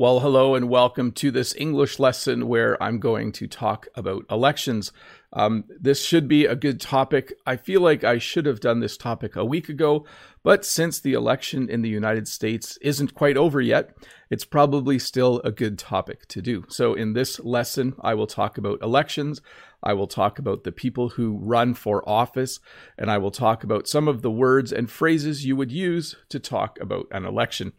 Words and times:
Well, 0.00 0.20
hello 0.20 0.54
and 0.54 0.68
welcome 0.68 1.10
to 1.14 1.32
this 1.32 1.56
English 1.56 1.98
lesson 1.98 2.46
where 2.46 2.80
I'm 2.80 3.00
going 3.00 3.32
to 3.32 3.48
talk 3.48 3.88
about 3.96 4.26
elections. 4.30 4.92
Um, 5.32 5.64
this 5.68 6.04
should 6.04 6.28
be 6.28 6.46
a 6.46 6.54
good 6.54 6.80
topic. 6.80 7.32
I 7.44 7.56
feel 7.56 7.80
like 7.80 8.04
I 8.04 8.18
should 8.18 8.46
have 8.46 8.60
done 8.60 8.78
this 8.78 8.96
topic 8.96 9.34
a 9.34 9.44
week 9.44 9.68
ago, 9.68 10.06
but 10.44 10.64
since 10.64 11.00
the 11.00 11.14
election 11.14 11.68
in 11.68 11.82
the 11.82 11.88
United 11.88 12.28
States 12.28 12.78
isn't 12.80 13.16
quite 13.16 13.36
over 13.36 13.60
yet, 13.60 13.90
it's 14.30 14.44
probably 14.44 15.00
still 15.00 15.40
a 15.42 15.50
good 15.50 15.80
topic 15.80 16.28
to 16.28 16.40
do. 16.40 16.64
So, 16.68 16.94
in 16.94 17.14
this 17.14 17.40
lesson, 17.40 17.94
I 18.00 18.14
will 18.14 18.28
talk 18.28 18.56
about 18.56 18.80
elections. 18.80 19.40
I 19.82 19.94
will 19.94 20.06
talk 20.06 20.38
about 20.38 20.62
the 20.62 20.70
people 20.70 21.08
who 21.08 21.40
run 21.42 21.74
for 21.74 22.08
office, 22.08 22.60
and 22.96 23.10
I 23.10 23.18
will 23.18 23.32
talk 23.32 23.64
about 23.64 23.88
some 23.88 24.06
of 24.06 24.22
the 24.22 24.30
words 24.30 24.72
and 24.72 24.88
phrases 24.88 25.44
you 25.44 25.56
would 25.56 25.72
use 25.72 26.14
to 26.28 26.38
talk 26.38 26.78
about 26.80 27.08
an 27.10 27.24
election. 27.24 27.72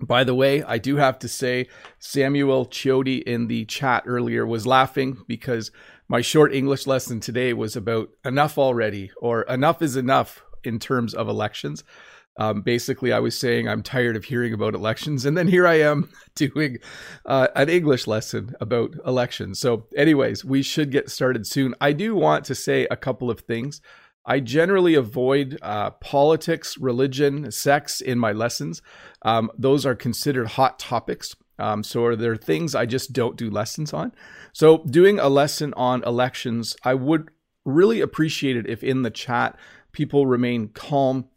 By 0.00 0.24
the 0.24 0.34
way, 0.34 0.62
I 0.62 0.76
do 0.78 0.96
have 0.96 1.18
to 1.20 1.28
say, 1.28 1.68
Samuel 1.98 2.66
Chiotti 2.66 3.22
in 3.22 3.46
the 3.46 3.64
chat 3.64 4.02
earlier 4.06 4.46
was 4.46 4.66
laughing 4.66 5.18
because 5.26 5.70
my 6.06 6.20
short 6.20 6.52
English 6.54 6.86
lesson 6.86 7.18
today 7.18 7.54
was 7.54 7.76
about 7.76 8.10
enough 8.24 8.58
already, 8.58 9.10
or 9.20 9.42
enough 9.42 9.80
is 9.80 9.96
enough 9.96 10.42
in 10.64 10.78
terms 10.78 11.14
of 11.14 11.28
elections. 11.28 11.82
Um, 12.38 12.60
basically, 12.60 13.12
I 13.12 13.20
was 13.20 13.38
saying 13.38 13.66
I'm 13.66 13.82
tired 13.82 14.16
of 14.16 14.24
hearing 14.24 14.52
about 14.52 14.74
elections, 14.74 15.24
and 15.24 15.36
then 15.36 15.48
here 15.48 15.66
I 15.66 15.80
am 15.80 16.10
doing 16.34 16.78
uh, 17.24 17.48
an 17.56 17.70
English 17.70 18.06
lesson 18.06 18.54
about 18.60 18.94
elections. 19.06 19.58
So, 19.58 19.86
anyways, 19.96 20.44
we 20.44 20.62
should 20.62 20.92
get 20.92 21.10
started 21.10 21.46
soon. 21.46 21.74
I 21.80 21.92
do 21.92 22.14
want 22.14 22.44
to 22.46 22.54
say 22.54 22.86
a 22.90 22.96
couple 22.96 23.30
of 23.30 23.40
things. 23.40 23.80
I 24.26 24.40
generally 24.40 24.94
avoid 24.94 25.58
uh, 25.62 25.90
politics, 25.90 26.76
religion, 26.76 27.50
sex 27.52 28.00
in 28.00 28.18
my 28.18 28.32
lessons. 28.32 28.82
Um, 29.22 29.50
those 29.56 29.86
are 29.86 29.94
considered 29.94 30.48
hot 30.48 30.78
topics. 30.78 31.36
Um, 31.58 31.82
so 31.82 32.04
are 32.04 32.16
there 32.16 32.36
things 32.36 32.74
I 32.74 32.84
just 32.86 33.12
don't 33.12 33.36
do 33.36 33.48
lessons 33.48 33.92
on? 33.92 34.12
So 34.52 34.78
doing 34.78 35.18
a 35.18 35.28
lesson 35.28 35.72
on 35.74 36.02
elections, 36.04 36.76
I 36.82 36.94
would 36.94 37.30
really 37.64 38.00
appreciate 38.00 38.56
it 38.56 38.68
if 38.68 38.82
in 38.82 39.02
the 39.02 39.10
chat 39.10 39.58
people 39.92 40.26
remain 40.26 40.68
calm 40.68 41.28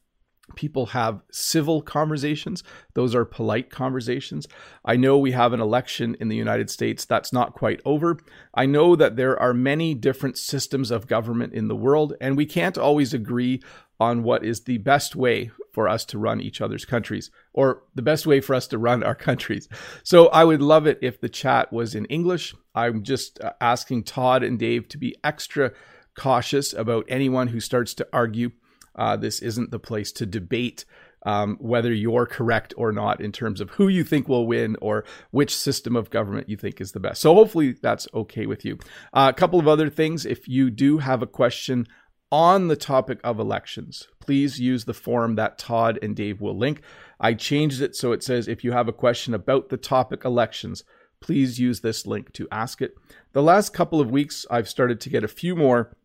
people 0.59 0.87
have 0.87 1.21
civil 1.31 1.81
conversations. 1.81 2.65
Those 2.93 3.15
are 3.15 3.23
polite 3.23 3.69
conversations. 3.69 4.45
I 4.83 4.97
know 4.97 5.17
we 5.17 5.31
have 5.31 5.53
an 5.53 5.61
election 5.61 6.17
in 6.19 6.27
the 6.27 6.35
United 6.35 6.69
States 6.69 7.05
that's 7.05 7.31
not 7.31 7.53
quite 7.53 7.79
over. 7.85 8.17
I 8.53 8.65
know 8.65 8.97
that 8.97 9.15
there 9.15 9.39
are 9.39 9.53
many 9.53 9.93
different 9.93 10.37
systems 10.37 10.91
of 10.91 11.07
government 11.07 11.53
in 11.53 11.69
the 11.69 11.77
world, 11.77 12.13
and 12.19 12.35
we 12.35 12.45
can't 12.45 12.77
always 12.77 13.13
agree 13.13 13.61
on 14.01 14.21
what 14.21 14.43
is 14.43 14.65
the 14.65 14.79
best 14.79 15.15
way 15.15 15.49
for 15.71 15.87
us 15.87 16.03
to 16.03 16.19
run 16.19 16.41
each 16.41 16.59
other's 16.59 16.83
countries 16.83 17.31
or 17.53 17.83
the 17.95 18.01
best 18.01 18.27
way 18.27 18.41
for 18.41 18.53
us 18.53 18.67
to 18.67 18.77
run 18.77 19.01
our 19.01 19.15
countries. 19.15 19.69
So 20.03 20.27
I 20.27 20.43
would 20.43 20.61
love 20.61 20.87
it 20.87 20.99
if 21.01 21.21
the 21.21 21.29
chat 21.29 21.71
was 21.71 21.95
in 21.95 22.03
English. 22.05 22.53
I'm 22.75 23.03
just 23.03 23.39
uh, 23.39 23.53
asking 23.61 24.03
Todd 24.03 24.43
and 24.43 24.59
Dave 24.59 24.89
to 24.89 24.97
be 24.97 25.15
extra 25.23 25.71
cautious 26.17 26.73
about 26.73 27.05
anyone 27.07 27.47
who 27.47 27.61
starts 27.61 27.93
to 27.93 28.07
argue 28.11 28.51
uh, 28.99 29.15
this 29.15 29.41
isn't 29.41 29.71
the 29.71 29.79
place 29.79 30.11
to 30.11 30.25
debate 30.25 30.85
um, 31.23 31.57
whether 31.59 31.91
you're 31.91 32.25
correct 32.25 32.73
or 32.77 32.91
not 32.91 33.21
in 33.21 33.31
terms 33.31 33.61
of 33.61 33.71
who 33.71 33.87
you 33.87 34.03
think 34.03 34.27
will 34.27 34.47
win 34.47 34.75
or 34.81 35.03
which 35.31 35.55
system 35.55 35.95
of 35.95 36.09
government 36.09 36.49
you 36.49 36.57
think 36.57 36.79
is 36.79 36.91
the 36.91 36.99
best. 36.99 37.21
So 37.21 37.33
hopefully 37.33 37.75
that's 37.81 38.07
okay 38.13 38.45
with 38.45 38.63
you. 38.63 38.77
Uh, 39.13 39.31
a 39.33 39.37
couple 39.37 39.59
of 39.59 39.67
other 39.67 39.89
things. 39.89 40.25
If 40.25 40.47
you 40.47 40.69
do 40.69 40.99
have 40.99 41.21
a 41.21 41.27
question 41.27 41.87
on 42.31 42.67
the 42.67 42.75
topic 42.75 43.19
of 43.23 43.39
elections, 43.39 44.07
please 44.19 44.59
use 44.59 44.85
the 44.85 44.93
form 44.93 45.35
that 45.35 45.57
Todd 45.57 45.97
and 46.01 46.15
Dave 46.15 46.41
will 46.41 46.57
link. 46.57 46.81
I 47.19 47.33
changed 47.33 47.81
it 47.81 47.95
so 47.95 48.11
it 48.11 48.23
says 48.23 48.47
if 48.47 48.63
you 48.63 48.71
have 48.71 48.87
a 48.87 48.93
question 48.93 49.33
about 49.33 49.69
the 49.69 49.77
topic 49.77 50.23
elections, 50.23 50.83
please 51.21 51.59
use 51.59 51.81
this 51.81 52.05
link 52.05 52.31
to 52.33 52.47
ask 52.51 52.81
it. 52.81 52.93
The 53.33 53.43
last 53.43 53.73
couple 53.73 53.99
of 53.99 54.11
weeks, 54.11 54.45
I've 54.49 54.69
started 54.69 55.01
to 55.01 55.09
get 55.09 55.23
a 55.23 55.27
few 55.27 55.55
more 55.55 55.95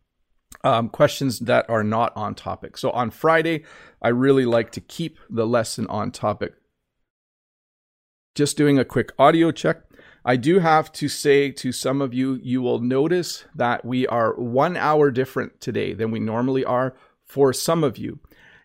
um, 0.63 0.89
questions 0.89 1.39
that 1.39 1.69
are 1.69 1.83
not 1.83 2.13
on 2.15 2.35
topic. 2.35 2.77
So 2.77 2.91
on 2.91 3.09
Friday, 3.09 3.63
I 4.01 4.09
really 4.09 4.45
like 4.45 4.71
to 4.73 4.81
keep 4.81 5.19
the 5.29 5.47
lesson 5.47 5.87
on 5.87 6.11
topic. 6.11 6.53
Just 8.35 8.57
doing 8.57 8.77
a 8.77 8.85
quick 8.85 9.11
audio 9.17 9.51
check. 9.51 9.81
I 10.25 10.35
do 10.35 10.59
have 10.59 10.91
to 10.93 11.07
say 11.07 11.51
to 11.51 11.71
some 11.71 12.01
of 12.01 12.13
you, 12.13 12.39
you 12.41 12.61
will 12.61 12.79
notice 12.79 13.45
that 13.53 13.85
we 13.85 14.07
are 14.07 14.33
one 14.33 14.75
hour 14.75 15.11
different 15.11 15.61
today 15.61 15.93
than 15.93 16.09
we 16.09 16.19
normally 16.19 16.65
are 16.65 16.95
for 17.23 17.53
some 17.53 17.83
of 17.83 17.97
you. 17.97 18.19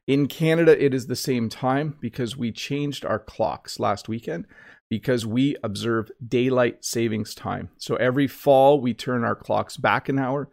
In 0.07 0.27
Canada, 0.27 0.83
it 0.83 0.95
is 0.95 1.07
the 1.07 1.15
same 1.15 1.49
time 1.49 1.97
because 2.01 2.37
we 2.37 2.51
changed 2.51 3.05
our 3.05 3.19
clocks 3.19 3.79
last 3.79 4.09
weekend 4.09 4.47
because 4.89 5.25
we 5.25 5.55
observe 5.63 6.11
daylight 6.27 6.85
savings 6.85 7.35
time. 7.35 7.69
So 7.77 7.95
every 7.97 8.27
fall, 8.27 8.81
we 8.81 8.93
turn 8.93 9.23
our 9.23 9.37
clocks 9.37 9.77
back 9.77 10.09
an 10.09 10.19
hour 10.19 10.49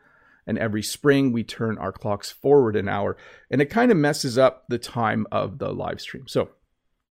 and 0.47 0.57
every 0.57 0.81
spring 0.81 1.31
we 1.31 1.43
turn 1.43 1.77
our 1.77 1.91
clocks 1.91 2.31
forward 2.31 2.75
an 2.75 2.87
hour 2.87 3.17
and 3.51 3.61
it 3.61 3.65
kind 3.65 3.91
of 3.91 3.97
messes 3.97 4.37
up 4.37 4.63
the 4.69 4.79
time 4.79 5.27
of 5.31 5.59
the 5.59 5.71
live 5.73 6.01
stream. 6.01 6.27
So 6.27 6.49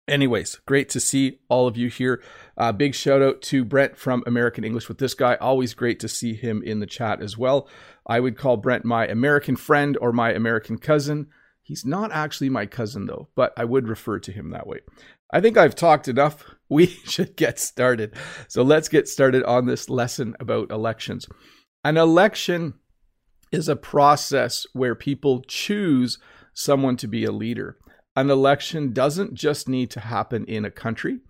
anyways 0.06 0.56
great 0.66 0.88
to 0.90 1.00
see 1.00 1.40
all 1.48 1.66
of 1.66 1.76
you 1.76 1.88
here. 1.88 2.22
Uh, 2.56 2.72
big 2.72 2.94
shout 2.94 3.20
out 3.20 3.42
to 3.42 3.64
brent 3.64 3.96
from 3.96 4.22
american 4.26 4.64
english 4.64 4.88
with 4.88 4.98
this 4.98 5.14
guy. 5.14 5.34
Always 5.36 5.74
great 5.74 6.00
to 6.00 6.08
see 6.08 6.34
him 6.34 6.62
in 6.62 6.80
the 6.80 6.86
chat 6.86 7.20
as 7.20 7.36
well. 7.36 7.68
I 8.06 8.20
would 8.20 8.38
call 8.38 8.56
brent 8.56 8.84
my 8.84 9.06
american 9.06 9.56
friend 9.56 9.98
or 10.00 10.12
my 10.12 10.32
american 10.32 10.78
cousin. 10.78 11.28
He's 11.62 11.84
not 11.84 12.12
actually 12.12 12.50
my 12.50 12.66
cousin 12.66 13.06
though 13.06 13.28
but 13.34 13.52
i 13.56 13.64
would 13.64 13.88
refer 13.88 14.18
to 14.20 14.32
him 14.32 14.50
that 14.50 14.66
way. 14.66 14.80
I 15.32 15.40
think 15.40 15.56
i've 15.56 15.74
talked 15.74 16.08
enough. 16.08 16.44
We 16.70 16.86
should 16.86 17.36
get 17.36 17.60
started. 17.60 18.14
So 18.48 18.62
let's 18.62 18.88
get 18.88 19.06
started 19.06 19.44
on 19.44 19.66
this 19.66 19.88
lesson 19.88 20.34
about 20.40 20.72
elections. 20.72 21.28
An 21.84 21.98
election 21.98 22.74
is 23.54 23.68
a 23.68 23.76
process 23.76 24.66
where 24.72 24.96
people 24.96 25.40
choose 25.46 26.18
someone 26.52 26.96
to 26.96 27.06
be 27.06 27.24
a 27.24 27.30
leader. 27.30 27.78
An 28.16 28.28
election 28.28 28.92
doesn't 28.92 29.34
just 29.34 29.68
need 29.68 29.90
to 29.92 30.00
happen 30.00 30.44
in 30.46 30.64
a 30.64 30.72
country. 30.72 31.20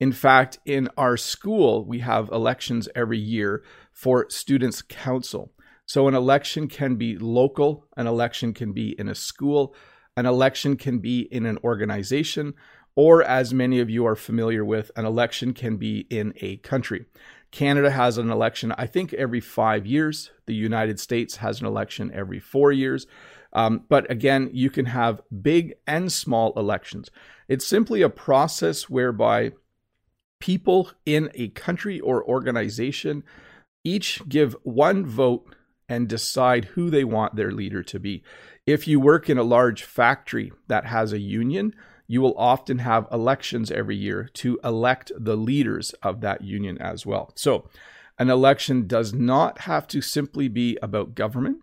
In 0.00 0.10
fact, 0.12 0.58
in 0.64 0.88
our 0.96 1.16
school, 1.16 1.84
we 1.84 2.00
have 2.00 2.30
elections 2.30 2.88
every 2.96 3.18
year 3.18 3.62
for 3.92 4.28
students' 4.28 4.82
council. 4.82 5.52
So, 5.86 6.08
an 6.08 6.14
election 6.14 6.66
can 6.68 6.96
be 6.96 7.16
local, 7.16 7.86
an 7.96 8.06
election 8.06 8.52
can 8.52 8.72
be 8.72 8.94
in 8.98 9.08
a 9.08 9.14
school, 9.14 9.74
an 10.16 10.26
election 10.26 10.76
can 10.76 10.98
be 10.98 11.20
in 11.30 11.46
an 11.46 11.58
organization, 11.64 12.54
or 12.96 13.22
as 13.22 13.54
many 13.54 13.78
of 13.78 13.88
you 13.88 14.04
are 14.04 14.16
familiar 14.16 14.64
with, 14.64 14.90
an 14.96 15.04
election 15.04 15.54
can 15.54 15.76
be 15.76 16.00
in 16.10 16.34
a 16.40 16.56
country. 16.58 17.06
Canada 17.50 17.90
has 17.90 18.18
an 18.18 18.30
election, 18.30 18.72
I 18.76 18.86
think, 18.86 19.14
every 19.14 19.40
five 19.40 19.86
years. 19.86 20.30
The 20.46 20.54
United 20.54 21.00
States 21.00 21.36
has 21.36 21.60
an 21.60 21.66
election 21.66 22.10
every 22.14 22.40
four 22.40 22.72
years. 22.72 23.06
Um, 23.52 23.84
but 23.88 24.10
again, 24.10 24.50
you 24.52 24.70
can 24.70 24.86
have 24.86 25.22
big 25.42 25.74
and 25.86 26.12
small 26.12 26.52
elections. 26.58 27.10
It's 27.48 27.66
simply 27.66 28.02
a 28.02 28.10
process 28.10 28.90
whereby 28.90 29.52
people 30.40 30.90
in 31.06 31.30
a 31.34 31.48
country 31.48 31.98
or 32.00 32.22
organization 32.22 33.24
each 33.84 34.26
give 34.28 34.54
one 34.62 35.06
vote 35.06 35.54
and 35.88 36.08
decide 36.08 36.66
who 36.66 36.90
they 36.90 37.04
want 37.04 37.36
their 37.36 37.50
leader 37.50 37.82
to 37.82 37.98
be. 37.98 38.22
If 38.66 38.86
you 38.86 39.00
work 39.00 39.30
in 39.30 39.38
a 39.38 39.42
large 39.42 39.82
factory 39.82 40.52
that 40.66 40.84
has 40.84 41.12
a 41.12 41.18
union, 41.18 41.74
you 42.08 42.20
will 42.20 42.34
often 42.36 42.78
have 42.78 43.06
elections 43.12 43.70
every 43.70 43.96
year 43.96 44.28
to 44.32 44.58
elect 44.64 45.12
the 45.16 45.36
leaders 45.36 45.92
of 46.02 46.20
that 46.22 46.42
union 46.42 46.78
as 46.78 47.06
well. 47.06 47.32
So, 47.36 47.68
an 48.18 48.30
election 48.30 48.88
does 48.88 49.12
not 49.12 49.60
have 49.60 49.86
to 49.88 50.00
simply 50.00 50.48
be 50.48 50.76
about 50.82 51.14
government. 51.14 51.58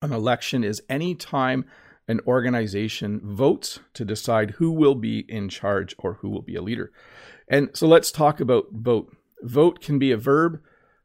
An 0.00 0.12
election 0.12 0.62
is 0.62 0.82
any 0.88 1.16
time 1.16 1.64
an 2.06 2.20
organization 2.26 3.20
votes 3.24 3.80
to 3.94 4.04
decide 4.04 4.52
who 4.52 4.70
will 4.70 4.94
be 4.94 5.20
in 5.28 5.48
charge 5.48 5.94
or 5.98 6.14
who 6.14 6.28
will 6.28 6.42
be 6.42 6.54
a 6.54 6.62
leader. 6.62 6.92
And 7.48 7.70
so 7.74 7.88
let's 7.88 8.12
talk 8.12 8.40
about 8.40 8.66
vote. 8.70 9.16
Vote 9.42 9.80
can 9.80 9.98
be 9.98 10.12
a 10.12 10.16
verb 10.16 10.60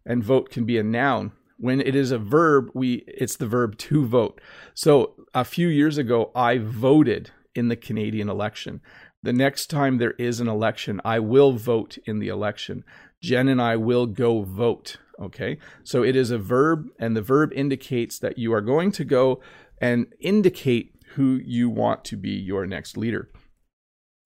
and 0.06 0.24
vote 0.24 0.50
can 0.50 0.66
be 0.66 0.78
a 0.78 0.83
noun. 0.83 1.31
When 1.57 1.81
it 1.81 1.95
is 1.95 2.12
a 2.12 2.18
verb, 2.18 2.69
we 2.74 3.04
it's 3.07 3.36
the 3.36 3.48
verb 3.48 3.78
to 3.80 4.06
vote. 4.06 4.39
So 4.74 5.16
a 5.33 5.44
few 5.44 5.68
years 5.68 5.98
ago 5.98 6.31
I 6.36 6.57
voted 6.57 7.31
in 7.56 7.68
the 7.68 7.75
Canadian 7.75 8.30
election. 8.30 8.81
The 9.22 9.34
next 9.34 9.68
time 9.68 9.98
there 9.98 10.16
is 10.18 10.40
an 10.40 10.48
election, 10.48 11.01
I 11.04 11.19
will 11.19 11.54
vote 11.54 11.98
in 12.06 12.19
the 12.19 12.30
election. 12.30 12.84
Jen 13.22 13.48
and 13.48 13.62
I 13.62 13.75
will 13.75 14.06
go 14.06 14.44
vote. 14.44 14.98
Okay. 15.19 15.57
So 15.84 16.04
it 16.04 16.16
is 16.16 16.31
a 16.31 16.38
verb, 16.38 16.88
and 17.00 17.16
the 17.16 17.22
verb 17.22 17.51
indicates 17.54 18.18
that 18.19 18.38
you 18.38 18.54
are 18.54 18.62
going 18.62 18.92
to 18.94 19.04
go 19.04 19.42
and 19.81 20.07
indicate 20.19 20.96
who 21.16 21.40
you 21.44 21.69
want 21.69 22.06
to 22.06 22.18
be 22.18 22.31
your 22.31 22.66
next 22.66 22.96
leader. 22.96 23.30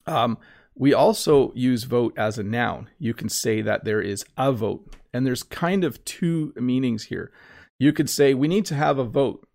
Um, 0.05 0.37
we 0.75 0.93
also 0.93 1.51
use 1.55 1.83
vote 1.83 2.13
as 2.17 2.37
a 2.37 2.43
noun. 2.43 2.89
You 2.99 3.13
can 3.13 3.29
say 3.29 3.61
that 3.61 3.85
there 3.85 4.01
is 4.01 4.25
a 4.37 4.51
vote, 4.51 4.95
and 5.13 5.25
there's 5.25 5.43
kind 5.43 5.83
of 5.83 6.03
two 6.05 6.53
meanings 6.55 7.05
here. 7.05 7.31
You 7.79 7.93
could 7.93 8.09
say 8.09 8.33
we 8.33 8.47
need 8.47 8.65
to 8.65 8.75
have 8.75 8.97
a 8.97 9.03
vote. 9.03 9.47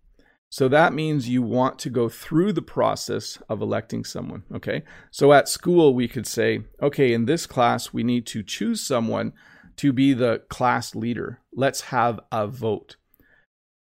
So 0.50 0.68
that 0.68 0.94
means 0.94 1.28
you 1.28 1.42
want 1.42 1.78
to 1.80 1.90
go 1.90 2.08
through 2.08 2.54
the 2.54 2.62
process 2.62 3.38
of 3.48 3.60
electing 3.60 4.04
someone. 4.04 4.44
Okay. 4.54 4.82
So 5.10 5.32
at 5.32 5.48
school, 5.48 5.94
we 5.94 6.08
could 6.08 6.26
say, 6.26 6.62
okay, 6.80 7.12
in 7.12 7.26
this 7.26 7.46
class, 7.46 7.92
we 7.92 8.02
need 8.02 8.26
to 8.28 8.42
choose 8.42 8.86
someone 8.86 9.34
to 9.76 9.92
be 9.92 10.14
the 10.14 10.42
class 10.48 10.94
leader. 10.94 11.40
Let's 11.52 11.82
have 11.82 12.18
a 12.32 12.46
vote. 12.46 12.96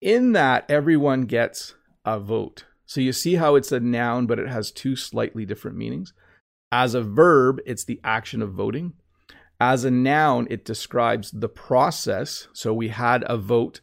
In 0.01 0.33
that, 0.33 0.65
everyone 0.69 1.23
gets 1.23 1.75
a 2.05 2.19
vote. 2.19 2.65
So 2.87 3.01
you 3.01 3.13
see 3.13 3.35
how 3.35 3.55
it's 3.57 3.73
a 3.73 3.81
noun, 3.81 4.27
but 4.27 4.39
it 4.39 4.49
has 4.49 4.71
two 4.71 4.97
slightly 4.97 5.45
different 5.45 5.77
meanings. 5.77 6.15
As 6.73 6.95
a 6.95 7.03
verb, 7.03 7.61
it's 7.67 7.85
the 7.85 8.01
action 8.03 8.41
of 8.43 8.53
voting. 8.53 8.95
As 9.61 9.85
a 9.85 9.91
noun, 9.91 10.47
it 10.51 10.65
describes 10.65 11.31
the 11.31 11.49
process. 11.49 12.49
So 12.53 12.73
we 12.73 12.89
had 12.89 13.25
a 13.27 13.37
vote 13.37 13.81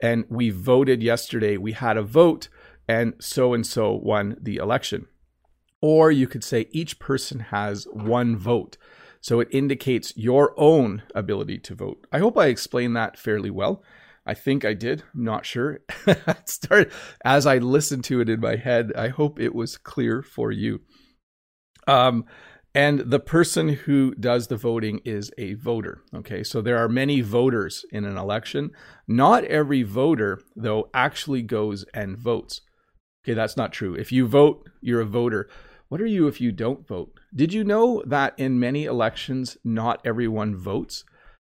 and 0.00 0.24
we 0.28 0.50
voted 0.50 1.02
yesterday. 1.02 1.56
We 1.56 1.72
had 1.72 1.96
a 1.96 2.02
vote 2.02 2.48
and 2.88 3.14
so 3.18 3.54
and 3.54 3.66
so 3.66 3.92
won 3.92 4.36
the 4.40 4.56
election. 4.56 5.06
Or 5.80 6.10
you 6.10 6.26
could 6.26 6.44
say 6.44 6.68
each 6.70 6.98
person 6.98 7.40
has 7.40 7.86
one 7.92 8.36
vote. 8.36 8.76
So 9.20 9.40
it 9.40 9.48
indicates 9.50 10.16
your 10.16 10.54
own 10.56 11.02
ability 11.14 11.58
to 11.58 11.74
vote. 11.74 12.06
I 12.12 12.18
hope 12.18 12.38
I 12.38 12.46
explained 12.46 12.96
that 12.96 13.18
fairly 13.18 13.50
well. 13.50 13.82
I 14.24 14.34
think 14.34 14.64
I 14.64 14.74
did. 14.74 15.02
I'm 15.14 15.24
not 15.24 15.46
sure. 15.46 15.80
Start 16.44 16.92
as 17.24 17.46
I 17.46 17.58
listened 17.58 18.04
to 18.04 18.20
it 18.20 18.28
in 18.28 18.40
my 18.40 18.56
head. 18.56 18.92
I 18.96 19.08
hope 19.08 19.38
it 19.38 19.54
was 19.54 19.76
clear 19.76 20.22
for 20.22 20.50
you. 20.50 20.80
Um, 21.86 22.24
and 22.76 23.00
the 23.10 23.18
person 23.18 23.70
who 23.70 24.14
does 24.16 24.48
the 24.48 24.56
voting 24.56 25.00
is 25.02 25.32
a 25.38 25.54
voter. 25.54 26.02
Okay, 26.14 26.44
so 26.44 26.60
there 26.60 26.76
are 26.76 26.90
many 26.90 27.22
voters 27.22 27.86
in 27.90 28.04
an 28.04 28.18
election. 28.18 28.70
Not 29.08 29.44
every 29.44 29.82
voter, 29.82 30.42
though, 30.54 30.90
actually 30.92 31.40
goes 31.40 31.86
and 31.94 32.18
votes. 32.18 32.60
Okay, 33.24 33.32
that's 33.32 33.56
not 33.56 33.72
true. 33.72 33.94
If 33.94 34.12
you 34.12 34.26
vote, 34.26 34.68
you're 34.82 35.00
a 35.00 35.06
voter. 35.06 35.48
What 35.88 36.02
are 36.02 36.06
you 36.06 36.26
if 36.26 36.38
you 36.38 36.52
don't 36.52 36.86
vote? 36.86 37.18
Did 37.34 37.54
you 37.54 37.64
know 37.64 38.02
that 38.06 38.34
in 38.36 38.60
many 38.60 38.84
elections, 38.84 39.56
not 39.64 40.02
everyone 40.04 40.54
votes? 40.54 41.02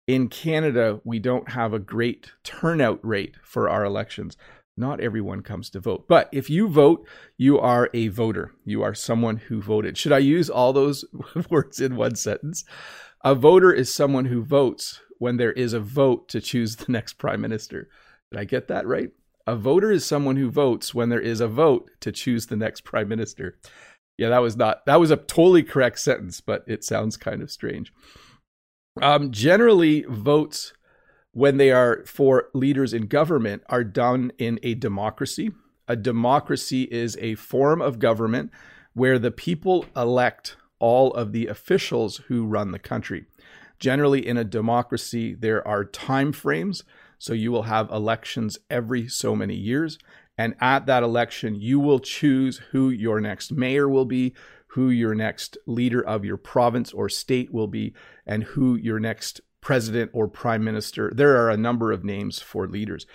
In 0.06 0.28
Canada, 0.28 1.00
we 1.04 1.18
don't 1.18 1.52
have 1.52 1.72
a 1.72 1.78
great 1.78 2.32
turnout 2.42 3.00
rate 3.02 3.36
for 3.42 3.70
our 3.70 3.82
elections 3.82 4.36
not 4.76 5.00
everyone 5.00 5.42
comes 5.42 5.70
to 5.70 5.80
vote. 5.80 6.06
But 6.08 6.28
if 6.32 6.50
you 6.50 6.68
vote, 6.68 7.06
you 7.36 7.58
are 7.58 7.90
a 7.94 8.08
voter. 8.08 8.52
You 8.64 8.82
are 8.82 8.94
someone 8.94 9.36
who 9.36 9.62
voted. 9.62 9.96
Should 9.96 10.12
I 10.12 10.18
use 10.18 10.50
all 10.50 10.72
those 10.72 11.04
words 11.50 11.80
in 11.80 11.96
one 11.96 12.16
sentence? 12.16 12.64
A 13.24 13.34
voter 13.34 13.72
is 13.72 13.92
someone 13.92 14.26
who 14.26 14.44
votes 14.44 15.00
when 15.18 15.36
there 15.36 15.52
is 15.52 15.72
a 15.72 15.80
vote 15.80 16.28
to 16.28 16.40
choose 16.40 16.76
the 16.76 16.90
next 16.90 17.14
prime 17.14 17.40
minister. 17.40 17.88
Did 18.30 18.40
I 18.40 18.44
get 18.44 18.68
that 18.68 18.86
right? 18.86 19.10
A 19.46 19.56
voter 19.56 19.90
is 19.92 20.04
someone 20.04 20.36
who 20.36 20.50
votes 20.50 20.94
when 20.94 21.08
there 21.08 21.20
is 21.20 21.40
a 21.40 21.48
vote 21.48 21.90
to 22.00 22.10
choose 22.10 22.46
the 22.46 22.56
next 22.56 22.82
prime 22.82 23.08
minister. 23.08 23.58
Yeah, 24.16 24.30
that 24.30 24.42
was 24.42 24.56
not 24.56 24.86
that 24.86 25.00
was 25.00 25.10
a 25.10 25.16
totally 25.16 25.62
correct 25.62 25.98
sentence, 25.98 26.40
but 26.40 26.64
it 26.66 26.84
sounds 26.84 27.16
kind 27.16 27.42
of 27.42 27.50
strange. 27.50 27.92
Um, 29.02 29.32
generally, 29.32 30.04
votes 30.08 30.72
when 31.34 31.56
they 31.56 31.70
are 31.70 32.04
for 32.06 32.48
leaders 32.54 32.94
in 32.94 33.06
government 33.06 33.62
are 33.68 33.84
done 33.84 34.32
in 34.38 34.58
a 34.62 34.74
democracy. 34.74 35.50
A 35.86 35.96
democracy 35.96 36.84
is 36.84 37.18
a 37.20 37.34
form 37.34 37.82
of 37.82 37.98
government 37.98 38.50
where 38.94 39.18
the 39.18 39.32
people 39.32 39.84
elect 39.96 40.56
all 40.78 41.12
of 41.12 41.32
the 41.32 41.48
officials 41.48 42.18
who 42.28 42.46
run 42.46 42.70
the 42.70 42.78
country. 42.78 43.26
Generally, 43.80 44.26
in 44.26 44.36
a 44.36 44.44
democracy, 44.44 45.34
there 45.34 45.66
are 45.66 45.84
time 45.84 46.32
frames. 46.32 46.84
So 47.18 47.32
you 47.32 47.50
will 47.50 47.64
have 47.64 47.90
elections 47.90 48.56
every 48.70 49.08
so 49.08 49.34
many 49.34 49.56
years. 49.56 49.98
And 50.38 50.54
at 50.60 50.86
that 50.86 51.02
election, 51.02 51.56
you 51.56 51.80
will 51.80 52.00
choose 52.00 52.58
who 52.70 52.90
your 52.90 53.20
next 53.20 53.52
mayor 53.52 53.88
will 53.88 54.04
be, 54.04 54.34
who 54.68 54.88
your 54.88 55.14
next 55.14 55.58
leader 55.66 56.00
of 56.00 56.24
your 56.24 56.36
province 56.36 56.92
or 56.92 57.08
state 57.08 57.52
will 57.52 57.68
be, 57.68 57.92
and 58.26 58.44
who 58.44 58.76
your 58.76 59.00
next 59.00 59.40
president 59.64 60.10
or 60.12 60.28
prime 60.28 60.62
minister. 60.62 61.10
There 61.12 61.42
are 61.42 61.48
a 61.48 61.56
number 61.56 61.90
of 61.90 62.04
names 62.04 62.38
for 62.38 62.68
leaders. 62.68 63.06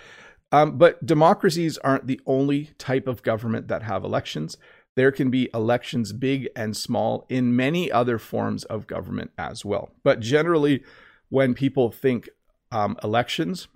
Um, 0.50 0.78
but 0.78 1.06
democracies 1.06 1.78
aren't 1.78 2.08
the 2.08 2.20
only 2.26 2.70
type 2.76 3.06
of 3.06 3.22
government 3.22 3.68
that 3.68 3.84
have 3.84 4.02
elections. 4.02 4.56
There 4.96 5.12
can 5.12 5.30
be 5.30 5.48
elections 5.54 6.12
big 6.12 6.48
and 6.56 6.76
small 6.76 7.24
in 7.28 7.54
many 7.54 7.90
other 7.90 8.18
forms 8.18 8.64
of 8.64 8.88
government 8.88 9.30
as 9.38 9.64
well. 9.64 9.90
But 10.02 10.18
generally, 10.18 10.82
when 11.28 11.54
people 11.54 11.92
think 11.92 12.28
um, 12.72 12.96
elections, 13.04 13.68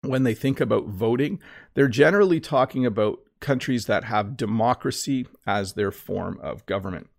when 0.00 0.22
they 0.22 0.34
think 0.34 0.58
about 0.58 0.86
voting, 0.86 1.38
they're 1.74 1.86
generally 1.86 2.40
talking 2.40 2.86
about 2.86 3.18
countries 3.40 3.84
that 3.84 4.04
have 4.04 4.38
democracy 4.38 5.26
as 5.46 5.74
their 5.74 5.92
form 5.92 6.40
of 6.42 6.64
government. 6.64 7.10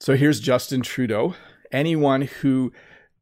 So 0.00 0.16
here's 0.16 0.40
Justin 0.40 0.80
Trudeau. 0.80 1.34
Anyone 1.70 2.22
who 2.22 2.72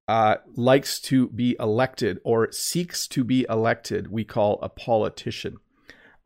uh, 0.06 0.36
likes 0.54 1.00
to 1.00 1.28
be 1.28 1.56
elected 1.58 2.20
or 2.24 2.52
seeks 2.52 3.08
to 3.08 3.24
be 3.24 3.46
elected, 3.48 4.10
we 4.10 4.24
call 4.24 4.58
a 4.60 4.68
politician. 4.68 5.56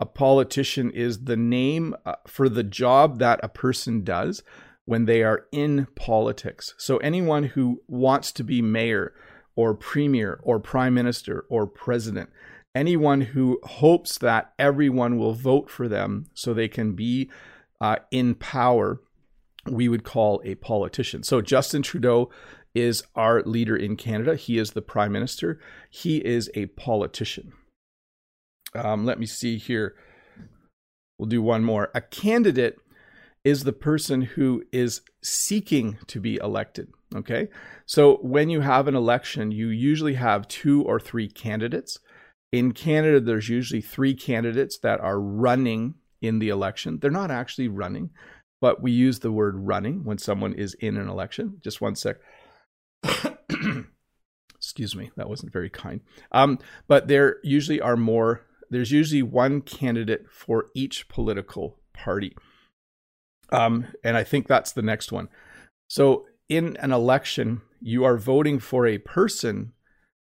A 0.01 0.07
politician 0.07 0.91
is 0.91 1.25
the 1.25 1.37
name 1.37 1.95
uh, 2.05 2.15
for 2.27 2.49
the 2.49 2.63
job 2.63 3.19
that 3.19 3.41
a 3.43 3.49
person 3.49 4.05
does 4.05 4.43
when 4.85 5.05
they 5.05 5.23
are 5.23 5.47
in 5.53 5.87
politics. 5.97 6.75
So, 6.79 6.97
anyone 6.99 7.45
who 7.45 7.83
wants 7.89 8.33
to 8.33 8.45
be 8.45 8.63
mayor 8.63 9.13
or 9.55 9.75
premier 9.75 10.41
or 10.43 10.61
prime 10.61 10.95
minister 10.95 11.45
or 11.49 11.67
president, 11.67 12.31
anyone 12.75 13.21
who 13.21 13.61
hopes 13.65 14.19
that 14.19 14.53
everyone 14.59 15.19
will 15.19 15.35
vote 15.35 15.69
for 15.69 15.89
them 15.89 16.27
so 16.33 16.55
they 16.55 16.69
can 16.69 16.95
be 16.95 17.29
uh, 17.81 17.97
in 18.11 18.35
power, 18.35 19.01
we 19.67 19.89
would 19.89 20.05
call 20.05 20.41
a 20.45 20.55
politician. 20.55 21.23
So, 21.23 21.41
Justin 21.41 21.83
Trudeau 21.83 22.31
is 22.81 23.03
our 23.15 23.43
leader 23.43 23.77
in 23.77 23.97
Canada. 23.97 24.37
He 24.37 24.59
is 24.59 24.73
the 24.73 24.83
prime 24.83 25.13
minister. 25.13 25.61
He 25.91 26.19
is 26.19 26.51
a 26.55 26.67
politician. 26.67 27.53
Um, 28.75 29.05
let 29.05 29.19
me 29.19 29.27
see 29.27 29.57
here. 29.57 29.95
We'll 31.19 31.29
do 31.29 31.43
one 31.43 31.65
more. 31.65 31.91
A 31.95 32.01
candidate 32.01 32.79
is 33.45 33.65
the 33.65 33.73
person 33.73 34.23
who 34.23 34.63
is 34.73 35.01
seeking 35.23 35.99
to 36.07 36.21
be 36.21 36.37
elected. 36.37 36.89
Okay. 37.15 37.49
So 37.87 38.17
when 38.17 38.51
you 38.51 38.61
have 38.61 38.87
an 38.87 38.95
election, 38.95 39.51
you 39.51 39.69
usually 39.69 40.15
have 40.15 40.49
two 40.49 40.83
or 40.83 41.01
three 41.01 41.29
candidates. 41.29 41.99
In 42.53 42.73
Canada, 42.73 43.21
there's 43.21 43.49
usually 43.49 43.81
three 43.81 44.15
candidates 44.15 44.79
that 44.79 45.01
are 45.01 45.21
running 45.21 45.95
in 46.21 46.39
the 46.39 46.49
election. 46.49 46.99
They're 46.99 47.11
not 47.11 47.31
actually 47.31 47.69
running, 47.69 48.11
but 48.61 48.83
we 48.83 48.91
use 48.91 49.21
the 49.21 49.33
word 49.33 49.55
running 49.57 50.05
when 50.05 50.19
someone 50.19 50.53
is 50.53 50.75
in 50.75 50.97
an 50.97 51.09
election. 51.09 51.59
Just 51.63 51.81
one 51.81 51.95
sec. 51.95 52.17
Excuse 54.57 54.97
me, 54.97 55.11
that 55.17 55.29
wasn't 55.29 55.53
very 55.53 55.71
kind. 55.71 56.01
Um, 56.33 56.59
but 56.87 57.09
there 57.09 57.37
usually 57.43 57.81
are 57.81 57.97
more, 57.97 58.47
there's 58.71 58.93
usually 58.93 59.23
one 59.23 59.61
candidate 59.61 60.27
for 60.31 60.67
each 60.75 61.09
political 61.09 61.79
party. 61.93 62.37
Um, 63.51 63.87
and 64.05 64.17
I 64.17 64.25
think 64.25 64.47
that's 64.47 64.73
the 64.73 64.83
next 64.83 65.11
one. 65.11 65.29
So 65.89 66.27
in 66.49 66.77
an 66.79 66.93
election, 66.93 67.63
you 67.81 68.05
are 68.05 68.17
voting 68.17 68.59
for 68.59 68.87
a 68.87 68.99
person, 68.99 69.73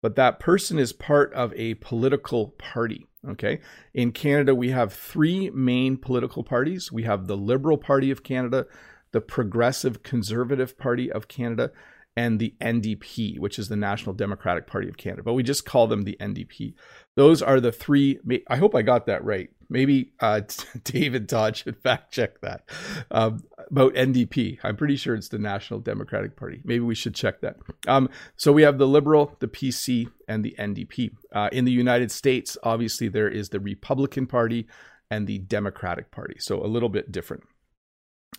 but 0.01 0.15
that 0.15 0.39
person 0.39 0.77
is 0.77 0.93
part 0.93 1.33
of 1.33 1.53
a 1.55 1.75
political 1.75 2.49
party. 2.57 3.07
Okay. 3.27 3.59
In 3.93 4.11
Canada, 4.11 4.55
we 4.55 4.69
have 4.69 4.93
three 4.93 5.49
main 5.49 5.97
political 5.97 6.43
parties 6.43 6.91
we 6.91 7.03
have 7.03 7.27
the 7.27 7.35
Liberal 7.35 7.77
Party 7.77 8.11
of 8.11 8.23
Canada, 8.23 8.65
the 9.11 9.21
Progressive 9.21 10.03
Conservative 10.03 10.77
Party 10.77 11.11
of 11.11 11.27
Canada, 11.27 11.71
and 12.19 12.37
the 12.37 12.53
NDP, 12.59 13.39
which 13.39 13.57
is 13.57 13.69
the 13.69 13.77
National 13.77 14.13
Democratic 14.13 14.67
Party 14.67 14.89
of 14.89 14.97
Canada, 14.97 15.23
but 15.23 15.35
we 15.35 15.41
just 15.41 15.65
call 15.65 15.87
them 15.87 16.03
the 16.03 16.17
NDP. 16.19 16.73
Those 17.15 17.41
are 17.41 17.61
the 17.61 17.71
three. 17.71 18.19
I 18.49 18.57
hope 18.57 18.75
I 18.75 18.81
got 18.81 19.05
that 19.05 19.23
right. 19.23 19.49
Maybe 19.69 20.11
uh, 20.19 20.41
David 20.83 21.29
Todd 21.29 21.55
should 21.55 21.77
fact 21.77 22.11
check 22.11 22.41
that 22.41 22.69
um, 23.09 23.41
about 23.71 23.93
NDP. 23.93 24.59
I'm 24.65 24.75
pretty 24.75 24.97
sure 24.97 25.15
it's 25.15 25.29
the 25.29 25.39
National 25.39 25.79
Democratic 25.79 26.35
Party. 26.35 26.59
Maybe 26.65 26.81
we 26.81 26.93
should 26.93 27.15
check 27.15 27.39
that. 27.39 27.55
Um, 27.87 28.09
so 28.35 28.51
we 28.51 28.63
have 28.63 28.79
the 28.79 28.87
Liberal, 28.87 29.37
the 29.39 29.47
PC, 29.47 30.11
and 30.27 30.43
the 30.43 30.55
NDP. 30.59 31.11
Uh, 31.33 31.47
in 31.53 31.63
the 31.63 31.71
United 31.71 32.11
States, 32.11 32.57
obviously, 32.63 33.07
there 33.07 33.29
is 33.29 33.47
the 33.47 33.61
Republican 33.61 34.27
Party 34.27 34.67
and 35.09 35.25
the 35.25 35.37
Democratic 35.37 36.11
Party. 36.11 36.35
So 36.39 36.61
a 36.61 36.67
little 36.67 36.89
bit 36.89 37.13
different. 37.13 37.43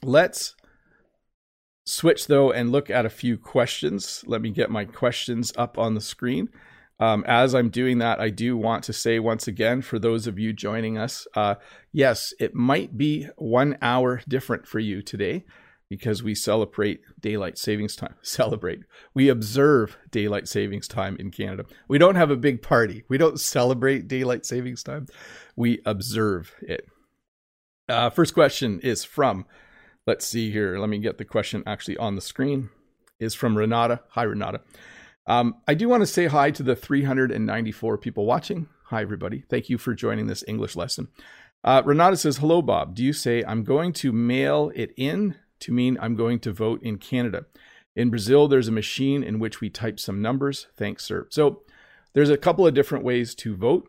Let's 0.02 0.54
switch 1.90 2.26
though 2.26 2.52
and 2.52 2.70
look 2.70 2.90
at 2.90 3.06
a 3.06 3.11
few 3.11 3.37
questions. 3.37 4.25
Let 4.26 4.40
me 4.42 4.50
get 4.50 4.70
my 4.70 4.85
questions 4.85 5.52
up 5.56 5.78
on 5.78 5.94
the 5.94 6.00
screen. 6.00 6.49
Um, 6.99 7.25
as 7.26 7.54
I'm 7.54 7.70
doing 7.70 7.99
that, 7.99 8.20
I 8.20 8.28
do 8.28 8.56
want 8.56 8.85
to 8.85 8.92
say 8.92 9.18
once 9.18 9.49
again 9.49 9.80
for 9.80 9.99
those 9.99 10.26
of 10.26 10.38
you 10.38 10.52
joining 10.52 10.99
us, 10.99 11.26
uh, 11.35 11.54
yes, 11.92 12.35
it 12.38 12.54
might 12.54 12.99
be 12.99 13.26
one 13.37 13.78
hour 13.80 14.20
different 14.28 14.66
for 14.66 14.78
you 14.78 15.02
today. 15.02 15.44
because 15.90 16.23
we 16.23 16.35
celebrate 16.37 17.00
daylight 17.20 17.59
savings 17.59 17.97
time. 17.97 18.14
Celebrate. 18.23 18.80
We 19.12 19.28
observe 19.28 19.99
daylight 20.11 20.47
savings 20.49 20.87
time 20.87 21.16
in 21.18 21.32
Canada. 21.32 21.64
We 21.88 21.99
don't 21.99 22.14
have 22.14 22.30
a 22.30 22.37
big 22.37 22.62
party. 22.62 23.02
We 23.09 23.18
don't 23.18 23.40
celebrate 23.40 24.06
daylight 24.06 24.47
savings 24.47 24.85
time. 24.85 25.09
We 25.56 25.82
observe 25.85 26.54
it. 26.62 26.87
Uh, 27.88 28.09
first 28.09 28.35
question 28.35 28.78
is 28.80 29.02
from, 29.02 29.44
let's 30.11 30.26
see 30.26 30.50
here. 30.50 30.76
Let 30.76 30.88
me 30.88 30.99
get 30.99 31.19
the 31.19 31.25
question 31.25 31.62
actually 31.69 31.97
on 31.97 32.17
the 32.17 32.21
screen. 32.21 32.71
Is 33.21 33.33
from 33.33 33.57
Renata. 33.57 34.00
Hi, 34.09 34.25
Renata. 34.25 34.61
Um, 35.29 35.55
I 35.69 35.75
do 35.75 35.88
want 35.88 36.00
to 36.00 36.07
say 36.07 36.26
hi 36.26 36.50
to 36.50 36.64
the 36.64 36.75
394 36.75 37.97
people 37.99 38.26
watching. 38.26 38.67
Hi, 38.87 39.02
everybody. 39.02 39.45
Thank 39.49 39.69
you 39.69 39.79
for 39.79 39.95
joining 39.95 40.26
this 40.26 40.43
English 40.49 40.75
lesson. 40.75 41.07
Uh, 41.62 41.83
Renata 41.85 42.17
says, 42.17 42.38
Hello, 42.38 42.61
Bob. 42.61 42.97
Do 42.97 43.05
you 43.05 43.12
say 43.12 43.45
I'm 43.45 43.62
going 43.62 43.93
to 44.02 44.11
mail 44.11 44.73
it 44.75 44.93
in 44.97 45.37
to 45.61 45.73
mean 45.73 45.97
I'm 46.00 46.17
going 46.17 46.40
to 46.40 46.52
vote 46.52 46.83
in 46.83 46.99
Canada? 46.99 47.47
In 47.95 48.11
Brazil, 48.11 48.49
there's 48.49 48.67
a 48.67 48.73
machine 48.73 49.23
in 49.23 49.38
which 49.38 49.61
we 49.61 49.71
type 49.71 50.00
some 50.00 50.21
numbers. 50.21 50.67
Thanks, 50.76 51.05
sir. 51.05 51.29
So 51.31 51.62
there's 52.14 52.31
a 52.31 52.37
couple 52.37 52.67
of 52.67 52.75
different 52.75 53.05
ways 53.05 53.37
to 53.37 53.55
vote. 53.55 53.88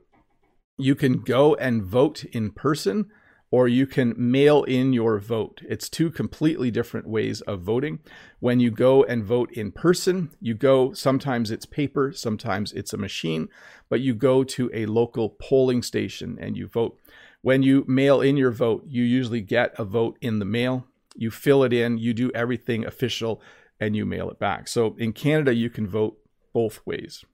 You 0.78 0.94
can 0.94 1.22
go 1.22 1.56
and 1.56 1.82
vote 1.82 2.26
in 2.26 2.52
person 2.52 3.10
or 3.52 3.68
you 3.68 3.86
can 3.86 4.16
mail 4.18 4.64
in 4.64 4.94
your 4.94 5.20
vote. 5.20 5.62
It's 5.68 5.90
two 5.90 6.10
completely 6.10 6.72
different 6.72 7.06
ways 7.06 7.42
of 7.42 7.62
voting. 7.62 8.00
When 8.40 8.62
you 8.62 8.72
go 8.72 9.04
and 9.04 9.26
vote 9.26 9.52
in 9.52 9.74
person, 9.74 10.32
you 10.40 10.54
go, 10.54 10.94
sometimes 10.94 11.52
it's 11.52 11.66
paper, 11.66 12.14
sometimes 12.14 12.72
it's 12.72 12.94
a 12.94 12.98
machine, 12.98 13.50
but 13.90 14.00
you 14.00 14.16
go 14.16 14.46
to 14.46 14.72
a 14.74 14.86
local 14.86 15.30
polling 15.30 15.84
station 15.84 16.38
and 16.40 16.56
you 16.56 16.68
vote. 16.68 16.98
When 17.42 17.62
you 17.62 17.84
mail 17.88 18.22
in 18.22 18.38
your 18.38 18.52
vote, 18.52 18.86
you 18.88 19.04
usually 19.04 19.42
get 19.42 19.78
a 19.78 19.84
vote 19.84 20.18
in 20.22 20.40
the 20.40 20.46
mail. 20.46 20.88
You 21.14 21.30
fill 21.30 21.64
it 21.64 21.74
in, 21.74 21.98
you 21.98 22.14
do 22.14 22.32
everything 22.34 22.86
official, 22.86 23.42
and 23.82 23.98
you 23.98 24.06
mail 24.06 24.30
it 24.30 24.40
back. 24.40 24.70
So 24.70 24.96
in 24.98 25.12
Canada, 25.12 25.54
you 25.54 25.70
can 25.70 25.88
vote 25.88 26.18
both 26.54 26.80
ways. 26.86 27.26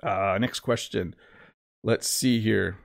Uh, 0.00 0.38
next 0.40 0.60
question. 0.60 1.16
Let's 1.82 2.08
see 2.08 2.40
here. 2.40 2.78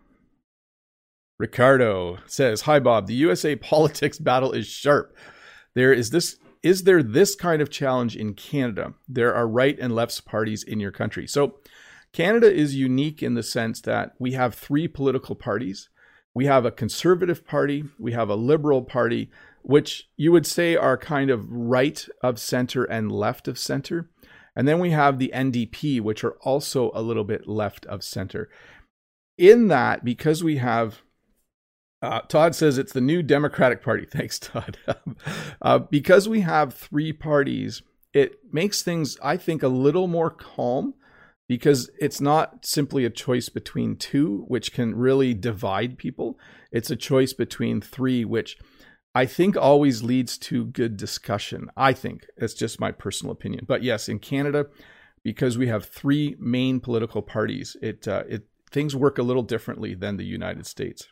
Ricardo 1.39 2.17
says, 2.25 2.61
"Hi 2.61 2.79
Bob, 2.79 3.07
the 3.07 3.15
USA 3.15 3.55
politics 3.73 4.19
battle 4.19 4.51
is 4.51 4.67
sharp. 4.67 5.15
There 5.73 5.93
is 5.93 6.09
this 6.09 6.37
is 6.61 6.83
there 6.83 7.01
this 7.01 7.35
kind 7.35 7.61
of 7.61 7.69
challenge 7.69 8.15
in 8.15 8.33
Canada? 8.33 8.93
There 9.07 9.33
are 9.33 9.47
right 9.47 9.77
and 9.79 9.95
left 9.95 10.25
parties 10.25 10.63
in 10.63 10.79
your 10.79 10.91
country. 10.91 11.25
So 11.25 11.59
Canada 12.11 12.51
is 12.51 12.75
unique 12.75 13.23
in 13.23 13.35
the 13.35 13.43
sense 13.43 13.81
that 13.81 14.13
we 14.19 14.33
have 14.33 14.55
three 14.55 14.87
political 14.87 15.35
parties. 15.35 15.89
We 16.33 16.45
have 16.45 16.65
a 16.65 16.71
conservative 16.71 17.45
party, 17.45 17.85
we 17.97 18.11
have 18.11 18.29
a 18.29 18.35
liberal 18.35 18.83
party, 18.83 19.31
which 19.61 20.09
you 20.17 20.31
would 20.31 20.45
say 20.45 20.75
are 20.75 20.97
kind 20.97 21.29
of 21.29 21.45
right 21.49 22.05
of 22.21 22.39
center 22.39 22.83
and 22.83 23.11
left 23.11 23.47
of 23.47 23.57
center. 23.57 24.09
And 24.55 24.67
then 24.67 24.79
we 24.79 24.91
have 24.91 25.17
the 25.17 25.31
NDP, 25.33 26.01
which 26.01 26.23
are 26.23 26.37
also 26.41 26.91
a 26.93 27.01
little 27.01 27.23
bit 27.23 27.47
left 27.47 27.85
of 27.85 28.03
center. 28.03 28.49
In 29.37 29.69
that, 29.69 30.03
because 30.03 30.43
we 30.43 30.57
have 30.57 31.01
uh, 32.01 32.21
Todd 32.21 32.55
says 32.55 32.77
it's 32.77 32.93
the 32.93 33.01
new 33.01 33.21
Democratic 33.21 33.83
Party. 33.83 34.05
Thanks, 34.11 34.39
Todd. 34.39 34.77
uh, 35.61 35.79
because 35.79 36.29
we 36.29 36.41
have 36.41 36.73
three 36.73 37.13
parties, 37.13 37.81
it 38.13 38.39
makes 38.51 38.81
things, 38.81 39.17
I 39.23 39.37
think, 39.37 39.63
a 39.63 39.67
little 39.67 40.07
more 40.07 40.29
calm 40.29 40.93
because 41.47 41.89
it's 41.99 42.21
not 42.21 42.65
simply 42.65 43.05
a 43.05 43.09
choice 43.09 43.49
between 43.49 43.95
two, 43.95 44.45
which 44.47 44.71
can 44.71 44.95
really 44.95 45.33
divide 45.33 45.97
people. 45.97 46.39
It's 46.71 46.91
a 46.91 46.95
choice 46.95 47.33
between 47.33 47.81
three, 47.81 48.23
which 48.23 48.57
I 49.15 49.25
think 49.25 49.57
always 49.57 50.03
leads 50.03 50.37
to 50.37 50.65
good 50.65 50.95
discussion. 50.95 51.69
I 51.75 51.93
think 51.93 52.27
it's 52.37 52.53
just 52.53 52.79
my 52.79 52.91
personal 52.91 53.31
opinion. 53.31 53.65
But 53.67 53.83
yes, 53.83 54.07
in 54.07 54.19
Canada, 54.19 54.67
because 55.23 55.57
we 55.57 55.67
have 55.67 55.85
three 55.85 56.35
main 56.39 56.79
political 56.79 57.23
parties, 57.23 57.75
it, 57.81 58.07
uh, 58.07 58.23
it 58.29 58.47
things 58.71 58.95
work 58.95 59.17
a 59.17 59.23
little 59.23 59.41
differently 59.41 59.95
than 59.95 60.17
the 60.17 60.25
United 60.25 60.67
States. 60.67 61.07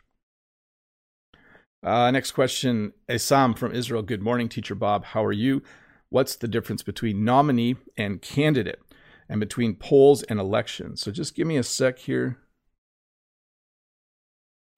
Uh, 1.83 2.09
next 2.11 2.31
question, 2.31 2.93
Esam 3.07 3.57
from 3.57 3.71
Israel. 3.71 4.01
Good 4.01 4.23
morning, 4.23 4.49
Teacher 4.49 4.75
Bob. 4.75 5.05
How 5.05 5.23
are 5.23 5.31
you? 5.31 5.61
What's 6.09 6.35
the 6.35 6.47
difference 6.47 6.81
between 6.83 7.23
nominee 7.23 7.75
and 7.95 8.21
candidate, 8.21 8.81
and 9.29 9.39
between 9.39 9.75
polls 9.75 10.23
and 10.23 10.39
elections? 10.39 11.01
So 11.01 11.11
just 11.11 11.35
give 11.35 11.45
me 11.45 11.57
a 11.57 11.63
sec 11.63 11.99
here. 11.99 12.39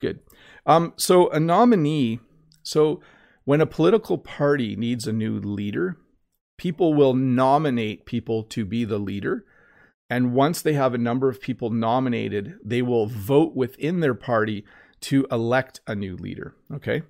Good. 0.02 0.20
Um, 0.66 0.94
so 0.98 1.30
a 1.30 1.40
nominee. 1.40 2.20
So 2.64 3.02
when 3.46 3.62
a 3.62 3.66
political 3.66 4.18
party 4.18 4.76
needs 4.76 5.08
a 5.08 5.14
new 5.14 5.40
leader, 5.40 5.98
people 6.58 6.94
will 6.94 7.14
nominate 7.14 8.06
people 8.06 8.44
to 8.44 8.66
be 8.66 8.84
the 8.84 9.00
leader. 9.00 9.46
And 10.10 10.34
once 10.34 10.62
they 10.62 10.74
have 10.74 10.94
a 10.94 11.00
number 11.00 11.30
of 11.30 11.40
people 11.40 11.70
nominated, 11.70 12.56
they 12.64 12.82
will 12.82 13.06
vote 13.06 13.56
within 13.56 14.00
their 14.00 14.16
party 14.16 14.66
to 15.02 15.28
elect 15.32 15.82
a 15.88 15.96
new 15.96 16.16
leader. 16.16 16.56
Okay. 16.74 17.04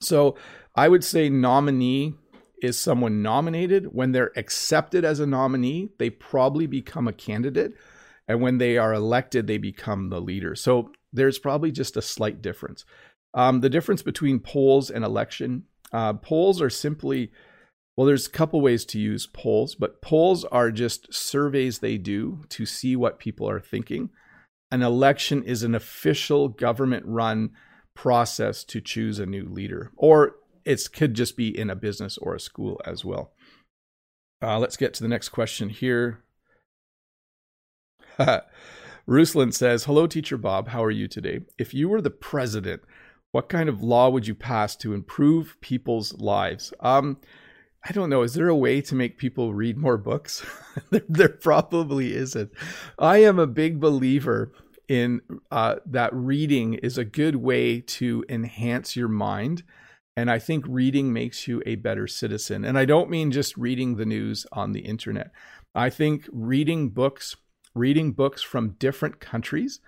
So 0.00 0.36
I 0.74 0.88
would 0.88 1.04
say 1.04 1.28
nominee 1.28 2.14
is 2.62 2.78
someone 2.78 3.22
nominated. 3.22 3.86
When 3.92 4.12
they're 4.12 4.32
accepted 4.36 5.04
as 5.04 5.20
a 5.20 5.26
nominee, 5.26 5.90
they 5.98 6.10
probably 6.10 6.66
become 6.66 7.08
a 7.08 7.12
candidate. 7.12 7.74
And 8.26 8.40
when 8.40 8.58
they 8.58 8.78
are 8.78 8.94
elected, 8.94 9.46
they 9.46 9.58
become 9.58 10.08
the 10.08 10.20
leader. 10.20 10.54
So 10.54 10.92
there's 11.12 11.38
probably 11.38 11.70
just 11.70 11.96
a 11.96 12.02
slight 12.02 12.42
difference. 12.42 12.84
Um, 13.34 13.60
the 13.60 13.70
difference 13.70 14.02
between 14.02 14.40
polls 14.40 14.90
and 14.90 15.04
election 15.04 15.64
uh, 15.92 16.14
polls 16.14 16.60
are 16.60 16.70
simply, 16.70 17.30
well, 17.96 18.06
there's 18.06 18.26
a 18.26 18.30
couple 18.30 18.60
ways 18.60 18.84
to 18.86 18.98
use 18.98 19.26
polls, 19.26 19.74
but 19.74 20.02
polls 20.02 20.44
are 20.46 20.70
just 20.70 21.12
surveys 21.12 21.78
they 21.78 21.98
do 21.98 22.42
to 22.50 22.66
see 22.66 22.96
what 22.96 23.18
people 23.18 23.48
are 23.48 23.60
thinking 23.60 24.10
an 24.74 24.82
election 24.82 25.44
is 25.44 25.62
an 25.62 25.72
official 25.72 26.48
government 26.48 27.06
run 27.06 27.50
process 27.94 28.64
to 28.64 28.80
choose 28.80 29.20
a 29.20 29.26
new 29.26 29.44
leader, 29.44 29.92
or 29.96 30.34
it 30.64 30.88
could 30.92 31.14
just 31.14 31.36
be 31.36 31.56
in 31.56 31.70
a 31.70 31.76
business 31.76 32.18
or 32.18 32.34
a 32.34 32.40
school 32.40 32.80
as 32.84 33.04
well. 33.04 33.32
Uh, 34.42 34.58
let's 34.58 34.76
get 34.76 34.92
to 34.92 35.02
the 35.04 35.08
next 35.08 35.28
question 35.28 35.68
here. 35.68 36.24
Ruslan 39.08 39.54
says, 39.54 39.84
Hello, 39.84 40.08
Teacher 40.08 40.36
Bob. 40.36 40.68
How 40.68 40.82
are 40.82 40.90
you 40.90 41.06
today? 41.06 41.42
If 41.56 41.72
you 41.72 41.88
were 41.88 42.00
the 42.00 42.10
president, 42.10 42.82
what 43.30 43.48
kind 43.48 43.68
of 43.68 43.80
law 43.80 44.08
would 44.08 44.26
you 44.26 44.34
pass 44.34 44.74
to 44.76 44.92
improve 44.92 45.56
people's 45.60 46.14
lives? 46.14 46.74
Um, 46.80 47.18
I 47.86 47.92
don't 47.92 48.10
know. 48.10 48.22
Is 48.22 48.34
there 48.34 48.48
a 48.48 48.56
way 48.56 48.80
to 48.80 48.94
make 48.94 49.18
people 49.18 49.54
read 49.54 49.76
more 49.76 49.98
books? 49.98 50.44
there, 50.90 51.02
there, 51.08 51.28
probably 51.28 52.14
isn't. 52.14 52.50
I 52.98 53.18
am 53.18 53.38
a 53.38 53.46
big 53.46 53.78
believer 53.78 54.52
in 54.88 55.20
uh, 55.50 55.76
that 55.86 56.14
reading 56.14 56.74
is 56.74 56.98
a 56.98 57.04
good 57.04 57.36
way 57.36 57.80
to 57.80 58.24
enhance 58.28 58.96
your 58.96 59.08
mind. 59.08 59.62
And 60.16 60.30
I 60.30 60.38
think 60.38 60.64
reading 60.68 61.12
makes 61.12 61.48
you 61.48 61.62
a 61.66 61.74
better 61.76 62.06
citizen. 62.06 62.64
And 62.64 62.78
I 62.78 62.84
don't 62.84 63.10
mean 63.10 63.32
just 63.32 63.56
reading 63.56 63.96
the 63.96 64.06
news 64.06 64.46
on 64.52 64.72
the 64.72 64.80
internet. 64.80 65.30
I 65.74 65.90
think 65.90 66.28
reading 66.32 66.90
books, 66.90 67.36
reading 67.74 68.12
books 68.12 68.42
from 68.42 68.76
different 68.78 69.18
countries, 69.18 69.80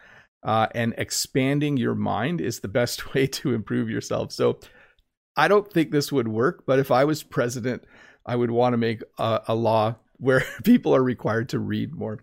uh, 0.42 0.68
and 0.74 0.94
expanding 0.96 1.76
your 1.76 1.94
mind 1.94 2.40
is 2.40 2.60
the 2.60 2.68
best 2.68 3.14
way 3.14 3.26
to 3.26 3.54
improve 3.54 3.88
yourself. 3.90 4.32
So 4.32 4.58
I 5.36 5.48
don't 5.48 5.70
think 5.70 5.90
this 5.90 6.10
would 6.10 6.28
work, 6.28 6.64
but 6.66 6.78
if 6.78 6.90
I 6.90 7.04
was 7.04 7.22
president, 7.22 7.84
I 8.24 8.36
would 8.36 8.50
want 8.50 8.72
to 8.72 8.78
make 8.78 9.02
a, 9.18 9.42
a 9.48 9.54
law 9.54 9.96
where 10.18 10.44
people 10.64 10.94
are 10.94 11.02
required 11.02 11.50
to 11.50 11.58
read 11.58 11.94
more. 11.94 12.18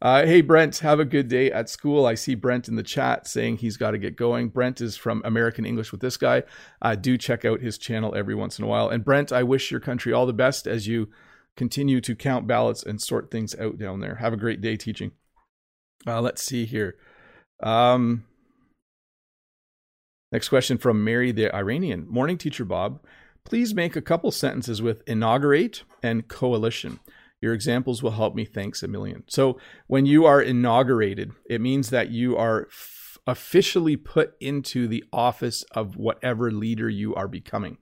Uh, 0.00 0.24
hey, 0.24 0.40
Brent, 0.40 0.78
have 0.78 1.00
a 1.00 1.04
good 1.04 1.28
day 1.28 1.50
at 1.50 1.68
school. 1.68 2.06
I 2.06 2.14
see 2.14 2.36
Brent 2.36 2.68
in 2.68 2.76
the 2.76 2.84
chat 2.84 3.26
saying 3.26 3.56
he's 3.56 3.76
got 3.76 3.90
to 3.92 3.98
get 3.98 4.16
going. 4.16 4.48
Brent 4.48 4.80
is 4.80 4.96
from 4.96 5.22
American 5.24 5.66
English 5.66 5.90
with 5.90 6.00
this 6.00 6.16
guy. 6.16 6.44
Uh, 6.80 6.94
do 6.94 7.18
check 7.18 7.44
out 7.44 7.60
his 7.60 7.78
channel 7.78 8.14
every 8.14 8.34
once 8.34 8.58
in 8.58 8.64
a 8.64 8.68
while. 8.68 8.88
And 8.88 9.04
Brent, 9.04 9.32
I 9.32 9.42
wish 9.42 9.70
your 9.70 9.80
country 9.80 10.12
all 10.12 10.26
the 10.26 10.32
best 10.32 10.68
as 10.68 10.86
you 10.86 11.08
continue 11.56 12.00
to 12.00 12.14
count 12.14 12.46
ballots 12.46 12.84
and 12.84 13.00
sort 13.00 13.30
things 13.30 13.58
out 13.58 13.78
down 13.78 13.98
there. 13.98 14.16
Have 14.16 14.32
a 14.32 14.38
great 14.38 14.60
day 14.60 14.76
teaching. 14.76 15.10
Uh, 16.06 16.20
let's 16.20 16.42
see 16.44 16.64
here. 16.64 16.96
Um, 17.60 18.24
next 20.30 20.48
question 20.48 20.78
from 20.78 21.02
Mary 21.02 21.32
the 21.32 21.52
Iranian. 21.52 22.06
Morning, 22.08 22.38
teacher 22.38 22.64
Bob. 22.64 23.00
Please 23.44 23.74
make 23.74 23.96
a 23.96 24.02
couple 24.02 24.30
sentences 24.30 24.80
with 24.80 25.02
inaugurate 25.08 25.82
and 26.02 26.28
coalition. 26.28 27.00
Your 27.40 27.54
examples 27.54 28.02
will 28.02 28.12
help 28.12 28.34
me. 28.34 28.44
Thanks 28.44 28.82
a 28.82 28.88
million. 28.88 29.24
So, 29.28 29.58
when 29.86 30.06
you 30.06 30.24
are 30.24 30.42
inaugurated, 30.42 31.32
it 31.48 31.60
means 31.60 31.90
that 31.90 32.10
you 32.10 32.36
are 32.36 32.66
f- 32.66 33.18
officially 33.26 33.96
put 33.96 34.34
into 34.40 34.88
the 34.88 35.04
office 35.12 35.62
of 35.72 35.96
whatever 35.96 36.50
leader 36.50 36.88
you 36.88 37.14
are 37.14 37.28
becoming. 37.28 37.78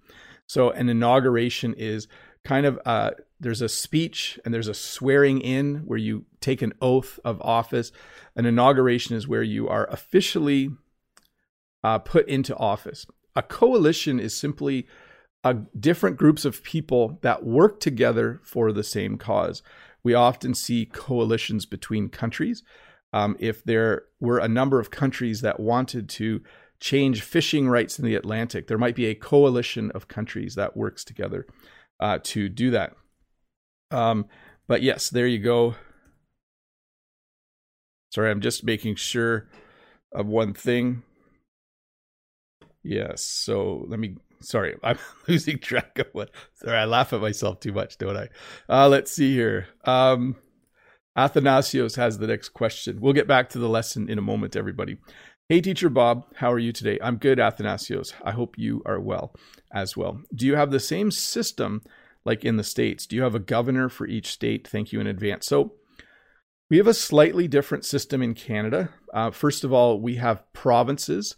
So, 0.46 0.70
an 0.70 0.88
inauguration 0.88 1.74
is 1.74 2.06
kind 2.44 2.66
of 2.66 2.78
uh, 2.84 3.10
there's 3.40 3.62
a 3.62 3.68
speech 3.68 4.38
and 4.44 4.54
there's 4.54 4.68
a 4.68 4.74
swearing 4.74 5.40
in 5.40 5.76
where 5.86 5.98
you 5.98 6.26
take 6.40 6.62
an 6.62 6.72
oath 6.80 7.18
of 7.24 7.40
office. 7.42 7.92
An 8.34 8.46
inauguration 8.46 9.16
is 9.16 9.26
where 9.26 9.42
you 9.42 9.68
are 9.68 9.86
officially 9.90 10.70
uh, 11.82 11.98
put 11.98 12.28
into 12.28 12.56
office. 12.56 13.06
A 13.34 13.42
coalition 13.42 14.18
is 14.18 14.34
simply 14.34 14.86
uh, 15.46 15.54
different 15.78 16.16
groups 16.16 16.44
of 16.44 16.64
people 16.64 17.20
that 17.22 17.44
work 17.44 17.78
together 17.78 18.40
for 18.42 18.72
the 18.72 18.82
same 18.82 19.16
cause. 19.16 19.62
We 20.02 20.12
often 20.12 20.54
see 20.54 20.86
coalitions 20.86 21.66
between 21.66 22.08
countries. 22.08 22.64
Um, 23.12 23.36
if 23.38 23.62
there 23.62 24.06
were 24.18 24.38
a 24.38 24.48
number 24.48 24.80
of 24.80 24.90
countries 24.90 25.42
that 25.42 25.60
wanted 25.60 26.08
to 26.08 26.42
change 26.80 27.22
fishing 27.22 27.68
rights 27.68 27.96
in 27.96 28.04
the 28.04 28.16
Atlantic, 28.16 28.66
there 28.66 28.76
might 28.76 28.96
be 28.96 29.06
a 29.06 29.14
coalition 29.14 29.92
of 29.92 30.08
countries 30.08 30.56
that 30.56 30.76
works 30.76 31.04
together 31.04 31.46
uh, 32.00 32.18
to 32.24 32.48
do 32.48 32.72
that. 32.72 32.96
Um, 33.92 34.26
but 34.66 34.82
yes, 34.82 35.10
there 35.10 35.28
you 35.28 35.38
go. 35.38 35.76
Sorry, 38.12 38.32
I'm 38.32 38.40
just 38.40 38.64
making 38.64 38.96
sure 38.96 39.48
of 40.12 40.26
one 40.26 40.54
thing. 40.54 41.04
Yes, 42.82 43.22
so 43.22 43.84
let 43.86 44.00
me. 44.00 44.16
Sorry, 44.40 44.76
I'm 44.82 44.98
losing 45.28 45.58
track 45.58 45.98
of 45.98 46.08
what. 46.12 46.30
Sorry, 46.54 46.76
I 46.76 46.84
laugh 46.84 47.12
at 47.12 47.20
myself 47.20 47.60
too 47.60 47.72
much, 47.72 47.98
don't 47.98 48.16
I? 48.16 48.28
Uh, 48.68 48.88
let's 48.88 49.12
see 49.12 49.34
here. 49.34 49.68
Um, 49.84 50.36
Athanasios 51.16 51.96
has 51.96 52.18
the 52.18 52.26
next 52.26 52.50
question. 52.50 53.00
We'll 53.00 53.14
get 53.14 53.26
back 53.26 53.48
to 53.50 53.58
the 53.58 53.68
lesson 53.68 54.10
in 54.10 54.18
a 54.18 54.22
moment, 54.22 54.54
everybody. 54.54 54.98
Hey, 55.48 55.60
Teacher 55.60 55.88
Bob, 55.88 56.24
how 56.34 56.52
are 56.52 56.58
you 56.58 56.72
today? 56.72 56.98
I'm 57.00 57.16
good, 57.16 57.38
Athanasios. 57.38 58.12
I 58.22 58.32
hope 58.32 58.58
you 58.58 58.82
are 58.84 59.00
well 59.00 59.34
as 59.72 59.96
well. 59.96 60.20
Do 60.34 60.44
you 60.44 60.56
have 60.56 60.70
the 60.70 60.80
same 60.80 61.10
system 61.10 61.82
like 62.24 62.44
in 62.44 62.56
the 62.56 62.64
States? 62.64 63.06
Do 63.06 63.16
you 63.16 63.22
have 63.22 63.34
a 63.34 63.40
governor 63.40 63.88
for 63.88 64.06
each 64.06 64.32
state? 64.32 64.66
Thank 64.66 64.92
you 64.92 65.00
in 65.00 65.06
advance. 65.06 65.46
So, 65.46 65.72
we 66.68 66.78
have 66.78 66.88
a 66.88 66.94
slightly 66.94 67.46
different 67.46 67.84
system 67.84 68.22
in 68.22 68.34
Canada. 68.34 68.90
Uh, 69.14 69.30
first 69.30 69.62
of 69.62 69.72
all, 69.72 70.00
we 70.00 70.16
have 70.16 70.52
provinces. 70.52 71.36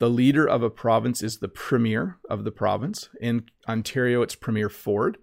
The 0.00 0.08
leader 0.08 0.46
of 0.46 0.62
a 0.62 0.70
province 0.70 1.22
is 1.22 1.38
the 1.38 1.48
premier 1.48 2.18
of 2.30 2.44
the 2.44 2.52
province. 2.52 3.08
In 3.20 3.46
Ontario, 3.68 4.22
it's 4.22 4.36
Premier 4.36 4.68
Ford. 4.68 5.18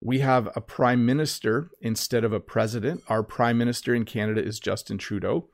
We 0.00 0.20
have 0.20 0.48
a 0.56 0.60
prime 0.60 1.06
minister 1.06 1.70
instead 1.80 2.24
of 2.24 2.32
a 2.32 2.40
president. 2.40 3.02
Our 3.08 3.22
prime 3.22 3.58
minister 3.58 3.94
in 3.94 4.04
Canada 4.04 4.44
is 4.44 4.58
Justin 4.58 4.98
Trudeau. 4.98 5.48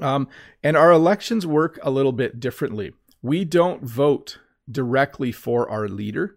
Um, 0.00 0.28
and 0.62 0.76
our 0.76 0.90
elections 0.90 1.46
work 1.46 1.78
a 1.82 1.90
little 1.90 2.12
bit 2.12 2.40
differently. 2.40 2.92
We 3.20 3.44
don't 3.44 3.84
vote 3.84 4.38
directly 4.70 5.32
for 5.32 5.68
our 5.68 5.86
leader. 5.86 6.36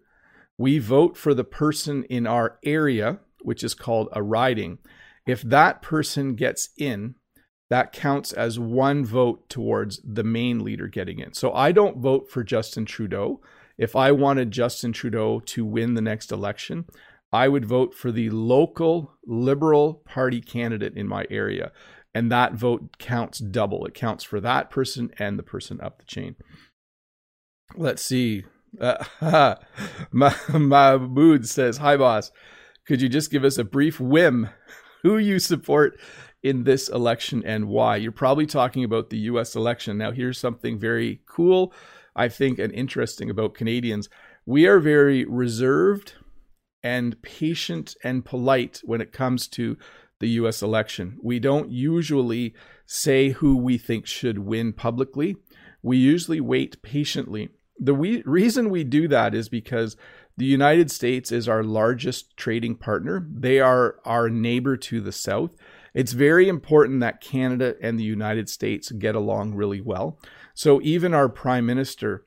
We 0.58 0.78
vote 0.78 1.16
for 1.16 1.32
the 1.32 1.44
person 1.44 2.04
in 2.04 2.26
our 2.26 2.58
area, 2.64 3.20
which 3.42 3.64
is 3.64 3.74
called 3.74 4.08
a 4.12 4.22
riding. 4.22 4.78
If 5.26 5.42
that 5.42 5.82
person 5.82 6.34
gets 6.34 6.70
in, 6.76 7.14
that 7.68 7.92
counts 7.92 8.32
as 8.32 8.58
one 8.58 9.04
vote 9.04 9.48
towards 9.48 10.00
the 10.04 10.24
main 10.24 10.62
leader 10.62 10.86
getting 10.86 11.18
in. 11.18 11.32
So 11.32 11.52
I 11.52 11.72
don't 11.72 11.98
vote 11.98 12.30
for 12.30 12.44
Justin 12.44 12.84
Trudeau. 12.84 13.40
If 13.76 13.96
I 13.96 14.12
wanted 14.12 14.50
Justin 14.50 14.92
Trudeau 14.92 15.40
to 15.40 15.64
win 15.64 15.94
the 15.94 16.00
next 16.00 16.30
election, 16.30 16.86
I 17.32 17.48
would 17.48 17.64
vote 17.64 17.92
for 17.92 18.12
the 18.12 18.30
local 18.30 19.12
Liberal 19.26 20.02
Party 20.06 20.40
candidate 20.40 20.96
in 20.96 21.08
my 21.08 21.26
area 21.28 21.72
and 22.16 22.32
that 22.32 22.54
vote 22.54 22.96
counts 22.96 23.38
double. 23.38 23.84
It 23.84 23.92
counts 23.92 24.24
for 24.24 24.40
that 24.40 24.70
person 24.70 25.10
and 25.18 25.38
the 25.38 25.42
person 25.42 25.82
up 25.82 25.98
the 25.98 26.06
chain. 26.06 26.34
Let's 27.76 28.00
see. 28.00 28.44
Uh, 28.80 29.56
Mahmood 30.12 31.46
says, 31.46 31.76
Hi, 31.76 31.98
boss. 31.98 32.32
Could 32.86 33.02
you 33.02 33.10
just 33.10 33.30
give 33.30 33.44
us 33.44 33.58
a 33.58 33.64
brief 33.64 34.00
whim 34.00 34.48
who 35.02 35.18
you 35.18 35.38
support 35.38 36.00
in 36.46 36.62
this 36.62 36.88
election 36.88 37.42
and 37.44 37.66
why? 37.66 37.96
You're 37.96 38.12
probably 38.12 38.46
talking 38.46 38.84
about 38.84 39.10
the 39.10 39.18
US 39.30 39.56
election. 39.56 39.98
Now, 39.98 40.12
here's 40.12 40.38
something 40.38 40.78
very 40.78 41.20
cool, 41.26 41.72
I 42.14 42.28
think, 42.28 42.58
and 42.58 42.72
interesting 42.72 43.28
about 43.28 43.54
Canadians. 43.54 44.08
We 44.44 44.66
are 44.66 44.78
very 44.78 45.24
reserved 45.24 46.14
and 46.84 47.20
patient 47.20 47.96
and 48.04 48.24
polite 48.24 48.80
when 48.84 49.00
it 49.00 49.12
comes 49.12 49.48
to 49.48 49.76
the 50.20 50.28
US 50.40 50.62
election. 50.62 51.18
We 51.20 51.40
don't 51.40 51.70
usually 51.70 52.54
say 52.86 53.30
who 53.30 53.56
we 53.56 53.76
think 53.76 54.06
should 54.06 54.38
win 54.38 54.72
publicly. 54.72 55.36
We 55.82 55.96
usually 55.96 56.40
wait 56.40 56.80
patiently. 56.80 57.48
The 57.78 57.94
we- 57.94 58.22
reason 58.24 58.70
we 58.70 58.84
do 58.84 59.08
that 59.08 59.34
is 59.34 59.48
because 59.48 59.96
the 60.36 60.46
United 60.46 60.90
States 60.90 61.32
is 61.32 61.48
our 61.48 61.64
largest 61.64 62.36
trading 62.36 62.76
partner. 62.76 63.26
They 63.28 63.58
are 63.58 63.96
our 64.04 64.30
neighbor 64.30 64.76
to 64.76 65.00
the 65.00 65.12
south. 65.12 65.56
It's 65.96 66.12
very 66.12 66.46
important 66.46 67.00
that 67.00 67.22
Canada 67.22 67.74
and 67.80 67.98
the 67.98 68.04
United 68.04 68.50
States 68.50 68.92
get 68.92 69.14
along 69.14 69.54
really 69.54 69.80
well. 69.80 70.20
So 70.52 70.78
even 70.82 71.14
our 71.14 71.30
prime 71.30 71.64
minister 71.64 72.22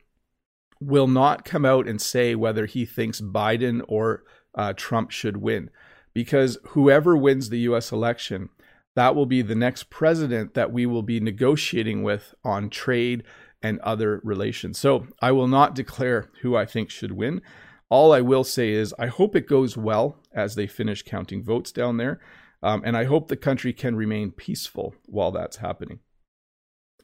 will 0.80 1.06
not 1.06 1.44
come 1.44 1.64
out 1.64 1.86
and 1.86 2.00
say 2.00 2.34
whether 2.34 2.66
he 2.66 2.84
thinks 2.84 3.20
Biden 3.20 3.80
or 3.86 4.24
uh, 4.56 4.72
Trump 4.76 5.12
should 5.12 5.36
win 5.36 5.70
because 6.12 6.58
whoever 6.70 7.16
wins 7.16 7.48
the 7.48 7.60
US 7.60 7.92
election, 7.92 8.48
that 8.96 9.14
will 9.14 9.24
be 9.24 9.40
the 9.40 9.54
next 9.54 9.88
president 9.88 10.54
that 10.54 10.72
we 10.72 10.84
will 10.84 11.04
be 11.04 11.20
negotiating 11.20 12.02
with 12.02 12.34
on 12.42 12.70
trade 12.70 13.22
and 13.62 13.78
other 13.80 14.20
relations. 14.24 14.80
So 14.80 15.06
I 15.22 15.30
will 15.30 15.46
not 15.46 15.76
declare 15.76 16.28
who 16.42 16.56
I 16.56 16.66
think 16.66 16.90
should 16.90 17.12
win. 17.12 17.40
All 17.88 18.12
I 18.12 18.20
will 18.20 18.42
say 18.42 18.70
is 18.72 18.92
I 18.98 19.06
hope 19.06 19.36
it 19.36 19.46
goes 19.46 19.76
well 19.76 20.16
as 20.32 20.56
they 20.56 20.66
finish 20.66 21.04
counting 21.04 21.44
votes 21.44 21.70
down 21.70 21.98
there. 21.98 22.20
Um, 22.62 22.82
and 22.84 22.96
I 22.96 23.04
hope 23.04 23.28
the 23.28 23.36
country 23.36 23.72
can 23.72 23.96
remain 23.96 24.32
peaceful 24.32 24.94
while 25.06 25.30
that's 25.30 25.56
happening. 25.56 26.00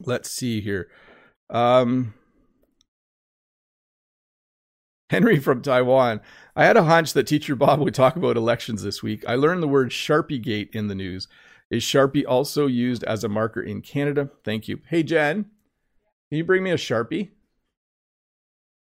Let's 0.01 0.31
see 0.31 0.61
here. 0.61 0.89
Um, 1.49 2.15
Henry 5.11 5.39
from 5.39 5.63
Taiwan. 5.63 6.21
I 6.55 6.65
had 6.65 6.77
a 6.77 6.85
hunch 6.85 7.13
that 7.13 7.27
Teacher 7.27 7.55
Bob 7.55 7.81
would 7.81 7.95
talk 7.95 8.17
about 8.17 8.37
elections 8.37 8.83
this 8.83 9.03
week. 9.03 9.25
I 9.27 9.37
learned 9.37 9.63
the 9.63 9.69
word 9.69 9.91
Sharpie 9.91 10.43
Gate 10.43 10.71
in 10.73 10.89
the 10.89 10.95
news. 10.95 11.29
Is 11.71 11.83
Sharpie 11.83 12.25
also 12.27 12.67
used 12.67 13.05
as 13.05 13.25
a 13.25 13.29
marker 13.29 13.63
in 13.63 13.83
Canada? 13.83 14.31
Thank 14.45 14.69
you. 14.69 14.81
Hey, 14.89 15.03
Jen, 15.03 15.47
can 16.29 16.39
you 16.39 16.45
bring 16.45 16.63
me 16.63 16.71
a 16.71 16.77
Sharpie? 16.77 17.31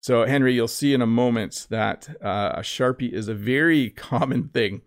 So, 0.02 0.26
Henry, 0.26 0.54
you'll 0.54 0.68
see 0.68 0.94
in 0.94 1.02
a 1.02 1.08
moment 1.08 1.68
that 1.70 2.10
uh, 2.24 2.54
a 2.56 2.62
Sharpie 2.62 3.12
is 3.12 3.28
a 3.28 3.34
very 3.34 3.90
common 3.96 4.50
thing. 4.50 4.82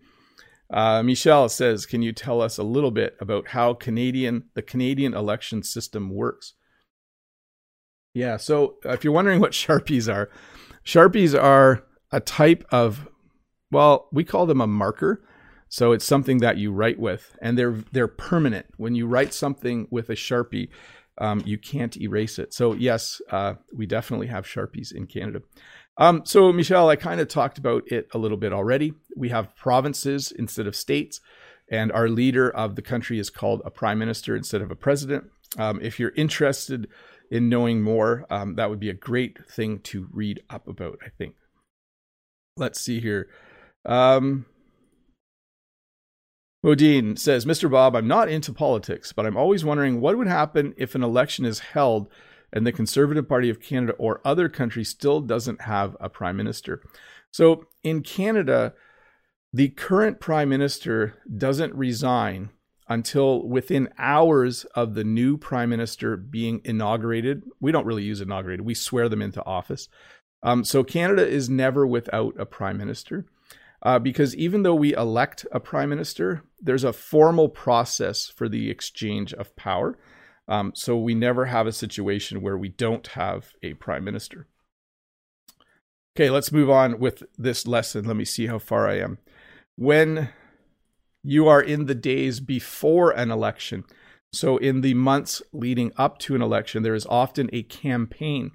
Uh, 0.71 1.03
Michelle 1.03 1.49
says, 1.49 1.85
"Can 1.85 2.01
you 2.01 2.13
tell 2.13 2.41
us 2.41 2.57
a 2.57 2.63
little 2.63 2.91
bit 2.91 3.15
about 3.19 3.49
how 3.49 3.73
Canadian 3.73 4.45
the 4.53 4.61
Canadian 4.61 5.13
election 5.13 5.63
system 5.63 6.09
works?" 6.09 6.53
Yeah. 8.13 8.37
So, 8.37 8.75
if 8.85 9.03
you're 9.03 9.13
wondering 9.13 9.39
what 9.41 9.51
Sharpies 9.51 10.11
are, 10.11 10.29
Sharpies 10.85 11.39
are 11.39 11.83
a 12.11 12.19
type 12.19 12.65
of, 12.71 13.07
well, 13.71 14.09
we 14.11 14.23
call 14.23 14.45
them 14.45 14.61
a 14.61 14.67
marker. 14.67 15.23
So 15.69 15.93
it's 15.93 16.05
something 16.05 16.39
that 16.39 16.57
you 16.57 16.73
write 16.73 16.99
with, 16.99 17.37
and 17.41 17.57
they're 17.57 17.81
they're 17.93 18.09
permanent. 18.09 18.65
When 18.75 18.93
you 18.93 19.07
write 19.07 19.33
something 19.33 19.87
with 19.89 20.09
a 20.09 20.15
sharpie, 20.15 20.67
um, 21.17 21.41
you 21.45 21.57
can't 21.57 21.95
erase 21.95 22.39
it. 22.39 22.53
So 22.53 22.73
yes, 22.73 23.21
uh, 23.29 23.53
we 23.73 23.85
definitely 23.85 24.27
have 24.27 24.45
sharpies 24.45 24.93
in 24.93 25.07
Canada. 25.07 25.43
Um, 25.97 26.21
so 26.25 26.51
Michelle, 26.51 26.89
I 26.89 26.95
kind 26.95 27.19
of 27.21 27.27
talked 27.27 27.57
about 27.57 27.83
it 27.91 28.07
a 28.13 28.17
little 28.17 28.37
bit 28.37 28.53
already. 28.53 28.93
We 29.15 29.29
have 29.29 29.55
provinces 29.55 30.31
instead 30.31 30.67
of 30.67 30.75
states, 30.75 31.19
and 31.69 31.91
our 31.91 32.09
leader 32.09 32.49
of 32.49 32.75
the 32.75 32.81
country 32.81 33.19
is 33.19 33.29
called 33.29 33.61
a 33.65 33.71
prime 33.71 33.99
minister 33.99 34.35
instead 34.35 34.61
of 34.61 34.71
a 34.71 34.75
president. 34.75 35.25
Um, 35.57 35.79
if 35.81 35.99
you're 35.99 36.13
interested 36.15 36.87
in 37.29 37.49
knowing 37.49 37.81
more, 37.81 38.25
um, 38.29 38.55
that 38.55 38.69
would 38.69 38.79
be 38.79 38.89
a 38.89 38.93
great 38.93 39.37
thing 39.49 39.79
to 39.79 40.07
read 40.11 40.41
up 40.49 40.67
about. 40.67 40.99
I 41.05 41.09
think. 41.09 41.35
Let's 42.57 42.79
see 42.79 42.99
here. 42.99 43.29
Um, 43.85 44.45
Modine 46.63 47.17
says, 47.17 47.45
Mr. 47.45 47.71
Bob, 47.71 47.95
I'm 47.95 48.07
not 48.07 48.29
into 48.29 48.53
politics, 48.53 49.11
but 49.13 49.25
I'm 49.25 49.37
always 49.37 49.65
wondering 49.65 49.99
what 49.99 50.17
would 50.17 50.27
happen 50.27 50.73
if 50.77 50.93
an 50.93 51.03
election 51.03 51.43
is 51.43 51.59
held 51.59 52.07
and 52.53 52.65
the 52.65 52.71
Conservative 52.71 53.27
Party 53.27 53.49
of 53.49 53.61
Canada 53.61 53.93
or 53.93 54.21
other 54.25 54.49
country 54.49 54.83
still 54.83 55.21
doesn't 55.21 55.61
have 55.61 55.95
a 55.99 56.09
prime 56.09 56.37
minister. 56.37 56.81
So 57.31 57.65
in 57.83 58.01
Canada, 58.01 58.73
the 59.53 59.69
current 59.69 60.19
prime 60.19 60.49
minister 60.49 61.15
doesn't 61.37 61.73
resign 61.75 62.49
until 62.87 63.47
within 63.47 63.89
hours 63.97 64.65
of 64.75 64.95
the 64.95 65.03
new 65.03 65.37
prime 65.37 65.69
minister 65.69 66.17
being 66.17 66.61
inaugurated. 66.65 67.43
We 67.61 67.71
don't 67.71 67.85
really 67.85 68.03
use 68.03 68.19
inaugurated, 68.19 68.65
we 68.65 68.73
swear 68.73 69.07
them 69.07 69.21
into 69.21 69.43
office. 69.45 69.87
Um, 70.43 70.63
so 70.63 70.83
Canada 70.83 71.25
is 71.25 71.49
never 71.49 71.85
without 71.85 72.33
a 72.39 72.45
prime 72.45 72.77
minister. 72.77 73.25
Uh, 73.83 73.97
because 73.97 74.35
even 74.35 74.61
though 74.61 74.75
we 74.75 74.93
elect 74.93 75.45
a 75.51 75.59
prime 75.59 75.89
minister, 75.89 76.43
there's 76.59 76.83
a 76.83 76.93
formal 76.93 77.49
process 77.49 78.27
for 78.27 78.47
the 78.47 78.69
exchange 78.69 79.33
of 79.33 79.55
power. 79.55 79.97
Um, 80.51 80.73
so 80.75 80.97
we 80.97 81.15
never 81.15 81.45
have 81.45 81.65
a 81.65 81.71
situation 81.71 82.41
where 82.41 82.57
we 82.57 82.69
don't 82.69 83.07
have 83.07 83.53
a 83.63 83.73
prime 83.75 84.03
minister. 84.03 84.47
Okay, 86.15 86.29
let's 86.29 86.51
move 86.51 86.69
on 86.69 86.99
with 86.99 87.23
this 87.37 87.65
lesson. 87.65 88.05
Let 88.05 88.17
me 88.17 88.25
see 88.25 88.47
how 88.47 88.59
far 88.59 88.87
I 88.87 88.99
am. 88.99 89.17
When 89.77 90.29
you 91.23 91.47
are 91.47 91.61
in 91.61 91.85
the 91.85 91.95
days 91.95 92.39
before 92.39 93.11
an 93.11 93.31
election, 93.31 93.85
so 94.33 94.57
in 94.57 94.81
the 94.81 94.93
months 94.93 95.41
leading 95.53 95.93
up 95.97 96.19
to 96.19 96.35
an 96.35 96.41
election, 96.41 96.83
there 96.83 96.95
is 96.95 97.05
often 97.05 97.49
a 97.53 97.63
campaign 97.63 98.51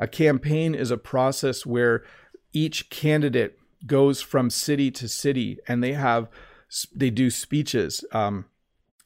a 0.00 0.08
campaign 0.08 0.74
is 0.74 0.90
a 0.90 0.96
process 0.96 1.64
where 1.64 2.04
each 2.52 2.90
candidate 2.90 3.58
goes 3.86 4.20
from 4.20 4.50
city 4.50 4.90
to 4.90 5.08
city 5.08 5.58
and 5.68 5.82
they 5.82 5.92
have 5.92 6.28
they 6.94 7.10
do 7.10 7.30
speeches 7.30 8.04
um, 8.12 8.46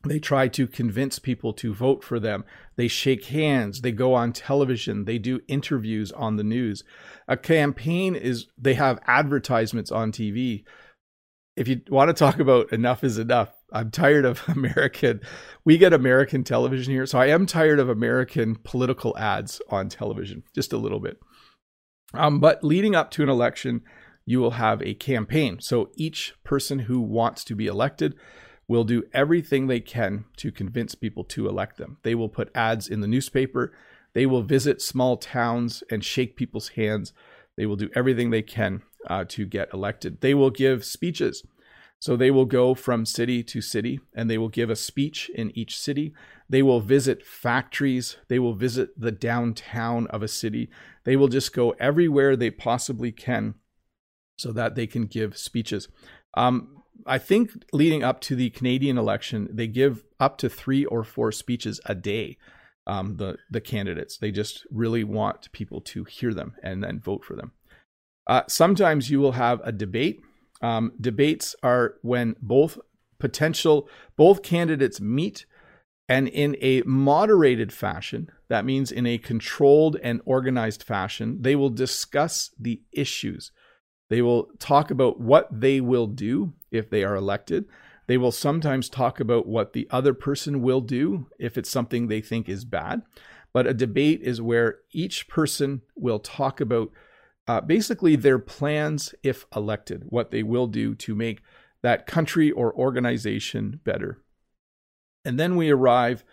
they 0.05 0.19
try 0.19 0.47
to 0.49 0.67
convince 0.67 1.19
people 1.19 1.53
to 1.55 1.75
vote 1.75 2.05
for 2.05 2.21
them. 2.21 2.45
They 2.77 2.89
shake 2.89 3.27
hands. 3.27 3.81
They 3.81 3.93
go 3.93 4.15
on 4.15 4.33
television. 4.33 5.05
They 5.05 5.19
do 5.19 5.41
interviews 5.49 6.13
on 6.13 6.37
the 6.37 6.45
news. 6.45 6.85
A 7.27 7.37
campaign 7.37 8.15
is 8.15 8.47
they 8.57 8.75
have 8.75 9.01
advertisements 9.07 9.91
on 9.91 10.13
tv 10.13 10.65
if 11.57 11.67
you 11.67 11.81
want 11.89 12.09
to 12.09 12.15
talk 12.15 12.39
about 12.39 12.73
enough 12.73 13.03
is 13.03 13.19
enough. 13.19 13.53
I'm 13.73 13.91
tired 13.91 14.25
of 14.25 14.43
american 14.49 15.21
we 15.65 15.77
get 15.77 15.93
american 15.93 16.45
television 16.45 16.93
here 16.95 17.05
so 17.05 17.19
i 17.19 17.27
am 17.27 17.45
tired 17.45 17.81
of 17.81 17.89
american 17.89 18.57
political 18.63 19.19
ads 19.19 19.61
on 19.69 19.89
television 19.89 20.45
just 20.55 20.73
a 20.73 20.79
little 20.79 21.01
bit. 21.01 21.19
Um, 22.15 22.39
but 22.41 22.63
leading 22.63 22.95
up 22.95 23.11
to 23.13 23.23
an 23.23 23.29
election 23.29 23.83
you 24.25 24.41
will 24.41 24.53
have 24.53 24.83
a 24.83 24.93
campaign. 24.93 25.59
So 25.59 25.91
each 25.97 26.35
person 26.45 26.81
who 26.81 27.01
wants 27.01 27.45
to 27.45 27.55
be 27.55 27.67
elected 27.67 28.15
will 28.69 28.85
do 28.85 29.03
everything 29.13 29.67
they 29.67 29.81
can 29.81 30.27
to 30.37 30.53
convince 30.53 30.95
people 30.95 31.25
to 31.25 31.49
elect 31.49 31.79
them. 31.79 31.97
They 32.03 32.15
will 32.15 32.29
put 32.29 32.55
ads 32.55 32.87
in 32.87 33.01
the 33.01 33.09
newspaper. 33.09 33.73
They 34.13 34.27
will 34.27 34.43
visit 34.43 34.83
small 34.83 35.17
towns 35.17 35.83
and 35.91 36.05
shake 36.05 36.37
people's 36.37 36.69
hands. 36.69 37.13
They 37.57 37.67
will 37.67 37.77
do 37.77 37.91
everything 37.95 38.31
they 38.31 38.43
can 38.43 38.83
uh, 39.09 39.25
to 39.29 39.47
get 39.47 39.73
elected. 39.73 40.21
They 40.21 40.35
will 40.35 40.51
give 40.51 40.85
speeches. 40.85 41.43
So 42.01 42.15
they 42.15 42.31
will 42.31 42.45
go 42.45 42.75
from 42.75 43.05
city 43.05 43.43
to 43.43 43.61
city 43.61 43.99
and 44.15 44.31
they 44.31 44.39
will 44.39 44.49
give 44.49 44.71
a 44.71 44.77
speech 44.77 45.31
in 45.35 45.51
each 45.59 45.77
city. 45.77 46.15
They 46.49 46.63
will 46.63 46.81
visit 46.81 47.27
factories. 47.27 48.19
They 48.29 48.39
will 48.39 48.55
visit 48.55 48.91
the 49.01 49.11
downtown 49.11 50.07
of 50.09 50.23
a 50.23 50.29
city. 50.29 50.71
They 51.05 51.17
will 51.17 51.29
just 51.29 51.53
go 51.53 51.71
everywhere 51.81 52.37
they 52.37 52.51
possibly 52.51 53.11
can 53.11 53.55
so 54.37 54.53
that 54.53 54.77
they 54.77 54.87
can 54.87 55.07
give 55.07 55.37
speeches. 55.37 55.89
Um, 56.35 56.78
I 57.07 57.19
think 57.19 57.51
leading 57.73 58.03
up 58.03 58.21
to 58.23 58.37
the 58.37 58.51
Canadian 58.51 58.99
election, 58.99 59.49
they 59.53 59.67
give 59.67 60.05
up 60.19 60.39
to 60.39 60.49
three 60.49 60.85
or 60.85 61.05
four 61.05 61.33
speeches 61.33 61.81
a 61.87 61.95
day. 61.95 62.37
Um, 62.87 63.17
the 63.19 63.37
the 63.51 63.61
candidates 63.61 64.17
they 64.17 64.31
just 64.31 64.67
really 64.71 65.05
want 65.05 65.53
people 65.53 65.83
to 65.83 66.05
hear 66.05 66.33
them 66.33 66.55
and 66.63 66.83
then 66.83 67.01
vote 67.01 67.23
for 67.23 67.37
them. 67.37 67.53
Uh, 68.27 68.43
sometimes 68.49 69.11
you 69.11 69.21
will 69.21 69.33
have 69.33 69.61
a 69.63 69.73
debate. 69.73 70.21
Um, 70.63 70.93
debates 70.99 71.55
are 71.63 71.97
when 72.03 72.35
both 72.41 72.79
potential 73.19 73.89
both 74.17 74.43
candidates 74.43 75.01
meet 75.01 75.45
and 76.09 76.29
in 76.29 76.57
a 76.61 76.83
moderated 76.83 77.73
fashion 77.73 78.31
that 78.49 78.65
means 78.65 78.91
in 78.91 79.07
a 79.07 79.19
controlled 79.19 79.97
and 80.03 80.21
organized 80.25 80.83
fashion 80.83 81.39
they 81.43 81.57
will 81.57 81.71
discuss 81.71 82.51
the 82.59 82.81
issues 82.93 83.51
they 84.09 84.23
will 84.23 84.49
talk 84.59 84.91
about 84.91 85.21
what 85.21 85.49
they 85.53 85.81
will 85.81 86.07
do 86.07 86.55
if 86.71 86.91
they 86.91 87.05
are 87.05 87.15
elected. 87.15 87.67
They 88.07 88.17
will 88.17 88.33
sometimes 88.33 88.89
talk 88.89 89.21
about 89.21 89.47
what 89.47 89.75
the 89.75 89.87
other 89.91 90.15
person 90.15 90.63
will 90.63 90.81
do 90.81 91.27
if 91.39 91.59
it's 91.59 91.71
something 91.71 92.09
they 92.09 92.21
think 92.21 92.49
is 92.49 92.65
bad. 92.65 93.03
But 93.53 93.67
a 93.67 93.75
debate 93.75 94.23
is 94.23 94.41
where 94.41 94.79
each 94.93 95.29
person 95.29 95.83
will 95.95 96.19
talk 96.19 96.61
about 96.61 96.91
uh, 97.47 97.61
basically 97.61 98.15
their 98.17 98.39
plans 98.39 99.15
if 99.23 99.47
elected, 99.55 100.05
what 100.09 100.31
they 100.31 100.43
will 100.43 100.67
do 100.67 100.95
to 100.95 101.15
make 101.15 101.41
that 101.83 102.07
country 102.07 102.51
or 102.51 102.75
organization 102.75 103.81
better. 103.85 104.23
And 105.25 105.39
then 105.39 105.57
we 105.57 105.71
arrive 105.71 106.25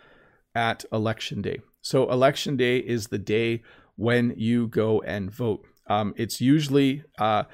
at 0.54 0.84
election 0.92 1.42
day. 1.42 1.60
So, 1.82 2.10
election 2.10 2.56
day 2.56 2.78
is 2.78 3.08
the 3.08 3.18
day 3.18 3.62
when 3.96 4.34
you 4.36 4.66
go 4.68 5.00
and 5.02 5.30
vote. 5.30 5.64
Um, 5.86 6.14
it's 6.16 6.40
usually 6.40 7.04
uh, 7.18 7.44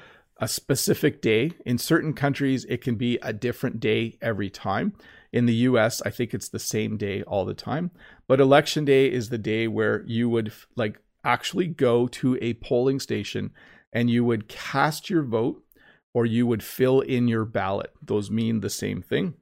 a 0.43 0.49
specific 0.49 1.23
day. 1.23 1.53
In 1.65 1.79
certain 1.79 2.13
countries, 2.13 2.65
it 2.65 2.83
can 2.83 2.97
be 2.97 3.17
a 3.23 3.33
different 3.33 3.79
day 3.79 4.19
every 4.21 4.51
time. 4.51 4.93
In 5.33 5.47
the 5.47 5.55
US, 5.55 6.03
I 6.03 6.11
think 6.11 6.35
it's 6.35 6.49
the 6.49 6.59
same 6.59 6.97
day 6.97 7.23
all 7.23 7.45
the 7.45 7.55
time. 7.55 7.93
But 8.27 8.41
election 8.41 8.85
day 8.85 9.11
is 9.11 9.29
the 9.29 9.39
day 9.39 9.69
where 9.69 10.03
you 10.05 10.29
would 10.29 10.53
like 10.75 10.99
actually 11.23 11.69
go 11.69 12.09
to 12.09 12.37
a 12.43 12.55
polling 12.55 12.99
station 12.99 13.53
and 13.93 14.11
you 14.11 14.25
would 14.25 14.49
cast 14.49 15.09
your 15.09 15.23
vote 15.23 15.63
or 16.13 16.27
you 16.27 16.45
would 16.49 16.65
fill 16.65 17.01
in 17.01 17.29
your 17.29 17.45
ballot. 17.45 17.93
Those 18.03 18.29
mean 18.29 18.61
the 18.61 18.69
same 18.69 19.01
thing 19.01 19.35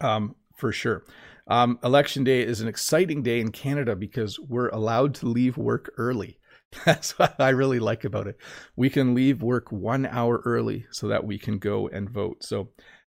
um, 0.00 0.36
for 0.56 0.72
sure. 0.72 1.04
Um, 1.48 1.78
election 1.84 2.24
day 2.24 2.40
is 2.40 2.62
an 2.62 2.68
exciting 2.68 3.22
day 3.22 3.40
in 3.40 3.52
Canada 3.52 3.94
because 3.94 4.40
we're 4.40 4.70
allowed 4.70 5.14
to 5.16 5.26
leave 5.26 5.58
work 5.58 5.92
early. 5.98 6.38
That's 6.84 7.18
what 7.18 7.40
I 7.40 7.50
really 7.50 7.78
like 7.78 8.04
about 8.04 8.26
it. 8.26 8.38
We 8.76 8.90
can 8.90 9.14
leave 9.14 9.42
work 9.42 9.72
one 9.72 10.06
hour 10.06 10.42
early 10.44 10.86
so 10.90 11.08
that 11.08 11.24
we 11.24 11.38
can 11.38 11.58
go 11.58 11.88
and 11.88 12.08
vote. 12.10 12.44
So 12.44 12.70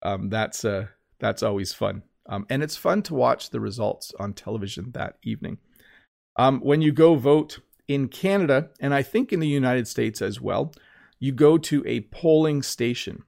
um, 0.02 0.28
that's 0.28 0.64
uh, 0.64 0.86
that's 1.18 1.42
always 1.42 1.72
fun, 1.72 2.02
um, 2.28 2.46
and 2.48 2.62
it's 2.62 2.76
fun 2.76 3.02
to 3.02 3.14
watch 3.14 3.50
the 3.50 3.60
results 3.60 4.12
on 4.20 4.32
television 4.32 4.92
that 4.92 5.16
evening. 5.24 5.58
Um, 6.36 6.60
when 6.60 6.82
you 6.82 6.92
go 6.92 7.16
vote 7.16 7.58
in 7.88 8.08
Canada, 8.08 8.68
and 8.80 8.94
I 8.94 9.02
think 9.02 9.32
in 9.32 9.40
the 9.40 9.48
United 9.48 9.88
States 9.88 10.22
as 10.22 10.40
well, 10.40 10.72
you 11.18 11.32
go 11.32 11.58
to 11.58 11.82
a 11.86 12.02
polling 12.02 12.62
station. 12.62 13.24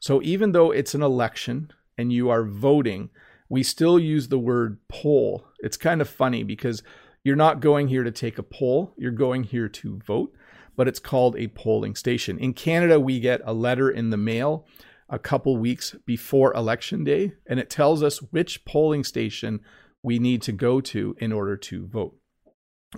So 0.00 0.22
even 0.22 0.52
though 0.52 0.70
it's 0.70 0.94
an 0.94 1.02
election 1.02 1.72
and 1.98 2.12
you 2.12 2.30
are 2.30 2.44
voting, 2.44 3.10
we 3.48 3.62
still 3.62 3.98
use 3.98 4.28
the 4.28 4.38
word 4.38 4.78
poll. 4.88 5.44
It's 5.58 5.76
kind 5.76 6.00
of 6.00 6.08
funny 6.08 6.42
because 6.44 6.82
you're 7.28 7.36
not 7.36 7.60
going 7.60 7.88
here 7.88 8.04
to 8.04 8.10
take 8.10 8.38
a 8.38 8.42
poll, 8.42 8.94
you're 8.96 9.10
going 9.10 9.44
here 9.44 9.68
to 9.68 9.98
vote, 9.98 10.34
but 10.76 10.88
it's 10.88 10.98
called 10.98 11.36
a 11.36 11.48
polling 11.48 11.94
station. 11.94 12.38
In 12.38 12.54
Canada, 12.54 12.98
we 12.98 13.20
get 13.20 13.42
a 13.44 13.52
letter 13.52 13.90
in 13.90 14.08
the 14.08 14.16
mail 14.16 14.66
a 15.10 15.18
couple 15.18 15.58
weeks 15.58 15.94
before 16.06 16.54
election 16.54 17.04
day, 17.04 17.34
and 17.46 17.60
it 17.60 17.68
tells 17.68 18.02
us 18.02 18.22
which 18.22 18.64
polling 18.64 19.04
station 19.04 19.60
we 20.02 20.18
need 20.18 20.40
to 20.40 20.52
go 20.52 20.80
to 20.80 21.14
in 21.18 21.30
order 21.30 21.54
to 21.54 21.86
vote. 21.86 22.16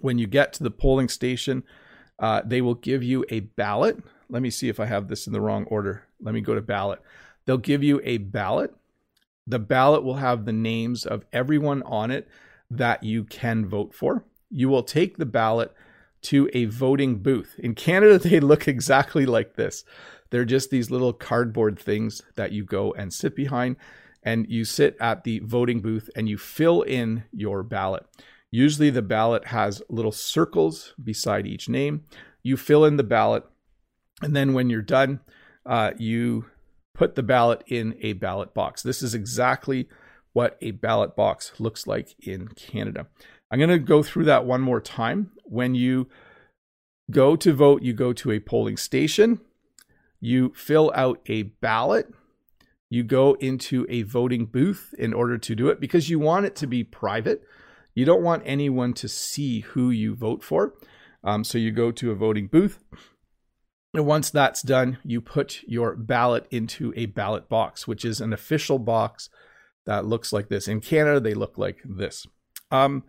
When 0.01 0.17
you 0.17 0.29
get 0.29 0.53
to 0.53 0.63
the 0.63 0.71
polling 0.71 1.09
station, 1.09 1.65
uh, 2.21 2.43
they 2.45 2.61
will 2.61 2.77
give 2.77 3.03
you 3.03 3.25
a 3.31 3.41
ballot. 3.41 3.99
Let 4.29 4.43
me 4.43 4.51
see 4.51 4.69
if 4.69 4.79
I 4.79 4.87
have 4.87 5.09
this 5.09 5.27
in 5.27 5.33
the 5.33 5.41
wrong 5.41 5.65
order. 5.65 6.05
Let 6.21 6.35
me 6.35 6.41
go 6.41 6.55
to 6.55 6.61
ballot. 6.61 7.01
They'll 7.47 7.59
give 7.59 7.83
you 7.83 8.01
a 8.05 8.19
ballot. 8.19 8.73
The 9.49 9.59
ballot 9.59 10.05
will 10.05 10.19
have 10.19 10.45
the 10.45 10.53
names 10.53 11.05
of 11.05 11.25
everyone 11.33 11.83
on 11.83 12.13
it 12.13 12.29
that 12.71 13.03
you 13.03 13.25
can 13.25 13.67
vote 13.67 13.95
for. 13.95 14.25
You 14.51 14.69
will 14.69 14.83
take 14.83 15.17
the 15.17 15.27
ballot 15.27 15.75
to 16.23 16.49
a 16.53 16.67
voting 16.67 17.19
booth. 17.19 17.55
In 17.59 17.75
Canada, 17.75 18.19
they 18.29 18.41
look 18.41 18.69
exactly 18.69 19.27
like 19.27 19.57
this. 19.57 19.85
They're 20.31 20.45
just 20.45 20.71
these 20.71 20.91
little 20.91 21.13
cardboard 21.13 21.79
things 21.79 22.23
that 22.37 22.53
you 22.53 22.65
go 22.65 22.93
and 22.93 23.13
sit 23.13 23.35
behind, 23.35 23.77
and 24.23 24.47
you 24.49 24.65
sit 24.65 24.97
at 25.01 25.25
the 25.25 25.41
voting 25.41 25.81
booth 25.81 26.09
and 26.15 26.29
you 26.29 26.39
fill 26.39 26.83
in 26.83 27.25
your 27.33 27.63
ballot. 27.63 28.07
Usually, 28.53 28.91
the 28.91 29.03
ballot 29.03 29.47
has 29.47 29.83
little 29.89 30.13
circles 30.13 30.95
beside 31.03 31.47
each 31.47 31.69
name. 31.69 32.05
You 32.43 32.57
fill 32.57 32.85
in 32.85 32.97
the 32.97 33.05
ballot, 33.05 33.45
and 34.23 34.35
then 34.35 34.55
when 34.55 34.71
you're 34.71 34.83
done, 34.83 35.21
uh, 35.67 35.93
you 35.99 36.47
put 36.95 37.15
the 37.15 37.23
ballot 37.23 37.63
in 37.67 37.97
a 38.01 38.13
ballot 38.15 38.53
box. 38.55 38.83
This 38.83 39.03
is 39.03 39.15
exactly 39.15 39.89
what 40.33 40.57
a 40.61 40.71
ballot 40.73 41.17
box 41.17 41.53
looks 41.59 41.87
like 41.87 42.15
in 42.21 42.49
Canada. 42.49 43.07
I'm 43.51 43.59
going 43.59 43.71
to 43.71 43.79
go 43.79 44.03
through 44.03 44.25
that 44.25 44.45
one 44.45 44.61
more 44.61 44.81
time. 44.81 45.33
When 45.45 45.75
you 45.75 46.09
go 47.11 47.37
to 47.37 47.53
vote, 47.53 47.83
you 47.83 47.93
go 47.93 48.13
to 48.13 48.31
a 48.31 48.41
polling 48.41 48.77
station, 48.77 49.41
you 50.21 50.53
fill 50.55 50.93
out 50.95 51.21
a 51.27 51.43
ballot, 51.43 52.07
you 52.89 53.03
go 53.03 53.35
into 53.35 53.87
a 53.89 54.03
voting 54.03 54.47
booth 54.47 54.95
in 54.99 55.13
order 55.13 55.39
to 55.39 55.55
do 55.55 55.69
it 55.69 55.81
because 55.81 56.11
you 56.11 56.19
want 56.19 56.47
it 56.47 56.57
to 56.57 56.67
be 56.67 56.85
private. 56.85 57.43
You 57.95 58.05
don't 58.05 58.23
want 58.23 58.43
anyone 58.47 58.95
to 58.95 59.09
see 59.09 59.61
who 59.61 59.91
you 59.91 60.15
vote 60.15 60.45
for. 60.45 60.75
Um, 61.23 61.45
so 61.45 61.59
you 61.59 61.71
go 61.71 61.91
to 61.93 62.11
a 62.11 62.15
voting 62.17 62.47
booth. 62.47 62.79
And 63.93 64.07
once 64.07 64.31
that's 64.31 64.63
done, 64.63 64.99
you 65.05 65.21
put 65.21 65.63
your 65.67 65.97
ballot 65.97 66.47
into 66.51 66.93
a 66.97 67.07
ballot 67.07 67.49
box, 67.49 67.89
which 67.89 68.05
is 68.05 68.21
an 68.21 68.33
official 68.33 68.79
box 68.79 69.29
that 69.91 70.07
looks 70.07 70.33
like 70.33 70.49
this. 70.49 70.69
In 70.69 70.81
Canada, 70.81 71.19
they 71.19 71.35
look 71.35 71.59
like 71.59 71.79
this. 71.85 72.25
Um, 72.71 73.03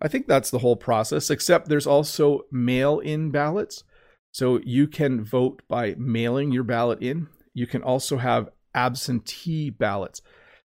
I 0.00 0.08
think 0.08 0.26
that's 0.26 0.50
the 0.50 0.60
whole 0.60 0.76
process, 0.76 1.28
except 1.28 1.68
there's 1.68 1.86
also 1.86 2.46
mail 2.50 3.00
in 3.00 3.30
ballots. 3.30 3.84
So 4.30 4.58
you 4.64 4.88
can 4.88 5.22
vote 5.22 5.60
by 5.68 5.94
mailing 5.98 6.50
your 6.50 6.64
ballot 6.64 7.02
in. 7.02 7.28
You 7.52 7.66
can 7.66 7.82
also 7.82 8.16
have 8.16 8.48
absentee 8.74 9.68
ballots. 9.68 10.22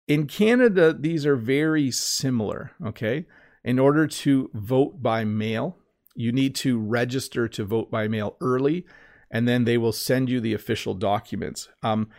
In 0.07 0.29
Canada, 0.29 0.93
these 0.93 1.27
are 1.27 1.35
very 1.35 1.91
similar. 1.91 2.71
Okay. 2.87 3.27
In 3.65 3.81
order 3.81 4.07
to 4.07 4.53
vote 4.55 5.03
by 5.03 5.25
mail, 5.25 5.77
you 6.15 6.31
need 6.31 6.55
to 6.57 6.79
register 6.79 7.49
to 7.49 7.65
vote 7.65 7.91
by 7.91 8.07
mail 8.07 8.37
early, 8.41 8.87
and 9.29 9.49
then 9.49 9.65
they 9.65 9.77
will 9.77 9.91
send 9.91 10.31
you 10.31 10.41
the 10.41 10.55
official 10.55 10.95
documents. 10.95 11.69
Um, 11.83 12.11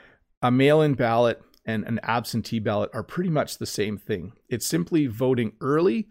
a 0.41 0.51
mail 0.51 0.81
in 0.81 0.95
ballot 0.95 1.41
and 1.65 1.85
an 1.85 1.99
absentee 2.03 2.59
ballot 2.59 2.89
are 2.93 3.03
pretty 3.03 3.29
much 3.29 3.57
the 3.57 3.65
same 3.65 3.97
thing. 3.97 4.33
It's 4.47 4.65
simply 4.65 5.07
voting 5.07 5.53
early 5.61 6.07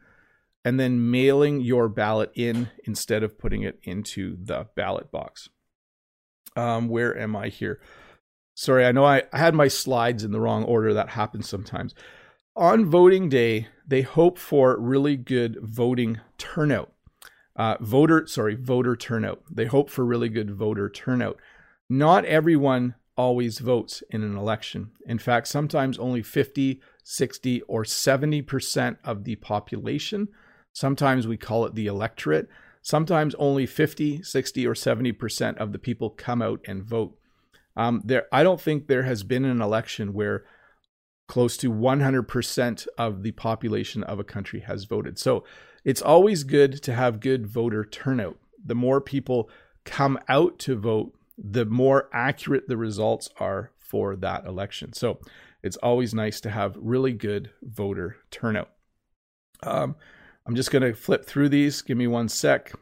and 0.65 0.79
then 0.79 1.11
mailing 1.11 1.61
your 1.61 1.89
ballot 1.89 2.31
in 2.35 2.71
instead 2.85 3.23
of 3.23 3.39
putting 3.39 3.63
it 3.63 3.79
into 3.83 4.37
the 4.43 4.67
ballot 4.77 5.11
box. 5.11 5.49
Um, 6.57 6.89
where 6.89 7.17
am 7.17 7.37
I 7.37 7.49
here? 7.49 7.81
Sorry, 8.55 8.85
I 8.85 8.93
know 8.93 9.05
I, 9.05 9.23
I 9.33 9.39
had 9.39 9.55
my 9.55 9.69
slides 9.69 10.25
in 10.25 10.33
the 10.33 10.41
wrong 10.41 10.65
order. 10.65 10.93
That 10.93 11.11
happens 11.11 11.49
sometimes. 11.49 11.95
On 12.57 12.85
voting 12.85 13.29
day, 13.29 13.69
they 13.87 14.03
hope 14.03 14.37
for 14.37 14.77
really 14.79 15.17
good 15.17 15.59
voting 15.63 16.21
turnout. 16.39 16.93
Uh, 17.55 17.77
voter, 17.81 18.27
sorry, 18.27 18.57
voter 18.57 18.97
turnout. 18.97 19.43
They 19.51 19.67
hope 19.67 19.91
for 19.91 20.05
really 20.05 20.29
good 20.29 20.51
voter 20.51 20.91
turnout. 20.91 21.39
Not 21.89 22.25
everyone 22.25 22.97
always 23.19 23.59
votes 23.59 24.03
in 24.11 24.23
an 24.23 24.37
election. 24.37 24.93
In 25.05 25.19
fact, 25.19 25.49
sometimes 25.49 25.99
only 25.99 26.23
50, 26.23 26.81
60, 27.03 27.61
or 27.63 27.83
70% 27.83 28.97
of 29.05 29.25
the 29.25 29.35
population, 29.37 30.29
sometimes 30.73 31.27
we 31.27 31.37
call 31.37 31.67
it 31.67 31.75
the 31.75 31.89
electorate, 31.89 32.49
sometimes 32.81 33.35
only 33.35 33.67
50, 33.67 34.23
60, 34.23 34.67
or 34.67 34.75
70% 34.75 35.57
of 35.57 35.73
the 35.73 35.79
people 35.79 36.11
come 36.11 36.41
out 36.41 36.61
and 36.67 36.85
vote. 36.85 37.19
Um, 37.77 38.03
there, 38.05 38.27
I 38.33 38.45
don't 38.45 38.61
think 38.61 38.87
there 38.87 39.03
has 39.03 39.25
been 39.25 39.45
an 39.45 39.61
election 39.61 40.13
where 40.13 40.45
close 41.27 41.57
to 41.59 41.71
100% 41.71 42.87
of 42.97 43.23
the 43.23 43.33
population 43.33 44.03
of 44.05 44.19
a 44.19 44.25
country 44.25 44.61
has 44.61 44.85
voted. 44.85 45.19
So 45.19 45.45
it's 45.85 46.01
always 46.01 46.45
good 46.45 46.83
to 46.85 46.95
have 46.95 47.21
good 47.21 47.47
voter 47.47 47.85
turnout. 47.85 48.39
The 48.65 48.75
more 48.75 49.01
people 49.01 49.51
come 49.85 50.19
out 50.29 50.59
to 50.61 50.77
vote, 50.77 51.18
the 51.39 51.65
more 51.65 52.09
accurate 52.13 52.69
the 52.69 52.77
results 52.77 53.31
are 53.39 53.71
for 53.79 54.17
that 54.17 54.45
election. 54.45 54.93
So 54.93 55.21
it's 55.63 55.77
always 55.77 56.13
nice 56.13 56.41
to 56.43 56.51
have 56.51 56.77
really 56.77 57.13
good 57.13 57.51
voter 57.63 58.17
turnout. 58.31 58.71
Um, 59.63 59.97
I'm 60.47 60.55
just 60.55 60.71
going 60.71 60.83
to 60.83 60.95
flip 60.95 61.25
through 61.25 61.49
these. 61.49 61.83
Give 61.83 61.97
me 61.97 62.07
one 62.07 62.29
sec. 62.29 62.73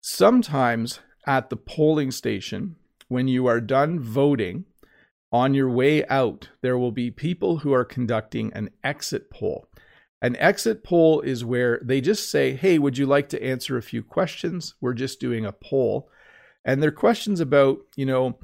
Sometimes 0.00 1.00
at 1.26 1.50
the 1.50 1.56
polling 1.56 2.10
station, 2.10 2.76
when 3.08 3.28
you 3.28 3.46
are 3.46 3.60
done 3.60 3.98
voting, 4.00 4.64
on 5.32 5.52
your 5.52 5.68
way 5.68 6.06
out, 6.06 6.50
there 6.62 6.78
will 6.78 6.92
be 6.92 7.10
people 7.10 7.58
who 7.58 7.72
are 7.72 7.84
conducting 7.84 8.52
an 8.52 8.70
exit 8.84 9.30
poll. 9.30 9.66
An 10.22 10.36
exit 10.36 10.84
poll 10.84 11.20
is 11.22 11.44
where 11.44 11.80
they 11.82 12.00
just 12.00 12.30
say, 12.30 12.54
Hey, 12.54 12.78
would 12.78 12.96
you 12.96 13.04
like 13.04 13.28
to 13.30 13.42
answer 13.42 13.76
a 13.76 13.82
few 13.82 14.02
questions? 14.02 14.74
We're 14.80 14.94
just 14.94 15.18
doing 15.18 15.44
a 15.44 15.52
poll. 15.52 16.08
And 16.64 16.82
they're 16.82 16.90
questions 16.90 17.40
about, 17.40 17.78
you 17.96 18.06
know, 18.06 18.38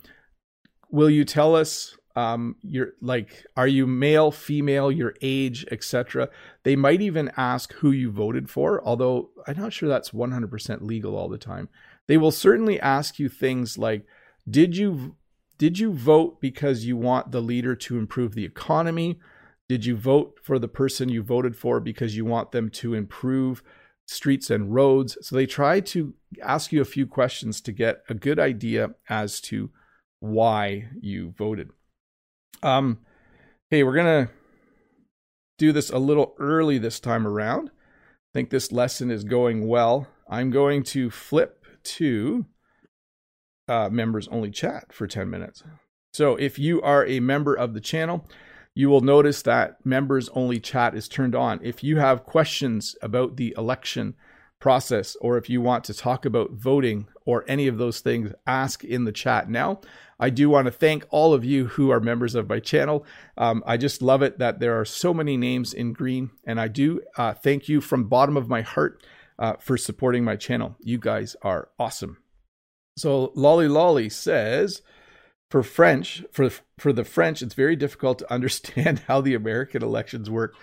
will 0.90 1.10
you 1.10 1.24
tell 1.24 1.54
us 1.54 1.96
um 2.16 2.56
your 2.62 2.88
like 3.00 3.46
are 3.56 3.68
you 3.68 3.86
male 3.86 4.32
female 4.32 4.90
your 4.90 5.14
age 5.22 5.64
etc 5.70 6.28
they 6.64 6.74
might 6.74 7.00
even 7.00 7.30
ask 7.36 7.72
who 7.74 7.92
you 7.92 8.10
voted 8.10 8.50
for 8.50 8.84
although 8.84 9.30
i'm 9.46 9.56
not 9.56 9.72
sure 9.72 9.88
that's 9.88 10.10
100% 10.10 10.82
legal 10.82 11.16
all 11.16 11.28
the 11.28 11.38
time 11.38 11.68
they 12.08 12.16
will 12.16 12.32
certainly 12.32 12.80
ask 12.80 13.20
you 13.20 13.28
things 13.28 13.78
like 13.78 14.04
did 14.50 14.76
you 14.76 15.14
did 15.60 15.78
you 15.78 15.92
vote 15.92 16.40
because 16.40 16.86
you 16.86 16.96
want 16.96 17.32
the 17.32 17.42
leader 17.42 17.76
to 17.76 17.98
improve 17.98 18.34
the 18.34 18.46
economy? 18.46 19.20
Did 19.68 19.84
you 19.84 19.94
vote 19.94 20.38
for 20.42 20.58
the 20.58 20.68
person 20.68 21.10
you 21.10 21.22
voted 21.22 21.54
for 21.54 21.80
because 21.80 22.16
you 22.16 22.24
want 22.24 22.50
them 22.50 22.70
to 22.70 22.94
improve 22.94 23.62
streets 24.10 24.50
and 24.50 24.74
roads? 24.74 25.16
So 25.22 25.36
they 25.36 25.46
try 25.46 25.80
to 25.80 26.14
ask 26.42 26.72
you 26.72 26.80
a 26.80 26.86
few 26.86 27.06
questions 27.06 27.60
to 27.62 27.72
get 27.72 28.02
a 28.08 28.14
good 28.14 28.38
idea 28.38 28.90
as 29.08 29.40
to 29.42 29.70
why 30.20 30.88
you 31.00 31.34
voted. 31.36 31.70
Um, 32.62 32.98
hey, 33.70 33.82
we're 33.82 33.96
gonna 33.96 34.30
do 35.58 35.72
this 35.72 35.90
a 35.90 35.98
little 35.98 36.34
early 36.38 36.78
this 36.78 37.00
time 37.00 37.26
around. 37.26 37.68
I 37.68 38.32
think 38.32 38.50
this 38.50 38.72
lesson 38.72 39.10
is 39.10 39.24
going 39.24 39.66
well. 39.66 40.08
I'm 40.28 40.50
going 40.50 40.84
to 40.84 41.10
flip 41.10 41.64
to 41.82 42.46
uh, 43.68 43.88
members 43.90 44.28
only 44.28 44.50
chat 44.50 44.92
for 44.92 45.06
10 45.06 45.28
minutes. 45.28 45.62
So 46.12 46.36
if 46.36 46.58
you 46.58 46.82
are 46.82 47.06
a 47.06 47.20
member 47.20 47.54
of 47.54 47.74
the 47.74 47.80
channel, 47.80 48.28
you 48.80 48.88
will 48.88 49.02
notice 49.02 49.42
that 49.42 49.84
members 49.84 50.30
only 50.30 50.58
chat 50.58 50.94
is 50.94 51.06
turned 51.06 51.34
on. 51.34 51.60
If 51.62 51.84
you 51.84 51.98
have 51.98 52.24
questions 52.24 52.96
about 53.02 53.36
the 53.36 53.54
election 53.58 54.14
process, 54.58 55.18
or 55.20 55.36
if 55.36 55.50
you 55.50 55.60
want 55.60 55.84
to 55.84 55.92
talk 55.92 56.24
about 56.24 56.52
voting 56.52 57.06
or 57.26 57.44
any 57.46 57.66
of 57.66 57.76
those 57.76 58.00
things, 58.00 58.32
ask 58.46 58.82
in 58.82 59.04
the 59.04 59.12
chat 59.12 59.50
now. 59.50 59.82
I 60.18 60.30
do 60.30 60.48
want 60.48 60.64
to 60.64 60.70
thank 60.70 61.04
all 61.10 61.34
of 61.34 61.44
you 61.44 61.66
who 61.66 61.90
are 61.90 62.00
members 62.00 62.34
of 62.34 62.48
my 62.48 62.58
channel. 62.58 63.04
Um, 63.36 63.62
I 63.66 63.76
just 63.76 64.00
love 64.00 64.22
it 64.22 64.38
that 64.38 64.60
there 64.60 64.80
are 64.80 64.86
so 64.86 65.12
many 65.12 65.36
names 65.36 65.74
in 65.74 65.92
green, 65.92 66.30
and 66.46 66.58
I 66.58 66.68
do 66.68 67.02
uh, 67.18 67.34
thank 67.34 67.68
you 67.68 67.82
from 67.82 68.04
bottom 68.04 68.38
of 68.38 68.48
my 68.48 68.62
heart 68.62 69.04
uh, 69.38 69.56
for 69.60 69.76
supporting 69.76 70.24
my 70.24 70.36
channel. 70.36 70.74
You 70.80 70.96
guys 70.96 71.36
are 71.42 71.68
awesome. 71.78 72.16
So 72.96 73.30
Lolly 73.34 73.68
Lolly 73.68 74.08
says, 74.08 74.80
for 75.50 75.62
French, 75.62 76.24
for 76.30 76.48
for 76.78 76.92
the 76.92 77.04
French, 77.04 77.42
it's 77.42 77.54
very 77.54 77.76
difficult 77.76 78.20
to 78.20 78.32
understand 78.32 79.00
how 79.08 79.20
the 79.20 79.34
American 79.34 79.82
elections 79.82 80.30
work. 80.30 80.54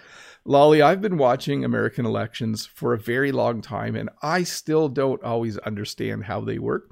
Lolly, 0.45 0.82
I've 0.82 1.02
been 1.02 1.17
watching 1.17 1.65
American 1.65 2.06
elections 2.06 2.65
for 2.65 2.93
a 2.93 2.97
very 2.97 3.34
long 3.34 3.62
time, 3.62 3.97
and 3.97 4.10
I 4.23 4.43
still 4.43 4.88
don't 4.88 5.21
always 5.21 5.58
understand 5.60 6.23
how 6.23 6.39
they 6.39 6.58
work. 6.58 6.89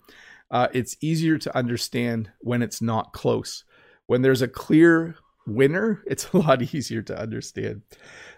Uh, 0.52 0.68
it's 0.74 0.98
easier 1.00 1.38
to 1.38 1.58
understand 1.58 2.32
when 2.40 2.62
it's 2.62 2.82
not 2.82 3.14
close. 3.14 3.64
When 4.08 4.22
there's 4.22 4.42
a 4.42 4.50
clear 4.50 5.16
winner, 5.48 6.04
it's 6.08 6.30
a 6.34 6.38
lot 6.38 6.62
easier 6.74 7.02
to 7.04 7.18
understand. 7.18 7.84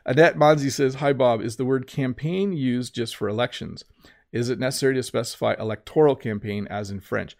Annette 0.06 0.38
Monzi 0.38 0.72
says, 0.72 0.96
Hi, 0.96 1.14
Bob. 1.14 1.42
Is 1.42 1.56
the 1.56 1.66
word 1.66 1.88
campaign 1.88 2.54
used 2.54 2.94
just 2.94 3.16
for 3.16 3.28
elections? 3.28 3.84
Is 4.32 4.50
it 4.50 4.60
necessary 4.60 4.94
to 4.96 5.04
specify 5.04 5.56
electoral 5.58 6.16
campaign 6.16 6.68
as 6.70 6.92
in 6.92 7.00
French? 7.00 7.36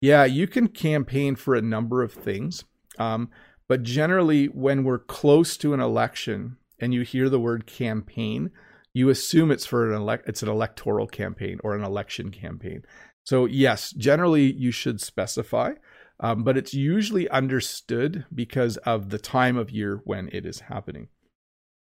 Yeah, 0.00 0.24
you 0.24 0.46
can 0.46 0.68
campaign 0.68 1.36
for 1.36 1.54
a 1.54 1.62
number 1.62 2.02
of 2.02 2.12
things. 2.12 2.64
Um, 2.98 3.30
but 3.68 3.82
generally, 3.82 4.46
when 4.46 4.84
we're 4.84 4.98
close 4.98 5.56
to 5.58 5.74
an 5.74 5.80
election 5.80 6.56
and 6.78 6.92
you 6.94 7.02
hear 7.02 7.28
the 7.28 7.40
word 7.40 7.66
campaign, 7.66 8.50
you 8.92 9.08
assume 9.10 9.50
it's 9.50 9.66
for 9.66 9.88
an 9.88 9.94
elect 9.94 10.28
it's 10.28 10.42
an 10.42 10.48
electoral 10.48 11.06
campaign 11.06 11.60
or 11.62 11.74
an 11.74 11.84
election 11.84 12.30
campaign. 12.30 12.82
So 13.24 13.44
yes, 13.44 13.92
generally 13.92 14.50
you 14.52 14.72
should 14.72 15.00
specify, 15.00 15.74
um, 16.18 16.42
but 16.42 16.56
it's 16.56 16.74
usually 16.74 17.28
understood 17.28 18.24
because 18.34 18.76
of 18.78 19.10
the 19.10 19.18
time 19.18 19.56
of 19.56 19.70
year 19.70 20.00
when 20.04 20.28
it 20.32 20.46
is 20.46 20.60
happening. 20.60 21.08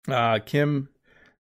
Uh, 0.08 0.40
Kim 0.46 0.90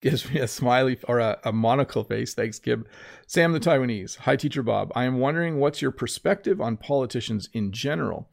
gives 0.01 0.29
me 0.29 0.39
a 0.39 0.47
smiley 0.47 0.97
or 1.07 1.19
a, 1.19 1.39
a, 1.43 1.51
monocle 1.51 2.03
face. 2.03 2.33
Thanks, 2.33 2.59
Gib. 2.59 2.87
Sam 3.27 3.51
the 3.51 3.59
Taiwanese. 3.59 4.17
Hi, 4.19 4.35
Teacher 4.35 4.63
Bob. 4.63 4.91
I 4.95 5.03
am 5.05 5.19
wondering 5.19 5.57
what's 5.57 5.81
your 5.81 5.91
perspective 5.91 6.61
on 6.61 6.77
politicians 6.77 7.49
in 7.53 7.71
general, 7.71 8.29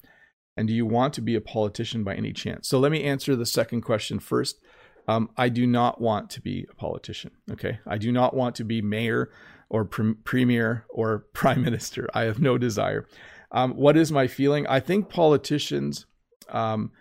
and 0.56 0.68
do 0.68 0.74
you 0.74 0.86
want 0.86 1.14
to 1.14 1.20
be 1.20 1.34
a 1.34 1.40
politician 1.40 2.04
by 2.04 2.14
any 2.14 2.32
chance? 2.32 2.68
So 2.68 2.78
let 2.78 2.92
me 2.92 3.02
answer 3.02 3.34
the 3.34 3.46
second 3.46 3.82
question 3.82 4.18
first. 4.18 4.60
Um, 5.08 5.30
I 5.36 5.48
do 5.48 5.66
not 5.66 6.00
want 6.00 6.30
to 6.30 6.40
be 6.40 6.66
a 6.70 6.74
politician. 6.74 7.32
Okay, 7.50 7.78
I 7.86 7.98
do 7.98 8.10
not 8.12 8.34
want 8.34 8.54
to 8.56 8.64
be 8.64 8.82
mayor 8.82 9.30
or 9.68 9.84
pre- 9.84 10.14
premier 10.14 10.84
or 10.88 11.26
prime 11.32 11.62
minister. 11.62 12.08
I 12.14 12.22
have 12.22 12.40
no 12.40 12.58
desire. 12.58 13.06
Um, 13.52 13.72
what 13.74 13.96
is 13.96 14.10
my 14.10 14.26
feeling? 14.26 14.66
I 14.66 14.80
think 14.80 15.08
politicians. 15.08 16.06
Um, 16.48 16.92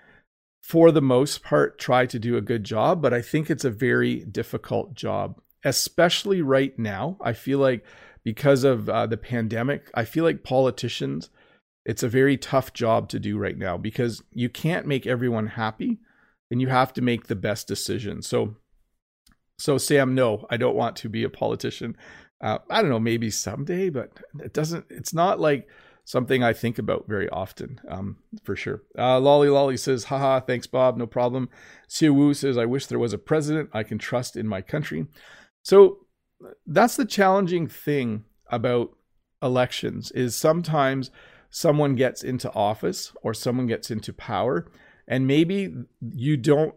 for 0.65 0.91
the 0.91 1.01
most 1.01 1.43
part, 1.43 1.77
try 1.77 2.07
to 2.07 2.17
do 2.17 2.37
a 2.37 2.41
good 2.41 2.63
job, 2.63 2.99
but 2.99 3.13
I 3.13 3.21
think 3.21 3.51
it's 3.51 3.65
a 3.65 3.69
very 3.69 4.25
difficult 4.25 4.95
job, 4.95 5.39
especially 5.63 6.41
right 6.41 6.77
now. 6.79 7.17
I 7.21 7.33
feel 7.33 7.59
like 7.59 7.85
because 8.23 8.63
of 8.63 8.89
uh, 8.89 9.05
the 9.05 9.15
pandemic, 9.15 9.91
I 9.93 10.05
feel 10.05 10.23
like 10.23 10.43
politicians, 10.43 11.29
it's 11.85 12.01
a 12.01 12.09
very 12.09 12.35
tough 12.35 12.73
job 12.73 13.09
to 13.09 13.19
do 13.19 13.37
right 13.37 13.55
now 13.55 13.77
because 13.77 14.23
you 14.31 14.49
can't 14.49 14.87
make 14.87 15.05
everyone 15.05 15.45
happy 15.45 15.99
and 16.49 16.59
you 16.59 16.67
have 16.69 16.93
to 16.93 17.01
make 17.03 17.27
the 17.27 17.35
best 17.35 17.67
decision. 17.67 18.23
So, 18.23 18.55
so 19.59 19.77
Sam, 19.77 20.15
no, 20.15 20.47
I 20.49 20.57
don't 20.57 20.75
want 20.75 20.95
to 20.95 21.09
be 21.09 21.23
a 21.23 21.29
politician. 21.29 21.95
Uh, 22.41 22.57
I 22.71 22.81
don't 22.81 22.89
know, 22.89 22.99
maybe 22.99 23.29
someday, 23.29 23.91
but 23.91 24.19
it 24.39 24.53
doesn't, 24.53 24.85
it's 24.89 25.13
not 25.13 25.39
like, 25.39 25.67
something 26.05 26.43
I 26.43 26.53
think 26.53 26.77
about 26.77 27.07
very 27.07 27.27
often, 27.29 27.81
um, 27.89 28.17
for 28.43 28.55
sure. 28.55 28.83
Uh, 28.97 29.19
Lolly 29.19 29.49
Lolly 29.49 29.75
says, 29.75 30.05
haha, 30.05 30.39
thanks, 30.39 30.67
Bob, 30.67 30.97
no 30.97 31.07
problem. 31.07 31.49
Siu 31.87 32.13
Wu 32.13 32.33
says, 32.33 32.57
I 32.57 32.65
wish 32.65 32.85
there 32.85 32.99
was 32.99 33.11
a 33.11 33.17
president 33.17 33.71
I 33.73 33.83
can 33.83 33.97
trust 33.97 34.37
in 34.37 34.47
my 34.47 34.61
country. 34.61 35.07
So 35.63 36.05
that's 36.67 36.95
the 36.95 37.05
challenging 37.05 37.67
thing 37.67 38.23
about 38.51 38.95
elections 39.41 40.11
is 40.11 40.35
sometimes 40.35 41.09
someone 41.49 41.95
gets 41.95 42.23
into 42.23 42.53
office 42.53 43.11
or 43.23 43.33
someone 43.33 43.65
gets 43.65 43.89
into 43.89 44.13
power 44.13 44.67
and 45.07 45.25
maybe 45.25 45.73
you 46.01 46.37
don't 46.37 46.75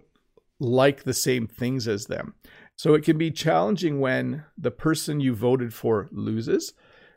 like 0.58 1.02
the 1.02 1.14
same 1.14 1.46
things 1.46 1.86
as 1.86 2.06
them. 2.06 2.34
So 2.76 2.94
it 2.94 3.04
can 3.04 3.18
be 3.18 3.30
challenging 3.30 4.00
when 4.00 4.44
the 4.56 4.70
person 4.70 5.20
you 5.20 5.34
voted 5.34 5.74
for 5.74 6.08
loses 6.12 6.72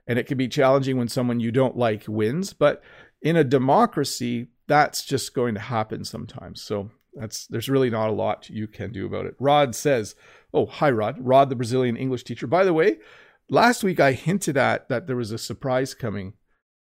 and 0.07 0.19
it 0.19 0.27
can 0.27 0.37
be 0.37 0.47
challenging 0.47 0.97
when 0.97 1.07
someone 1.07 1.39
you 1.39 1.51
don't 1.51 1.77
like 1.77 2.05
wins. 2.07 2.53
But 2.53 2.81
in 3.21 3.35
a 3.35 3.43
democracy, 3.43 4.47
that's 4.67 5.03
just 5.03 5.33
going 5.33 5.53
to 5.55 5.59
happen 5.59 6.03
sometimes. 6.03 6.61
So 6.61 6.91
that's 7.13 7.47
there's 7.47 7.69
really 7.69 7.89
not 7.89 8.09
a 8.09 8.13
lot 8.13 8.49
you 8.49 8.67
can 8.67 8.91
do 8.91 9.05
about 9.05 9.25
it. 9.25 9.35
Rod 9.39 9.75
says, 9.75 10.15
"Oh, 10.53 10.65
hi 10.65 10.89
Rod. 10.89 11.17
Rod 11.19 11.49
the 11.49 11.55
Brazilian 11.55 11.97
English 11.97 12.23
teacher. 12.23 12.47
By 12.47 12.63
the 12.63 12.73
way, 12.73 12.99
last 13.49 13.83
week 13.83 13.99
I 13.99 14.13
hinted 14.13 14.57
at 14.57 14.89
that 14.89 15.07
there 15.07 15.15
was 15.15 15.31
a 15.31 15.37
surprise 15.37 15.93
coming 15.93 16.33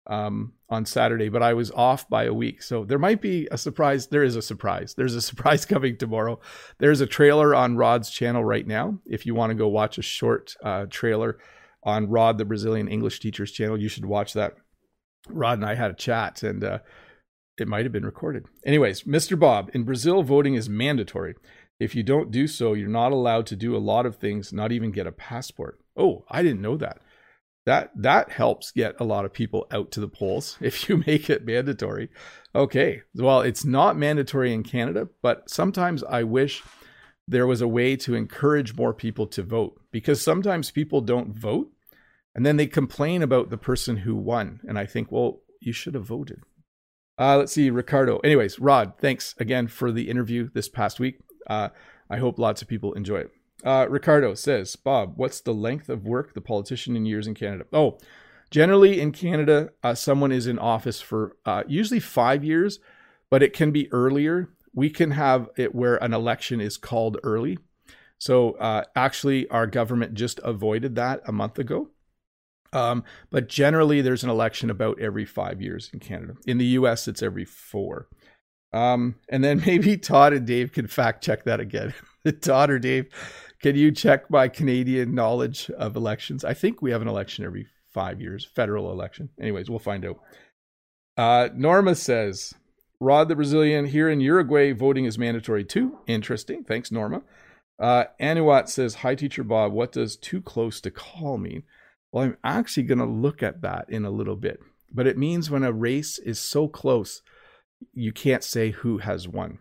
um, 0.06 0.54
on 0.68 0.84
Saturday, 0.84 1.28
but 1.28 1.42
I 1.42 1.54
was 1.54 1.70
off 1.72 2.08
by 2.08 2.24
a 2.24 2.34
week. 2.34 2.62
So 2.62 2.84
there 2.84 2.98
might 2.98 3.20
be 3.20 3.48
a 3.50 3.58
surprise. 3.58 4.08
There 4.08 4.24
is 4.24 4.36
a 4.36 4.42
surprise. 4.42 4.94
There's 4.94 5.14
a 5.14 5.22
surprise 5.30 5.64
coming 5.64 5.96
tomorrow. 5.96 6.40
There's 6.78 7.00
a 7.00 7.06
trailer 7.06 7.54
on 7.54 7.76
Rod's 7.76 8.10
channel 8.10 8.44
right 8.44 8.66
now. 8.66 8.98
If 9.06 9.26
you 9.26 9.34
want 9.34 9.50
to 9.50 9.54
go 9.54 9.68
watch 9.68 9.98
a 9.98 10.02
short 10.02 10.56
uh, 10.62 10.86
trailer 10.88 11.38
on 11.82 12.08
Rod, 12.08 12.38
the 12.38 12.44
Brazilian 12.44 12.88
English 12.88 13.20
teacher's 13.20 13.52
channel, 13.52 13.80
you 13.80 13.88
should 13.88 14.04
watch 14.04 14.32
that. 14.34 14.54
Rod 15.28 15.58
and 15.58 15.66
I 15.66 15.74
had 15.74 15.90
a 15.90 15.94
chat 15.94 16.42
and 16.42 16.62
uh, 16.62 16.78
it 17.58 17.68
might 17.68 17.84
have 17.84 17.92
been 17.92 18.04
recorded. 18.04 18.46
Anyways, 18.64 19.02
Mr. 19.02 19.38
Bob, 19.38 19.70
in 19.74 19.84
Brazil, 19.84 20.22
voting 20.22 20.54
is 20.54 20.68
mandatory. 20.68 21.34
If 21.78 21.94
you 21.94 22.02
don't 22.02 22.30
do 22.30 22.46
so, 22.46 22.74
you're 22.74 22.88
not 22.88 23.12
allowed 23.12 23.46
to 23.46 23.56
do 23.56 23.76
a 23.76 23.78
lot 23.78 24.06
of 24.06 24.16
things, 24.16 24.52
not 24.52 24.72
even 24.72 24.92
get 24.92 25.06
a 25.06 25.12
passport. 25.12 25.78
Oh, 25.96 26.24
I 26.28 26.42
didn't 26.42 26.62
know 26.62 26.76
that 26.76 27.00
that 27.64 27.90
that 27.94 28.30
helps 28.30 28.72
get 28.72 28.94
a 28.98 29.04
lot 29.04 29.24
of 29.24 29.32
people 29.32 29.66
out 29.70 29.90
to 29.92 30.00
the 30.00 30.08
polls 30.08 30.56
if 30.60 30.88
you 30.88 31.02
make 31.06 31.30
it 31.30 31.44
mandatory 31.44 32.08
okay 32.54 33.02
well 33.14 33.40
it's 33.40 33.64
not 33.64 33.96
mandatory 33.96 34.52
in 34.52 34.62
canada 34.62 35.08
but 35.22 35.48
sometimes 35.48 36.02
i 36.04 36.22
wish 36.22 36.62
there 37.32 37.46
was 37.46 37.60
a 37.60 37.68
way 37.68 37.96
to 37.96 38.14
encourage 38.14 38.76
more 38.76 38.94
people 38.94 39.26
to 39.26 39.42
vote. 39.42 39.80
Because 39.90 40.22
sometimes 40.22 40.70
people 40.70 41.00
don't 41.00 41.34
vote 41.34 41.70
and 42.34 42.46
then 42.46 42.56
they 42.56 42.66
complain 42.66 43.22
about 43.22 43.50
the 43.50 43.58
person 43.58 43.98
who 43.98 44.14
won. 44.14 44.60
And 44.66 44.78
i 44.78 44.86
think 44.86 45.10
well 45.10 45.40
you 45.60 45.72
should 45.72 45.94
have 45.94 46.06
voted. 46.06 46.42
Uh, 47.18 47.36
let's 47.38 47.52
see 47.52 47.70
ricardo. 47.70 48.18
Anyways 48.18 48.58
rod 48.58 48.94
thanks 48.98 49.34
again 49.38 49.66
for 49.66 49.90
the 49.90 50.08
interview 50.08 50.48
this 50.54 50.68
past 50.68 51.00
week. 51.00 51.18
Uh, 51.46 51.70
i 52.08 52.18
hope 52.18 52.38
lots 52.38 52.62
of 52.62 52.68
people 52.68 52.92
enjoy 52.92 53.18
it. 53.18 53.30
Uh, 53.64 53.86
Ricardo 53.88 54.34
says, 54.34 54.74
Bob, 54.74 55.14
what's 55.16 55.40
the 55.40 55.54
length 55.54 55.88
of 55.88 56.04
work 56.04 56.34
the 56.34 56.40
politician 56.40 56.96
in 56.96 57.06
years 57.06 57.26
in 57.26 57.34
Canada? 57.34 57.64
Oh, 57.72 57.98
generally 58.50 59.00
in 59.00 59.12
Canada, 59.12 59.70
uh, 59.84 59.94
someone 59.94 60.32
is 60.32 60.46
in 60.46 60.58
office 60.58 61.00
for 61.00 61.36
uh, 61.46 61.62
usually 61.68 62.00
five 62.00 62.42
years, 62.42 62.80
but 63.30 63.42
it 63.42 63.52
can 63.52 63.70
be 63.70 63.92
earlier. 63.92 64.48
We 64.74 64.90
can 64.90 65.10
have 65.10 65.48
it 65.56 65.74
where 65.74 65.96
an 66.02 66.14
election 66.14 66.60
is 66.60 66.76
called 66.76 67.18
early. 67.22 67.58
So 68.18 68.52
uh, 68.52 68.84
actually, 68.94 69.48
our 69.48 69.66
government 69.66 70.14
just 70.14 70.40
avoided 70.44 70.94
that 70.94 71.22
a 71.26 71.32
month 71.32 71.58
ago. 71.58 71.88
Um, 72.72 73.04
but 73.30 73.48
generally, 73.48 74.00
there's 74.00 74.24
an 74.24 74.30
election 74.30 74.70
about 74.70 75.00
every 75.00 75.24
five 75.24 75.60
years 75.60 75.90
in 75.92 75.98
Canada. 75.98 76.34
In 76.46 76.58
the 76.58 76.64
US, 76.66 77.06
it's 77.08 77.22
every 77.22 77.44
four. 77.44 78.08
Um, 78.72 79.16
and 79.28 79.44
then 79.44 79.62
maybe 79.66 79.96
Todd 79.96 80.32
and 80.32 80.46
Dave 80.46 80.72
can 80.72 80.86
fact 80.86 81.22
check 81.22 81.44
that 81.44 81.60
again. 81.60 81.94
Todd 82.40 82.70
or 82.70 82.78
Dave, 82.78 83.08
can 83.60 83.76
you 83.76 83.92
check 83.92 84.30
my 84.30 84.48
Canadian 84.48 85.14
knowledge 85.14 85.70
of 85.70 85.96
elections? 85.96 86.44
I 86.44 86.54
think 86.54 86.80
we 86.80 86.90
have 86.92 87.02
an 87.02 87.08
election 87.08 87.44
every 87.44 87.66
five 87.92 88.20
years, 88.20 88.48
federal 88.54 88.90
election. 88.90 89.28
Anyways, 89.40 89.68
we'll 89.68 89.78
find 89.78 90.04
out. 90.04 90.20
Uh, 91.16 91.48
Norma 91.54 91.94
says, 91.94 92.54
Rod 93.02 93.28
the 93.28 93.34
Brazilian, 93.34 93.86
here 93.86 94.08
in 94.08 94.20
Uruguay, 94.20 94.72
voting 94.72 95.06
is 95.06 95.18
mandatory 95.18 95.64
too. 95.64 95.98
Interesting. 96.06 96.62
Thanks, 96.62 96.92
Norma. 96.92 97.22
Uh, 97.76 98.04
Anuat 98.20 98.68
says, 98.68 98.94
Hi, 98.96 99.16
Teacher 99.16 99.42
Bob. 99.42 99.72
What 99.72 99.90
does 99.90 100.16
too 100.16 100.40
close 100.40 100.80
to 100.82 100.90
call 100.92 101.36
mean? 101.36 101.64
Well, 102.12 102.22
I'm 102.22 102.36
actually 102.44 102.84
going 102.84 103.00
to 103.00 103.04
look 103.04 103.42
at 103.42 103.60
that 103.62 103.86
in 103.88 104.04
a 104.04 104.10
little 104.10 104.36
bit. 104.36 104.60
But 104.94 105.08
it 105.08 105.18
means 105.18 105.50
when 105.50 105.64
a 105.64 105.72
race 105.72 106.20
is 106.20 106.38
so 106.38 106.68
close, 106.68 107.22
you 107.92 108.12
can't 108.12 108.44
say 108.44 108.70
who 108.70 108.98
has 108.98 109.26
won. 109.26 109.58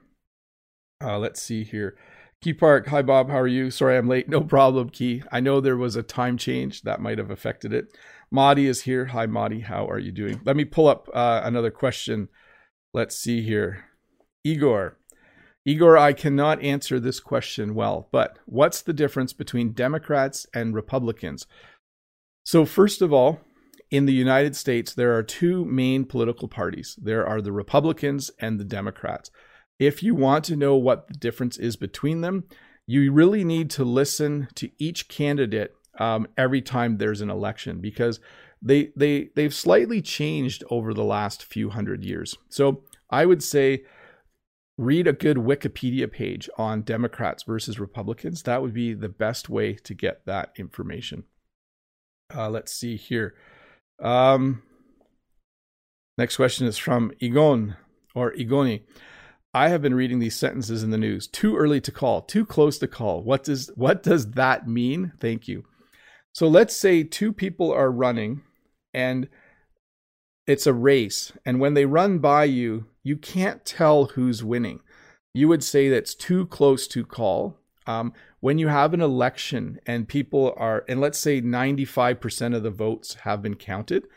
Uh, 1.04 1.18
let's 1.18 1.42
see 1.42 1.64
here. 1.64 1.98
Key 2.44 2.54
Park, 2.54 2.88
hi 2.88 3.02
Bob, 3.02 3.30
how 3.30 3.40
are 3.40 3.48
you? 3.48 3.72
Sorry 3.72 3.98
I'm 3.98 4.08
late. 4.08 4.30
No 4.30 4.42
problem, 4.42 4.90
Key. 4.90 5.24
I 5.32 5.40
know 5.40 5.60
there 5.60 5.78
was 5.78 5.96
a 5.96 6.04
time 6.04 6.38
change 6.38 6.84
that 6.84 7.02
might 7.02 7.18
have 7.18 7.32
affected 7.32 7.74
it. 7.74 7.88
Madi 8.30 8.68
is 8.68 8.84
here. 8.84 9.06
Hi 9.06 9.26
Madi, 9.26 9.62
how 9.62 9.88
are 9.88 10.00
you 10.00 10.12
doing? 10.12 10.42
Let 10.46 10.56
me 10.56 10.66
pull 10.66 10.88
up 10.88 11.10
uh, 11.12 11.42
another 11.44 11.72
question. 11.72 12.30
Let's 12.94 13.16
see 13.16 13.42
here. 13.42 13.86
Igor. 14.44 14.98
Igor, 15.66 15.98
I 15.98 16.14
cannot 16.14 16.62
answer 16.62 17.00
this 17.00 17.20
question 17.20 17.76
well, 17.76 18.10
but 18.12 18.40
what's 18.46 18.82
the 18.82 18.94
difference 18.94 19.32
between 19.32 19.74
Democrats 19.74 20.48
and 20.54 20.74
Republicans? 20.74 21.46
So, 22.44 22.66
first 22.66 23.02
of 23.02 23.14
all, 23.14 23.40
in 23.92 24.08
the 24.08 24.14
United 24.14 24.56
States, 24.56 24.94
there 24.94 25.16
are 25.16 25.24
two 25.24 25.64
main 25.66 26.06
political 26.06 26.48
parties 26.48 26.98
there 27.02 27.28
are 27.28 27.42
the 27.42 27.52
Republicans 27.52 28.32
and 28.40 28.60
the 28.60 28.66
Democrats. 28.66 29.30
If 29.80 30.02
you 30.02 30.16
want 30.16 30.46
to 30.46 30.56
know 30.56 30.76
what 30.76 31.08
the 31.08 31.14
difference 31.14 31.58
is 31.58 31.76
between 31.76 32.22
them, 32.22 32.46
you 32.88 33.12
really 33.12 33.44
need 33.44 33.70
to 33.72 33.84
listen 33.84 34.48
to 34.56 34.70
each 34.80 35.08
candidate 35.08 35.74
um, 36.00 36.28
every 36.38 36.62
time 36.62 36.98
there's 36.98 37.22
an 37.22 37.30
election 37.30 37.80
because 37.80 38.20
they 38.62 38.92
they 38.96 39.30
they've 39.36 39.54
slightly 39.54 40.02
changed 40.02 40.64
over 40.70 40.94
the 40.94 41.04
last 41.04 41.44
few 41.44 41.70
hundred 41.70 42.04
years. 42.04 42.38
So 42.50 42.84
I 43.10 43.26
would 43.26 43.44
say 43.44 43.84
read 44.78 45.08
a 45.08 45.14
good 45.14 45.38
Wikipedia 45.38 46.12
page 46.12 46.50
on 46.58 46.82
Democrats 46.82 47.44
versus 47.44 47.80
Republicans. 47.80 48.44
That 48.44 48.62
would 48.62 48.74
be 48.74 48.94
the 48.94 49.10
best 49.10 49.50
way 49.50 49.74
to 49.74 49.94
get 49.94 50.26
that 50.26 50.52
information. 50.58 51.24
Uh, 52.34 52.50
let's 52.50 52.74
see 52.74 52.96
here. 52.96 53.36
Um, 54.02 54.64
next 56.18 56.38
question 56.38 56.66
is 56.68 56.78
from 56.78 57.12
Igon 57.22 57.76
or 58.16 58.32
Igoni. 58.34 58.84
I 59.54 59.68
have 59.68 59.82
been 59.82 59.94
reading 59.94 60.20
these 60.20 60.38
sentences 60.38 60.82
in 60.82 60.92
the 60.92 60.98
news. 60.98 61.28
Too 61.28 61.58
early 61.58 61.82
to 61.82 61.92
call, 61.92 62.22
too 62.22 62.46
close 62.46 62.80
to 62.80 62.88
call. 62.88 63.22
What 63.22 63.44
does 63.44 63.70
what 63.76 64.02
does 64.02 64.32
that 64.32 64.68
mean? 64.68 65.12
Thank 65.20 65.48
you. 65.48 65.66
So 66.34 66.48
let's 66.48 66.76
say 66.76 67.04
two 67.04 67.34
people 67.34 67.72
are 67.74 67.92
running 67.92 68.44
and 68.94 69.30
it's 70.48 70.68
a 70.68 70.74
race 70.74 71.32
and 71.46 71.60
when 71.60 71.74
they 71.76 71.86
run 71.86 72.20
by 72.20 72.44
you, 72.46 72.88
you 73.04 73.18
can't 73.18 73.66
tell 73.66 74.06
who's 74.06 74.44
winning. 74.44 74.82
You 75.34 75.48
would 75.48 75.64
say 75.64 75.90
that's 75.90 76.14
too 76.14 76.46
close 76.48 76.88
to 76.90 77.06
call. 77.06 77.58
Um, 77.88 78.14
when 78.42 78.58
you 78.58 78.68
have 78.68 78.94
an 78.94 79.02
election 79.02 79.80
and 79.86 80.08
people 80.08 80.54
are, 80.58 80.84
and 80.88 81.00
let's 81.00 81.20
say 81.20 81.42
95% 81.42 82.56
of 82.56 82.64
the 82.64 82.70
votes 82.70 83.16
have 83.24 83.42
been 83.42 83.56
counted, 83.56 84.08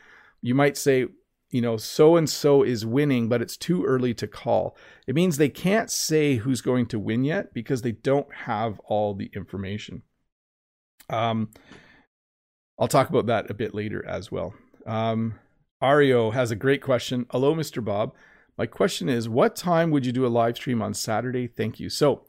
you 0.43 0.55
might 0.55 0.77
say, 0.77 1.07
you 1.51 1.61
know, 1.61 1.77
so 1.77 2.17
and 2.17 2.29
so 2.29 2.63
is 2.63 2.85
winning, 2.85 3.29
but 3.29 3.41
it's 3.41 3.57
too 3.57 3.85
early 3.85 4.13
to 4.15 4.27
call. 4.27 4.77
It 5.07 5.15
means 5.15 5.37
they 5.37 5.49
can't 5.49 5.91
say 5.91 6.37
who's 6.37 6.61
going 6.61 6.87
to 6.87 6.99
win 6.99 7.25
yet 7.25 7.55
because 7.55 7.83
they 7.83 7.93
don't 7.93 8.33
have 8.35 8.81
all 8.81 9.15
the 9.15 9.31
information. 9.35 10.03
Um, 11.09 11.51
I'll 12.79 12.89
talk 12.89 13.09
about 13.09 13.27
that 13.27 13.51
a 13.51 13.55
bit 13.55 13.75
later 13.75 14.05
as 14.07 14.33
well. 14.33 14.55
Um, 14.87 15.39
Ario 15.83 16.33
has 16.33 16.51
a 16.51 16.57
great 16.57 16.83
question. 16.83 17.27
Hello, 17.31 17.55
Mr. 17.55 17.85
Bob. 17.85 18.15
My 18.57 18.67
question 18.67 19.09
is, 19.09 19.29
what 19.29 19.57
time 19.57 19.91
would 19.91 20.07
you 20.07 20.13
do 20.13 20.27
a 20.27 20.29
live 20.29 20.57
stream 20.57 20.81
on 20.81 20.95
Saturday? 20.95 21.47
Thank 21.47 21.81
you. 21.81 21.89
So, 21.89 22.25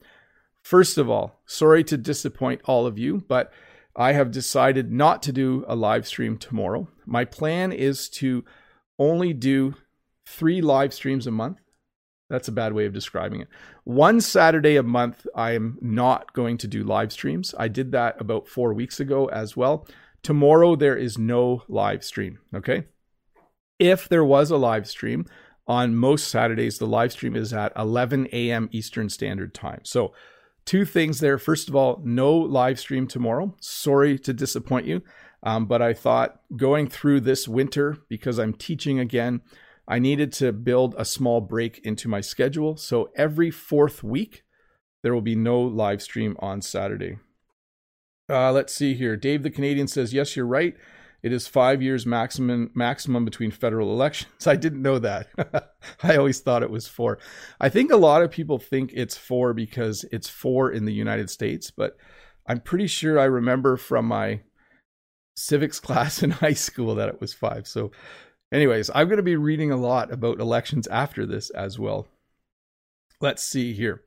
first 0.63 0.98
of 0.98 1.10
all, 1.10 1.39
sorry 1.46 1.84
to 1.86 1.98
disappoint 1.98 2.62
all 2.65 2.88
of 2.88 2.98
you, 2.98 3.24
but 3.28 3.54
I 3.96 4.13
have 4.13 4.32
decided 4.32 4.91
not 4.91 5.22
to 5.24 5.32
do 5.32 5.63
a 5.68 5.76
live 5.76 6.08
stream 6.08 6.38
tomorrow. 6.38 6.89
My 7.06 7.24
plan 7.26 7.72
is 7.72 8.10
to 8.10 8.44
only 8.98 9.34
do 9.34 9.76
three 10.26 10.62
live 10.62 10.94
streams 10.94 11.28
a 11.28 11.32
month. 11.32 11.60
That's 12.30 12.48
a 12.48 12.54
bad 12.54 12.74
way 12.74 12.86
of 12.88 12.94
describing 12.94 13.41
it. 13.41 13.48
One 13.84 14.20
Saturday 14.20 14.78
a 14.78 14.84
month, 14.84 15.28
I 15.36 15.52
am 15.52 15.78
not 15.80 16.34
going 16.34 16.58
to 16.58 16.68
do 16.68 16.84
live 16.84 17.13
streams. 17.13 17.54
I 17.58 17.68
did 17.68 17.91
that 17.91 18.20
about 18.20 18.48
four 18.48 18.74
weeks 18.74 19.00
ago 19.00 19.28
as 19.28 19.56
well. 19.56 19.88
Tomorrow, 20.26 20.76
there 20.76 20.98
is 20.98 21.20
no 21.20 21.62
live 21.68 22.04
stream. 22.04 22.40
Okay. 22.52 22.86
If 23.78 24.10
there 24.10 24.26
was 24.26 24.50
a 24.50 24.58
live 24.58 24.88
stream 24.88 25.28
on 25.68 25.96
most 25.96 26.30
Saturdays, 26.30 26.80
the 26.80 26.88
live 26.88 27.12
stream 27.12 27.36
is 27.36 27.54
at 27.54 27.72
11 27.76 28.30
a.m. 28.32 28.68
Eastern 28.72 29.10
Standard 29.10 29.54
Time. 29.54 29.82
So, 29.84 30.16
two 30.66 30.84
things 30.84 31.20
there. 31.20 31.38
First 31.38 31.70
of 31.70 31.76
all, 31.76 32.02
no 32.04 32.36
live 32.36 32.80
stream 32.80 33.06
tomorrow. 33.06 33.56
Sorry 33.62 34.18
to 34.18 34.34
disappoint 34.34 34.88
you. 34.88 35.04
Um, 35.44 35.68
but 35.68 35.84
I 35.84 35.94
thought 35.94 36.40
going 36.58 36.88
through 36.90 37.20
this 37.20 37.48
winter, 37.48 37.96
because 38.10 38.40
I'm 38.40 38.54
teaching 38.54 38.98
again, 38.98 39.42
I 39.88 40.00
needed 40.00 40.34
to 40.34 40.52
build 40.52 40.96
a 40.98 41.06
small 41.06 41.40
break 41.40 41.78
into 41.84 42.08
my 42.08 42.22
schedule. 42.22 42.78
So 42.78 43.12
every 43.16 43.52
fourth 43.52 44.04
week, 44.04 44.42
there 45.04 45.14
will 45.14 45.22
be 45.22 45.36
no 45.36 45.62
live 45.62 46.02
stream 46.02 46.36
on 46.40 46.64
Saturday. 46.64 47.20
Uh, 48.30 48.52
let's 48.52 48.74
see 48.74 48.94
here. 48.94 49.16
Dave 49.16 49.44
the 49.44 49.50
Canadian 49.50 49.88
says, 49.88 50.14
Yes, 50.14 50.36
you're 50.36 50.46
right. 50.46 50.76
It 51.26 51.34
is 51.34 51.48
five 51.48 51.82
years 51.82 52.06
maximum 52.06 52.70
maximum 52.76 53.26
between 53.26 53.50
federal 53.50 53.92
elections. 53.92 54.46
I 54.48 54.56
didn't 54.56 54.84
know 54.84 55.00
that. 55.00 55.28
I 56.04 56.17
always 56.17 56.40
thought 56.40 56.62
it 56.63 56.69
was 56.69 56.88
four. 56.88 57.17
I 57.60 57.69
think 57.69 57.92
a 57.92 57.98
lot 57.98 58.21
of 58.21 58.30
people 58.30 58.60
think 58.60 58.92
it's 58.94 59.17
four 59.17 59.54
because 59.54 60.06
it's 60.12 60.30
four 60.30 60.71
in 60.71 60.86
the 60.86 60.94
United 60.94 61.30
States, 61.30 61.71
but 61.71 61.98
I'm 62.48 62.60
pretty 62.60 62.88
sure 62.88 63.19
I 63.19 63.26
remember 63.26 63.76
from 63.76 64.06
my 64.06 64.42
civics 65.36 65.80
class 65.82 66.21
in 66.21 66.30
high 66.30 66.54
school 66.54 66.96
that 66.96 67.10
it 67.10 67.19
was 67.19 67.34
five. 67.34 67.67
So, 67.67 67.92
anyways, 68.52 68.92
I'm 68.94 69.08
going 69.08 69.17
to 69.17 69.23
be 69.23 69.36
reading 69.36 69.71
a 69.71 69.78
lot 69.78 70.12
about 70.12 70.40
elections 70.40 70.88
after 70.88 71.26
this 71.26 71.50
as 71.50 71.80
well. 71.80 72.08
Let's 73.19 73.44
see 73.44 73.73
here. 73.73 74.04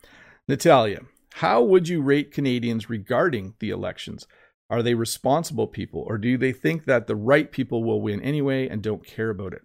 Natalia, 0.47 1.01
how 1.39 1.63
would 1.63 1.89
you 1.89 2.03
rate 2.03 2.33
Canadians 2.33 2.91
regarding 2.91 3.55
the 3.61 3.71
elections? 3.71 4.27
Are 4.69 4.83
they 4.83 4.95
responsible 4.95 5.69
people, 5.69 6.05
or 6.05 6.19
do 6.19 6.37
they 6.37 6.51
think 6.51 6.85
that 6.87 7.07
the 7.07 7.15
right 7.15 7.53
people 7.53 7.85
will 7.85 8.03
win 8.03 8.21
anyway 8.23 8.69
and 8.69 8.83
don't 8.83 9.07
care 9.07 9.31
about 9.31 9.53
it? 9.53 9.63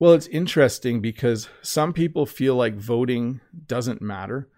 Well, 0.00 0.12
it's 0.12 0.26
interesting 0.26 1.00
because 1.00 1.48
some 1.62 1.92
people 1.92 2.26
feel 2.26 2.56
like 2.56 2.74
voting 2.74 3.40
doesn't 3.68 4.02
matter, 4.02 4.48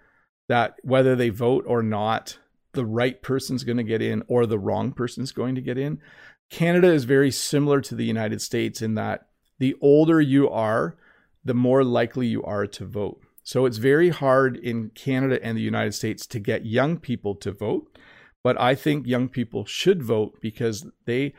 that 0.48 0.76
whether 0.82 1.14
they 1.14 1.28
vote 1.28 1.64
or 1.68 1.82
not, 1.82 2.38
the 2.72 2.86
right 2.86 3.20
person's 3.20 3.62
going 3.62 3.76
to 3.76 3.82
get 3.82 4.00
in 4.00 4.22
or 4.28 4.46
the 4.46 4.58
wrong 4.58 4.92
person's 4.92 5.30
going 5.30 5.56
to 5.56 5.60
get 5.60 5.76
in. 5.76 5.98
Canada 6.48 6.90
is 6.90 7.04
very 7.04 7.30
similar 7.30 7.82
to 7.82 7.94
the 7.94 8.06
United 8.06 8.40
States 8.40 8.80
in 8.80 8.94
that 8.94 9.26
the 9.58 9.76
older 9.82 10.22
you 10.22 10.48
are, 10.48 10.96
the 11.44 11.52
more 11.52 11.84
likely 11.84 12.28
you 12.28 12.42
are 12.44 12.66
to 12.66 12.86
vote. 12.86 13.20
So 13.42 13.66
it's 13.66 13.78
very 13.78 14.10
hard 14.10 14.56
in 14.56 14.90
Canada 14.90 15.42
and 15.42 15.56
the 15.56 15.62
United 15.62 15.92
States 15.92 16.26
to 16.28 16.38
get 16.38 16.64
young 16.64 16.98
people 16.98 17.34
to 17.36 17.50
vote, 17.50 17.98
but 18.44 18.60
I 18.60 18.74
think 18.74 19.06
young 19.06 19.28
people 19.28 19.64
should 19.64 20.02
vote 20.02 20.38
because 20.40 20.86
they 21.06 21.34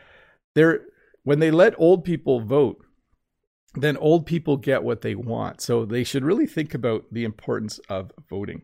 they're 0.56 0.82
when 1.24 1.40
they 1.40 1.52
let 1.52 1.74
old 1.78 2.04
people 2.04 2.42
vote, 2.42 2.84
then 3.76 3.96
old 3.98 4.26
people 4.26 4.58
get 4.58 4.84
what 4.84 5.02
they 5.02 5.16
want. 5.16 5.62
So 5.62 5.86
they 5.86 6.04
should 6.04 6.26
really 6.26 6.46
think 6.46 6.74
about 6.74 7.06
the 7.12 7.24
importance 7.24 7.80
of 7.90 8.12
voting. 8.30 8.64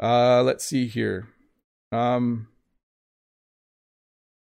Uh, 0.00 0.42
let's 0.42 0.64
see 0.64 0.86
here. 0.86 1.28
Um, 1.92 2.48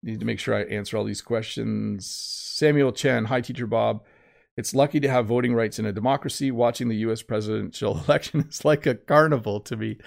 need 0.01 0.19
to 0.19 0.25
make 0.25 0.39
sure 0.39 0.55
I 0.55 0.63
answer 0.63 0.97
all 0.97 1.03
these 1.03 1.21
questions. 1.21 2.09
Samuel 2.09 2.93
Chen, 2.93 3.25
hi, 3.25 3.41
teacher 3.41 3.67
Bob. 3.67 4.03
It's 4.61 4.75
lucky 4.75 4.99
to 4.99 5.09
have 5.09 5.25
voting 5.25 5.55
rights 5.55 5.79
in 5.79 5.87
a 5.87 5.91
democracy. 5.91 6.51
Watching 6.51 6.87
the 6.87 6.97
US 6.97 7.23
presidential 7.23 7.99
election 8.07 8.45
is 8.47 8.63
like 8.63 8.85
a 8.85 8.93
carnival 8.93 9.59
to 9.61 9.75
me. 9.75 9.97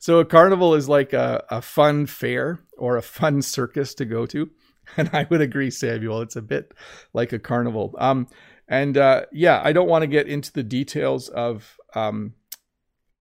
So, 0.00 0.18
a 0.18 0.24
carnival 0.26 0.74
is 0.74 0.86
like 0.86 1.14
a, 1.14 1.42
a 1.48 1.62
fun 1.62 2.04
fair 2.04 2.60
or 2.76 2.98
a 2.98 3.02
fun 3.02 3.40
circus 3.40 3.94
to 3.94 4.04
go 4.04 4.26
to. 4.26 4.50
And 4.98 5.08
I 5.14 5.26
would 5.30 5.40
agree, 5.40 5.70
Samuel. 5.70 6.20
It's 6.20 6.36
a 6.36 6.42
bit 6.42 6.74
like 7.14 7.32
a 7.32 7.38
carnival. 7.38 7.94
Um, 7.98 8.26
and 8.68 8.98
uh, 8.98 9.22
yeah, 9.32 9.62
I 9.64 9.72
don't 9.72 9.88
want 9.88 10.02
to 10.02 10.08
get 10.08 10.26
into 10.26 10.52
the 10.52 10.64
details 10.64 11.30
of 11.30 11.78
um, 11.94 12.34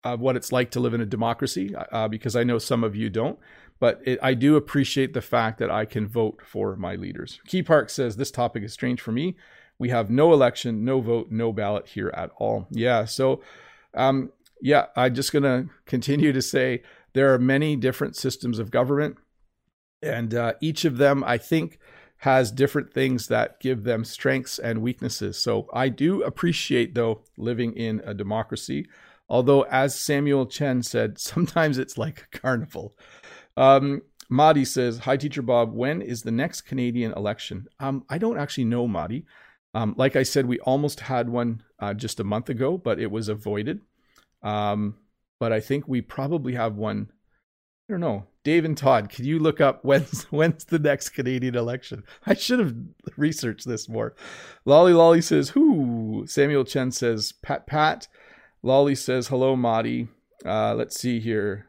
of 0.04 0.20
what 0.20 0.36
it's 0.36 0.52
like 0.52 0.72
to 0.72 0.82
live 0.82 0.94
in 0.94 1.00
a 1.00 1.06
democracy 1.06 1.74
uh, 1.76 2.10
because 2.10 2.36
I 2.36 2.44
know 2.44 2.58
some 2.58 2.84
of 2.84 2.94
you 2.98 3.10
don't. 3.10 3.40
But 3.80 4.02
it, 4.04 4.20
I 4.22 4.34
do 4.34 4.58
appreciate 4.58 5.14
the 5.14 5.22
fact 5.22 5.60
that 5.60 5.72
I 5.72 5.86
can 5.86 6.08
vote 6.08 6.42
for 6.44 6.76
my 6.76 6.96
leaders. 6.96 7.40
Key 7.48 7.64
Park 7.64 7.90
says 7.90 8.18
this 8.18 8.32
topic 8.32 8.64
is 8.64 8.74
strange 8.74 9.00
for 9.00 9.14
me 9.14 9.38
we 9.80 9.90
have 9.90 10.10
no 10.10 10.34
election, 10.34 10.86
no 10.86 11.02
vote, 11.02 11.28
no 11.32 11.52
ballot 11.52 11.88
here 11.88 12.12
at 12.16 12.32
all. 12.38 12.68
Yeah. 12.70 13.06
So, 13.06 13.42
um, 13.94 14.32
yeah, 14.62 14.86
I'm 14.96 15.14
just 15.14 15.34
going 15.34 15.44
to 15.44 15.70
continue 15.86 16.32
to 16.32 16.42
say 16.42 16.84
there 17.14 17.34
are 17.34 17.40
many 17.40 17.76
different 17.76 18.16
systems 18.16 18.60
of 18.60 18.72
government, 18.72 19.18
and 20.02 20.34
uh, 20.34 20.54
each 20.62 20.86
of 20.86 20.98
them, 20.98 21.24
I 21.24 21.38
think, 21.38 21.80
has 22.18 22.52
different 22.52 22.94
things 22.94 23.28
that 23.28 23.60
give 23.60 23.84
them 23.84 24.06
strengths 24.06 24.58
and 24.58 24.82
weaknesses. 24.82 25.38
So 25.38 25.68
I 25.74 25.90
do 25.90 26.24
appreciate, 26.24 26.96
though, 26.96 27.22
living 27.38 27.74
in 27.74 28.02
a 28.06 28.14
democracy. 28.14 28.88
Although, 29.28 29.64
as 29.64 30.00
Samuel 30.00 30.46
Chen 30.46 30.84
said, 30.84 31.18
sometimes 31.20 31.78
it's 31.78 31.98
like 31.98 32.28
a 32.34 32.38
carnival. 32.38 32.96
Um, 33.58 34.04
Madi 34.30 34.66
says, 34.66 35.00
Hi, 35.00 35.18
Teacher 35.18 35.42
Bob. 35.42 35.74
When 35.74 36.02
is 36.02 36.22
the 36.22 36.32
next 36.32 36.62
Canadian 36.62 37.12
election? 37.14 37.68
Um, 37.80 38.06
I 38.10 38.18
don't 38.18 38.40
actually 38.40 38.66
know, 38.66 38.88
Madi. 38.88 39.26
Um, 39.74 39.96
like 39.98 40.16
I 40.16 40.24
said, 40.24 40.46
we 40.46 40.60
almost 40.60 41.02
had 41.02 41.30
one 41.30 41.64
uh, 41.80 41.94
just 41.94 42.20
a 42.20 42.24
month 42.24 42.50
ago, 42.50 42.78
but 42.78 43.00
it 43.00 43.12
was 43.12 43.28
avoided. 43.28 43.82
Um, 44.44 44.96
but 45.40 45.52
I 45.52 45.60
think 45.60 45.88
we 45.88 46.02
probably 46.02 46.54
have 46.54 46.76
one. 46.76 47.12
I 47.90 47.94
don't 47.94 48.02
know. 48.02 48.28
Dave 48.44 48.66
and 48.66 48.78
Todd, 48.78 49.10
can 49.10 49.26
you 49.26 49.40
look 49.40 49.62
up 49.62 49.84
when's 49.86 50.24
when's 50.26 50.66
the 50.66 50.80
next 50.80 51.10
Canadian 51.10 51.56
election? 51.56 52.04
I 52.26 52.34
should 52.34 52.60
have 52.60 52.76
researched 53.18 53.68
this 53.68 53.90
more. 53.90 54.16
Lolly 54.66 54.94
Lolly 54.94 55.22
says, 55.22 55.50
"Who?" 55.50 56.26
Samuel 56.28 56.66
Chen 56.66 56.92
says, 56.92 57.32
"Pat 57.32 57.66
Pat." 57.66 58.08
Lolly 58.62 58.96
says, 58.96 59.28
"Hello, 59.28 59.56
Madi." 59.56 60.08
Uh, 60.46 60.76
let's 60.76 61.00
see 61.00 61.20
here. 61.20 61.68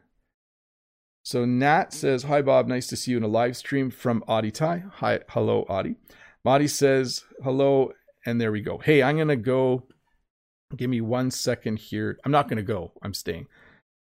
So 1.23 1.43
Nat 1.43 1.91
says, 1.91 2.23
"Hi 2.23 2.41
Bob, 2.41 2.67
nice 2.67 2.87
to 2.87 2.95
see 2.95 3.11
you 3.11 3.17
in 3.17 3.23
a 3.23 3.27
live 3.27 3.57
stream 3.57 3.89
from 3.89 4.23
Audie 4.27 4.51
Tai." 4.51 4.83
Hi, 4.97 5.21
hello 5.29 5.65
Audie. 5.67 5.95
Madi 6.45 6.67
says 6.67 7.23
hello, 7.43 7.91
and 8.23 8.39
there 8.39 8.51
we 8.51 8.61
go. 8.61 8.77
Hey, 8.77 9.01
I'm 9.01 9.17
gonna 9.17 9.35
go. 9.35 9.87
Give 10.77 10.91
me 10.91 11.01
one 11.01 11.31
second 11.31 11.79
here. 11.79 12.19
I'm 12.23 12.31
not 12.31 12.47
gonna 12.47 12.61
go. 12.61 12.91
I'm 13.01 13.15
staying. 13.15 13.47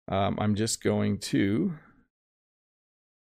Um, 0.06 0.38
I'm 0.38 0.54
just 0.54 0.80
going 0.80 1.18
to 1.18 1.74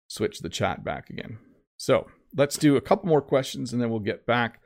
switch 0.07 0.39
the 0.39 0.47
chat 0.47 0.85
back 0.85 1.09
again. 1.09 1.37
So 1.75 2.07
let's 2.33 2.57
do 2.57 2.77
a 2.77 2.81
couple 2.81 3.09
more 3.09 3.21
questions, 3.21 3.73
and 3.73 3.81
then 3.81 3.89
we'll 3.89 3.99
get 3.99 4.25
back 4.25 4.61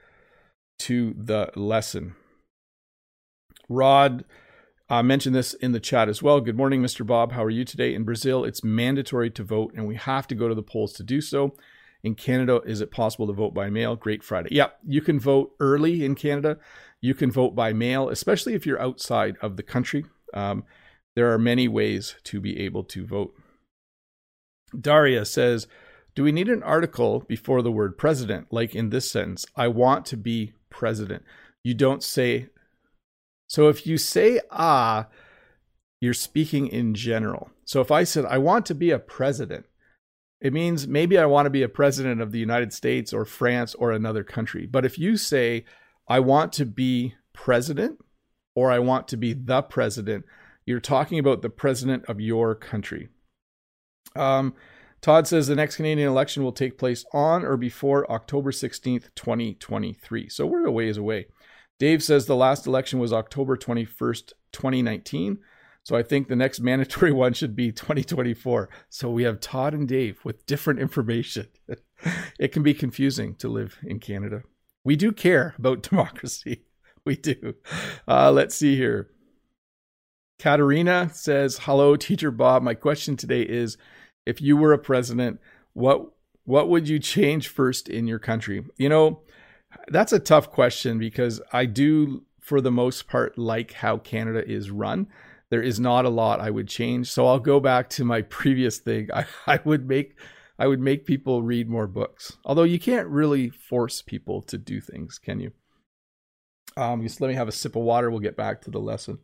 to 0.79 1.15
the 1.17 1.49
lesson. 1.55 2.15
Rod 3.67 4.23
uh, 4.88 5.01
mentioned 5.01 5.33
this 5.33 5.55
in 5.55 5.71
the 5.71 5.79
chat 5.79 6.09
as 6.09 6.21
well. 6.21 6.41
Good 6.41 6.55
morning, 6.55 6.83
Mr. 6.83 7.05
Bob. 7.05 7.31
How 7.31 7.43
are 7.43 7.49
you 7.49 7.65
today? 7.65 7.95
In 7.95 8.03
Brazil, 8.03 8.45
it's 8.45 8.63
mandatory 8.63 9.31
to 9.31 9.43
vote, 9.43 9.73
and 9.75 9.88
we 9.88 9.95
have 9.95 10.27
to 10.27 10.35
go 10.35 10.47
to 10.47 10.53
the 10.53 10.61
polls 10.61 10.93
to 10.93 11.03
do 11.03 11.21
so. 11.21 11.55
In 12.08 12.16
Canada, 12.16 12.62
is 12.66 12.80
it 12.80 12.89
possible 12.89 13.28
to 13.28 13.34
vote 13.34 13.53
by 13.53 13.70
mail? 13.70 13.97
Great 13.97 14.24
Friday. 14.24 14.47
Yeah, 14.53 14.70
you 14.88 15.01
can 15.01 15.20
vote 15.20 15.51
early 15.60 16.05
in 16.05 16.16
Canada. 16.16 16.58
You 17.01 17.14
can 17.14 17.30
vote 17.30 17.53
by 17.53 17.74
mail, 17.74 18.08
especially 18.08 18.53
if 18.53 18.66
you're 18.66 18.82
outside 18.82 19.36
of 19.41 19.58
the 19.58 19.62
country. 19.62 20.05
Um, 20.34 20.64
there 21.18 21.34
are 21.34 21.38
many 21.38 21.68
ways 21.68 22.16
to 22.24 22.39
be 22.39 22.62
able 22.62 22.86
to 22.86 23.05
vote. 23.05 23.34
Daria 24.80 25.26
says, 25.26 25.68
Do 26.16 26.24
we 26.24 26.32
need 26.32 26.47
an 26.47 26.64
article 26.64 27.26
before 27.28 27.62
the 27.62 27.74
word 27.74 27.97
president? 27.97 28.53
Like 28.53 28.74
in 28.74 28.89
this 28.89 29.12
sentence, 29.12 29.45
I 29.58 29.68
want 29.68 30.05
to 30.05 30.16
be 30.16 30.53
president. 30.70 31.24
You 31.62 31.74
don't 31.74 32.01
say. 32.01 32.47
So 33.49 33.68
if 33.68 33.86
you 33.86 33.97
say 33.97 34.39
ah, 34.49 35.08
you're 35.99 36.14
speaking 36.14 36.68
in 36.68 36.93
general. 36.93 37.49
So 37.66 37.82
if 37.82 37.91
I 37.91 38.05
said, 38.05 38.24
I 38.24 38.38
want 38.38 38.66
to 38.68 38.76
be 38.76 38.91
a 38.91 38.97
president, 38.97 39.66
it 40.39 40.53
means 40.53 40.88
maybe 40.88 41.17
I 41.17 41.25
want 41.25 41.47
to 41.47 41.49
be 41.49 41.63
a 41.63 41.69
president 41.69 42.21
of 42.21 42.31
the 42.31 42.39
United 42.39 42.71
States 42.71 43.11
or 43.13 43.25
France 43.25 43.73
or 43.75 43.91
another 43.91 44.23
country. 44.23 44.67
But 44.67 44.85
if 44.85 44.99
you 44.99 45.17
say, 45.17 45.65
I 46.07 46.19
want 46.19 46.53
to 46.53 46.65
be 46.65 47.15
president 47.33 47.99
or 48.55 48.71
I 48.71 48.79
want 48.79 49.07
to 49.09 49.17
be 49.17 49.33
the 49.33 49.61
president, 49.61 50.25
you're 50.65 50.79
talking 50.79 51.17
about 51.17 51.41
the 51.41 51.49
president 51.49 52.05
of 52.05 52.21
your 52.21 52.53
country. 52.53 53.09
Um, 54.15 54.53
Todd 55.01 55.27
says 55.27 55.47
the 55.47 55.55
next 55.55 55.75
Canadian 55.75 56.09
election 56.09 56.43
will 56.43 56.51
take 56.51 56.77
place 56.77 57.05
on 57.13 57.43
or 57.43 57.57
before 57.57 58.09
October 58.11 58.51
16th, 58.51 59.09
2023. 59.15 60.29
So 60.29 60.45
we're 60.45 60.65
a 60.65 60.71
ways 60.71 60.97
away. 60.97 61.27
Dave 61.79 62.03
says 62.03 62.25
the 62.25 62.35
last 62.35 62.65
election 62.65 62.99
was 62.99 63.13
October 63.13 63.55
21st, 63.55 64.33
2019. 64.51 65.38
So 65.88 65.95
I 65.95 66.03
think 66.03 66.27
the 66.27 66.35
next 66.35 66.59
mandatory 66.59 67.13
one 67.13 67.31
should 67.31 67.55
be 67.55 67.71
2024. 67.71 68.67
So 68.89 69.09
we 69.09 69.23
have 69.23 69.39
Todd 69.39 69.73
and 69.73 69.88
Dave 69.88 70.19
with 70.25 70.45
different 70.45 70.81
information. 70.81 71.47
it 72.38 72.49
can 72.49 72.61
be 72.61 72.73
confusing 72.73 73.35
to 73.35 73.47
live 73.47 73.77
in 73.81 74.01
Canada. 74.01 74.43
We 74.83 74.97
do 74.97 75.13
care 75.13 75.55
about 75.57 75.83
democracy. 75.89 76.65
We 77.05 77.15
do. 77.15 77.53
Uh, 78.05 78.33
let's 78.33 78.53
see 78.53 78.75
here. 78.75 79.11
Katerina 80.39 81.09
says, 81.13 81.59
"Hello, 81.59 81.95
Teacher 81.95 82.31
Bob. 82.31 82.63
My 82.63 82.73
question 82.73 83.15
today 83.15 83.43
is: 83.43 83.77
If 84.25 84.41
you 84.41 84.57
were 84.57 84.73
a 84.73 84.77
president, 84.77 85.39
what 85.71 86.05
what 86.43 86.67
would 86.67 86.89
you 86.89 86.99
change 86.99 87.47
first 87.47 87.88
in 87.88 88.07
your 88.07 88.19
country? 88.19 88.65
You 88.75 88.89
know, 88.89 89.21
that's 89.88 90.11
a 90.11 90.19
tough 90.19 90.51
question 90.51 90.99
because 90.99 91.39
I 91.53 91.65
do, 91.65 92.25
for 92.41 92.59
the 92.59 92.71
most 92.71 93.07
part, 93.07 93.38
like 93.38 93.71
how 93.71 93.99
Canada 93.99 94.45
is 94.45 94.69
run 94.69 95.07
there 95.50 95.62
is 95.62 95.80
not 95.80 96.06
a 96.06 96.10
lot 96.10 96.39
I 96.39 96.50
would 96.50 96.68
change. 96.68 97.10
So 97.12 97.26
I'll 97.26 97.39
go 97.39 97.60
back 97.60 97.89
to 97.91 98.06
my 98.06 98.22
previous 98.38 98.80
thing. 98.80 99.10
I, 99.14 99.26
I 99.45 99.60
would 99.64 99.88
make 99.88 100.18
I 100.60 100.68
would 100.68 100.80
make 100.80 101.06
people 101.06 101.43
read 101.43 101.70
more 101.70 101.86
books. 101.86 102.36
Although 102.43 102.64
you 102.64 102.80
can't 102.80 103.08
really 103.08 103.50
force 103.50 104.02
people 104.02 104.41
to 104.43 104.58
do 104.58 104.82
things, 104.82 105.20
can 105.20 105.39
you? 105.39 105.52
Um, 106.76 107.04
just 107.04 107.22
let 107.22 107.28
me 107.28 107.36
have 107.36 107.48
a 107.48 107.52
sip 107.52 107.76
of 107.76 107.84
water. 107.84 108.10
We'll 108.10 108.20
get 108.20 108.36
back 108.36 108.62
to 108.64 108.72
the 108.72 108.80
lesson. 108.80 109.20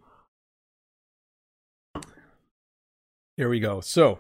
Here 3.35 3.49
we 3.49 3.59
go. 3.59 3.81
So, 3.81 4.19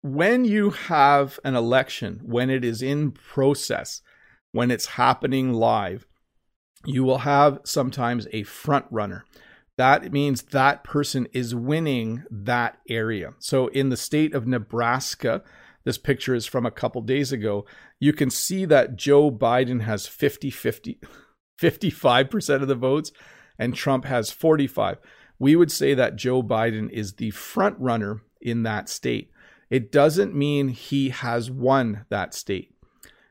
when 0.00 0.46
you 0.46 0.70
have 0.70 1.38
an 1.44 1.54
election, 1.54 2.20
when 2.24 2.48
it 2.48 2.64
is 2.64 2.80
in 2.80 3.10
process, 3.10 4.00
when 4.52 4.70
it's 4.70 4.86
happening 4.86 5.52
live, 5.52 6.06
you 6.84 7.04
will 7.04 7.18
have 7.18 7.60
sometimes 7.64 8.26
a 8.32 8.42
front 8.44 8.86
runner. 8.90 9.24
That 9.76 10.12
means 10.12 10.42
that 10.42 10.84
person 10.84 11.26
is 11.32 11.54
winning 11.54 12.24
that 12.30 12.78
area. 12.88 13.34
So 13.38 13.68
in 13.68 13.88
the 13.88 13.96
state 13.96 14.34
of 14.34 14.46
Nebraska, 14.46 15.42
this 15.84 15.98
picture 15.98 16.34
is 16.34 16.46
from 16.46 16.66
a 16.66 16.70
couple 16.70 17.00
days 17.00 17.32
ago, 17.32 17.64
you 17.98 18.12
can 18.12 18.30
see 18.30 18.64
that 18.66 18.96
Joe 18.96 19.30
Biden 19.30 19.82
has 19.82 20.06
50 20.06 20.50
50 20.50 21.00
55% 21.60 22.62
of 22.62 22.68
the 22.68 22.74
votes 22.74 23.12
and 23.58 23.74
Trump 23.74 24.06
has 24.06 24.30
45. 24.30 24.98
We 25.38 25.56
would 25.56 25.70
say 25.70 25.94
that 25.94 26.16
Joe 26.16 26.42
Biden 26.42 26.90
is 26.90 27.14
the 27.14 27.30
front 27.30 27.78
runner 27.78 28.22
in 28.40 28.62
that 28.62 28.88
state. 28.88 29.30
It 29.68 29.92
doesn't 29.92 30.34
mean 30.34 30.68
he 30.68 31.10
has 31.10 31.50
won 31.50 32.06
that 32.08 32.34
state 32.34 32.74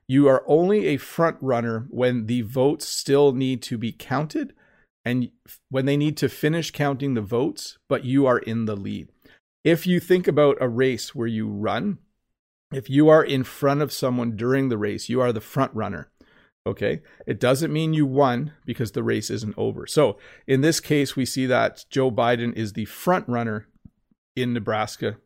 You 0.09 0.27
are 0.27 0.43
only 0.47 0.87
a 0.87 0.97
front 0.97 1.37
runner 1.39 1.85
when 1.91 2.25
the 2.25 2.41
votes 2.41 2.87
still 2.87 3.31
need 3.31 3.61
to 3.61 3.77
be 3.77 3.91
counted 3.91 4.55
and 5.05 5.29
when 5.69 5.85
they 5.85 5.97
need 5.97 6.17
to 6.17 6.27
finish 6.27 6.71
counting 6.71 7.13
the 7.13 7.21
votes, 7.21 7.77
but 7.87 8.05
you 8.05 8.25
are 8.25 8.39
in 8.39 8.65
the 8.65 8.75
lead. 8.75 9.09
If 9.63 9.85
you 9.85 9.99
think 9.99 10.27
about 10.27 10.57
a 10.59 10.67
race 10.67 11.13
where 11.13 11.27
you 11.27 11.47
run, 11.47 11.99
if 12.73 12.89
you 12.89 13.07
are 13.07 13.23
in 13.23 13.43
front 13.43 13.83
of 13.83 13.93
someone 13.93 14.35
during 14.35 14.69
the 14.69 14.79
race, 14.79 15.09
you 15.09 15.21
are 15.21 15.31
the 15.31 15.39
front 15.39 15.75
runner. 15.75 16.09
Okay. 16.65 17.01
It 17.27 17.39
doesn't 17.39 17.71
mean 17.71 17.93
you 17.93 18.07
won 18.07 18.53
because 18.65 18.93
the 18.93 19.03
race 19.03 19.29
isn't 19.29 19.53
over. 19.57 19.85
So 19.85 20.17
in 20.47 20.61
this 20.61 20.79
case, 20.79 21.15
we 21.15 21.25
see 21.25 21.45
that 21.45 21.85
Joe 21.91 22.09
Biden 22.09 22.55
is 22.55 22.73
the 22.73 22.85
front 22.85 23.29
runner 23.29 23.67
in 24.35 24.53
Nebraska 24.53 25.17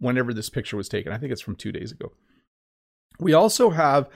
whenever 0.00 0.34
this 0.34 0.50
picture 0.50 0.76
was 0.76 0.88
taken. 0.88 1.12
I 1.12 1.18
think 1.18 1.30
it's 1.30 1.40
from 1.40 1.54
two 1.54 1.70
days 1.70 1.92
ago. 1.92 2.10
We 3.20 3.34
also 3.34 3.70
have 3.70 4.08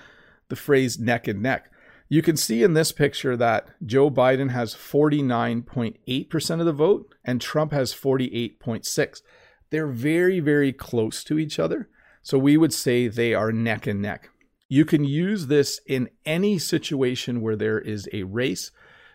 the 0.49 0.57
phrase 0.57 0.99
neck 0.99 1.28
and 1.28 1.42
neck. 1.42 1.70
You 2.09 2.22
can 2.22 2.36
see 2.36 2.62
in 2.62 2.74
this 2.74 2.92
picture 2.92 3.36
that 3.36 3.68
Joe 3.84 4.11
Biden 4.11 4.51
has 4.51 4.74
49.8% 4.74 6.61
of 6.61 6.66
the 6.66 6.72
vote 6.72 7.14
and 7.24 7.40
Trump 7.40 7.72
has 7.72 7.92
48.6. 7.92 9.22
They're 9.70 9.88
very 9.88 10.40
very 10.40 10.72
close 10.72 11.24
to 11.24 11.38
each 11.38 11.59
other. 11.59 11.88
So 12.22 12.38
we 12.38 12.57
would 12.57 12.72
say 12.72 13.09
they 13.09 13.34
are 13.34 13.53
neck 13.53 13.86
and 13.86 14.01
neck. 14.01 14.30
You 14.68 14.84
can 14.84 15.05
use 15.05 15.47
this 15.47 15.80
in 15.86 16.09
any 16.24 16.59
situation 16.59 17.40
where 17.40 17.57
there 17.57 17.78
is 17.78 18.09
a 18.12 18.24
race 18.24 18.72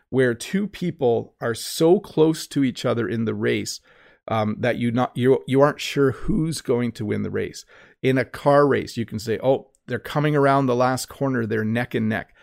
where 0.10 0.34
two 0.34 0.68
people 0.68 1.34
are 1.42 1.56
so 1.56 2.00
close 2.00 2.46
to 2.48 2.64
each 2.64 2.86
other 2.86 3.08
in 3.08 3.26
the 3.26 3.34
race 3.34 3.80
um, 4.28 4.58
that 4.60 4.78
you 4.78 4.92
not 4.92 5.16
you 5.16 5.44
you 5.48 5.62
aren't 5.62 5.82
sure 5.82 6.12
who's 6.12 6.62
going 6.62 6.92
to 6.94 7.06
win 7.06 7.24
the 7.24 7.32
race. 7.32 7.66
In 8.04 8.18
a 8.18 8.26
car 8.26 8.68
race, 8.68 8.98
you 8.98 9.06
can 9.06 9.20
say, 9.20 9.40
"Oh, 9.42 9.71
they're 9.92 10.00
coming 10.00 10.36
around 10.36 10.66
the 10.66 10.76
last 10.76 11.10
corner. 11.10 11.46
They're 11.46 11.66
neck 11.66 11.94
and 11.94 12.08
neck." 12.08 12.34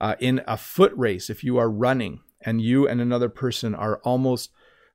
Uh, 0.00 0.14
in 0.20 0.42
a 0.46 0.56
foot 0.56 0.92
race, 0.94 1.28
if 1.28 1.42
you 1.42 1.58
are 1.58 1.70
running 1.70 2.20
and 2.42 2.60
you 2.60 2.86
and 2.86 3.00
another 3.00 3.28
person 3.28 3.74
are 3.74 3.98
almost 4.04 4.50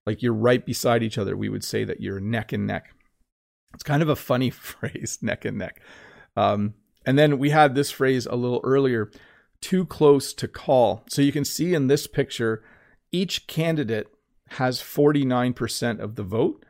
like 0.06 0.22
you're 0.22 0.34
right 0.34 0.66
beside 0.66 1.04
each 1.04 1.18
other, 1.18 1.36
we 1.36 1.50
would 1.50 1.64
say 1.64 1.84
that 1.84 2.00
you're 2.00 2.20
neck 2.20 2.54
and 2.54 2.66
neck. 2.66 2.94
It's 3.74 3.84
kind 3.84 4.02
of 4.02 4.10
a 4.10 4.16
funny 4.16 4.50
phrase, 4.50 5.20
neck 5.22 5.46
and 5.46 5.58
neck. 5.58 5.82
Um, 6.36 6.76
and 7.06 7.18
then 7.18 7.38
we 7.38 7.50
had 7.50 7.76
this 7.76 7.92
phrase 7.92 8.26
a 8.26 8.36
little 8.36 8.62
earlier 8.64 9.12
too 9.62 9.86
close 9.86 10.34
to 10.34 10.48
call. 10.48 11.04
So 11.10 11.22
you 11.22 11.32
can 11.32 11.46
see 11.46 11.74
in 11.74 11.88
this 11.88 12.08
picture, 12.08 12.64
each 13.12 13.48
candidate 13.48 14.08
has 14.50 14.82
49% 14.82 16.00
of 16.00 16.16
the 16.16 16.24
vote, 16.24 16.66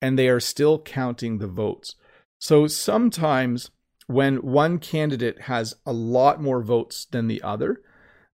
and 0.00 0.18
they 0.18 0.28
are 0.28 0.40
still 0.40 0.78
counting 0.78 1.38
the 1.38 1.46
votes. 1.46 1.96
So 2.38 2.66
sometimes 2.66 3.70
when 4.06 4.36
one 4.36 4.78
candidate 4.78 5.42
has 5.42 5.74
a 5.86 5.92
lot 5.92 6.40
more 6.40 6.62
votes 6.62 7.06
than 7.10 7.26
the 7.26 7.42
other, 7.42 7.80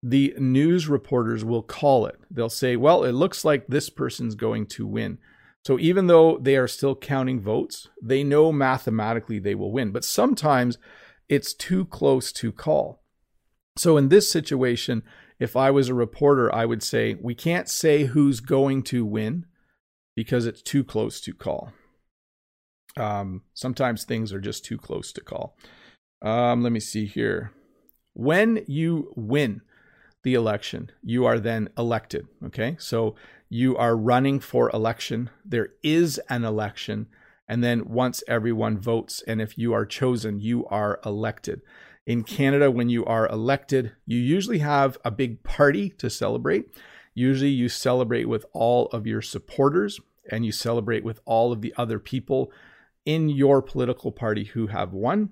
the 0.02 0.34
news 0.38 0.88
reporters 0.88 1.44
will 1.44 1.62
call 1.62 2.06
it. 2.06 2.18
They'll 2.30 2.48
say, 2.48 2.76
well, 2.76 3.04
it 3.04 3.12
looks 3.12 3.44
like 3.44 3.66
this 3.66 3.90
person's 3.90 4.34
going 4.34 4.66
to 4.66 4.86
win. 4.86 5.18
So 5.66 5.78
even 5.78 6.06
though 6.06 6.38
they 6.38 6.56
are 6.56 6.68
still 6.68 6.96
counting 6.96 7.40
votes, 7.40 7.88
they 8.02 8.24
know 8.24 8.50
mathematically 8.50 9.38
they 9.38 9.54
will 9.54 9.72
win. 9.72 9.90
But 9.92 10.04
sometimes 10.04 10.78
it's 11.28 11.52
too 11.52 11.84
close 11.84 12.32
to 12.32 12.50
call. 12.50 13.02
So 13.76 13.96
in 13.96 14.08
this 14.08 14.30
situation, 14.30 15.02
if 15.38 15.56
I 15.56 15.70
was 15.70 15.88
a 15.88 15.94
reporter, 15.94 16.54
I 16.54 16.64
would 16.64 16.82
say, 16.82 17.16
we 17.20 17.34
can't 17.34 17.68
say 17.68 18.04
who's 18.04 18.40
going 18.40 18.82
to 18.84 19.04
win 19.04 19.46
because 20.16 20.46
it's 20.46 20.62
too 20.62 20.82
close 20.82 21.20
to 21.22 21.34
call. 21.34 21.72
Um, 22.96 23.42
sometimes 23.54 24.04
things 24.04 24.32
are 24.32 24.40
just 24.40 24.64
too 24.64 24.78
close 24.78 25.12
to 25.12 25.20
call. 25.20 25.56
Um, 26.22 26.62
let 26.62 26.72
me 26.72 26.80
see 26.80 27.06
here. 27.06 27.52
When 28.14 28.64
you 28.66 29.12
win 29.16 29.62
the 30.22 30.34
election, 30.34 30.90
you 31.02 31.24
are 31.24 31.38
then 31.38 31.68
elected. 31.78 32.26
Okay. 32.46 32.76
So 32.78 33.14
you 33.48 33.76
are 33.76 33.96
running 33.96 34.40
for 34.40 34.70
election. 34.70 35.30
There 35.44 35.70
is 35.82 36.18
an 36.28 36.44
election. 36.44 37.06
And 37.48 37.64
then 37.64 37.88
once 37.88 38.22
everyone 38.28 38.78
votes, 38.78 39.22
and 39.26 39.40
if 39.40 39.58
you 39.58 39.72
are 39.72 39.86
chosen, 39.86 40.38
you 40.38 40.66
are 40.66 41.00
elected. 41.04 41.62
In 42.06 42.22
Canada, 42.22 42.70
when 42.70 42.88
you 42.88 43.04
are 43.04 43.28
elected, 43.28 43.92
you 44.06 44.18
usually 44.18 44.58
have 44.58 44.98
a 45.04 45.10
big 45.10 45.42
party 45.42 45.90
to 45.90 46.08
celebrate. 46.08 46.66
Usually, 47.14 47.50
you 47.50 47.68
celebrate 47.68 48.28
with 48.28 48.46
all 48.52 48.86
of 48.86 49.06
your 49.06 49.20
supporters 49.20 50.00
and 50.30 50.46
you 50.46 50.52
celebrate 50.52 51.04
with 51.04 51.20
all 51.24 51.52
of 51.52 51.60
the 51.60 51.74
other 51.76 51.98
people 51.98 52.52
in 53.04 53.28
your 53.28 53.62
political 53.62 54.12
party 54.12 54.44
who 54.44 54.68
have 54.68 54.92
won. 54.92 55.30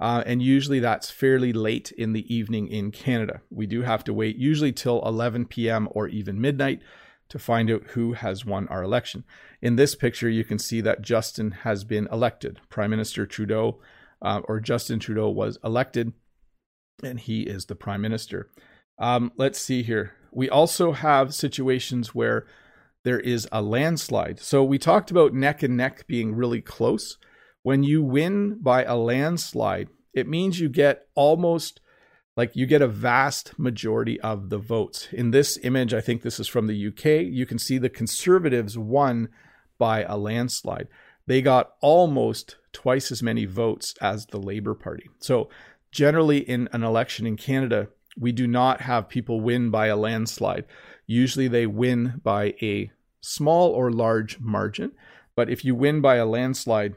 Uh, 0.00 0.22
and 0.26 0.40
usually 0.40 0.78
that's 0.78 1.10
fairly 1.10 1.52
late 1.52 1.90
in 1.92 2.12
the 2.12 2.32
evening 2.32 2.68
in 2.68 2.92
Canada. 2.92 3.40
We 3.50 3.66
do 3.66 3.82
have 3.82 4.04
to 4.04 4.14
wait 4.14 4.36
usually 4.36 4.72
till 4.72 5.04
11 5.04 5.46
p.m. 5.46 5.88
or 5.90 6.06
even 6.06 6.40
midnight 6.40 6.80
to 7.28 7.38
find 7.38 7.70
out 7.70 7.82
who 7.88 8.12
has 8.12 8.44
won 8.44 8.68
our 8.68 8.82
election. 8.82 9.24
In 9.60 9.76
this 9.76 9.94
picture, 9.94 10.28
you 10.28 10.44
can 10.44 10.58
see 10.58 10.80
that 10.80 11.02
Justin 11.02 11.50
has 11.50 11.84
been 11.84 12.08
elected. 12.12 12.60
Prime 12.68 12.90
Minister 12.90 13.26
Trudeau 13.26 13.80
uh, 14.22 14.40
or 14.44 14.60
Justin 14.60 14.98
Trudeau 14.98 15.28
was 15.28 15.58
elected, 15.62 16.12
and 17.02 17.20
he 17.20 17.42
is 17.42 17.66
the 17.66 17.74
Prime 17.74 18.00
Minister. 18.00 18.50
Um, 18.98 19.32
let's 19.36 19.60
see 19.60 19.82
here. 19.82 20.14
We 20.32 20.48
also 20.48 20.92
have 20.92 21.34
situations 21.34 22.14
where 22.14 22.46
there 23.04 23.20
is 23.20 23.48
a 23.52 23.62
landslide. 23.62 24.40
So 24.40 24.64
we 24.64 24.78
talked 24.78 25.10
about 25.10 25.34
neck 25.34 25.62
and 25.62 25.76
neck 25.76 26.06
being 26.06 26.34
really 26.34 26.60
close. 26.60 27.16
When 27.62 27.82
you 27.82 28.02
win 28.02 28.58
by 28.60 28.84
a 28.84 28.96
landslide, 28.96 29.88
it 30.12 30.28
means 30.28 30.60
you 30.60 30.68
get 30.68 31.06
almost 31.14 31.80
like 32.36 32.54
you 32.54 32.66
get 32.66 32.82
a 32.82 32.88
vast 32.88 33.58
majority 33.58 34.20
of 34.20 34.48
the 34.48 34.58
votes. 34.58 35.08
In 35.12 35.32
this 35.32 35.58
image, 35.64 35.92
I 35.92 36.00
think 36.00 36.22
this 36.22 36.38
is 36.38 36.46
from 36.46 36.68
the 36.68 36.86
UK, 36.86 37.26
you 37.26 37.46
can 37.46 37.58
see 37.58 37.78
the 37.78 37.88
Conservatives 37.88 38.78
won 38.78 39.28
by 39.76 40.04
a 40.04 40.16
landslide. 40.16 40.86
They 41.26 41.42
got 41.42 41.72
almost 41.80 42.56
twice 42.72 43.10
as 43.10 43.22
many 43.22 43.44
votes 43.44 43.94
as 44.00 44.26
the 44.26 44.38
Labour 44.38 44.74
Party. 44.74 45.10
So, 45.18 45.48
generally, 45.90 46.38
in 46.38 46.68
an 46.72 46.84
election 46.84 47.26
in 47.26 47.36
Canada, 47.36 47.88
we 48.16 48.30
do 48.30 48.46
not 48.46 48.82
have 48.82 49.08
people 49.08 49.40
win 49.40 49.70
by 49.70 49.88
a 49.88 49.96
landslide. 49.96 50.64
Usually, 51.08 51.48
they 51.48 51.66
win 51.66 52.20
by 52.22 52.54
a 52.62 52.92
small 53.20 53.70
or 53.70 53.90
large 53.90 54.38
margin. 54.38 54.92
But 55.34 55.50
if 55.50 55.64
you 55.64 55.74
win 55.74 56.00
by 56.00 56.16
a 56.16 56.26
landslide, 56.26 56.94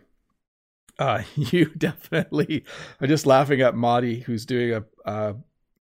uh, 1.00 1.24
you 1.36 1.66
definitely 1.78 2.64
are 3.00 3.08
just 3.08 3.26
laughing 3.26 3.62
at 3.62 3.76
Madi, 3.76 4.20
who's 4.20 4.46
doing 4.46 4.74
a 4.74 5.10
uh, 5.10 5.34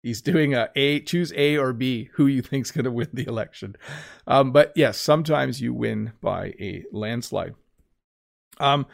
he's 0.03 0.23
doing 0.23 0.55
a 0.55 0.71
A 0.77 1.01
choose 1.01 1.33
A 1.37 1.59
or 1.59 1.73
B, 1.73 2.11
who 2.15 2.27
you 2.27 2.43
think's 2.43 2.71
going 2.71 2.85
to 2.85 2.91
win 2.91 3.09
the 3.13 3.27
election. 3.27 3.77
Um, 4.27 4.53
but 4.53 4.73
yes, 4.75 4.99
sometimes 4.99 5.61
you 5.61 5.75
win 5.75 6.13
by 6.21 6.55
a 6.61 6.85
landslide. 6.93 7.55
Um, 8.59 8.87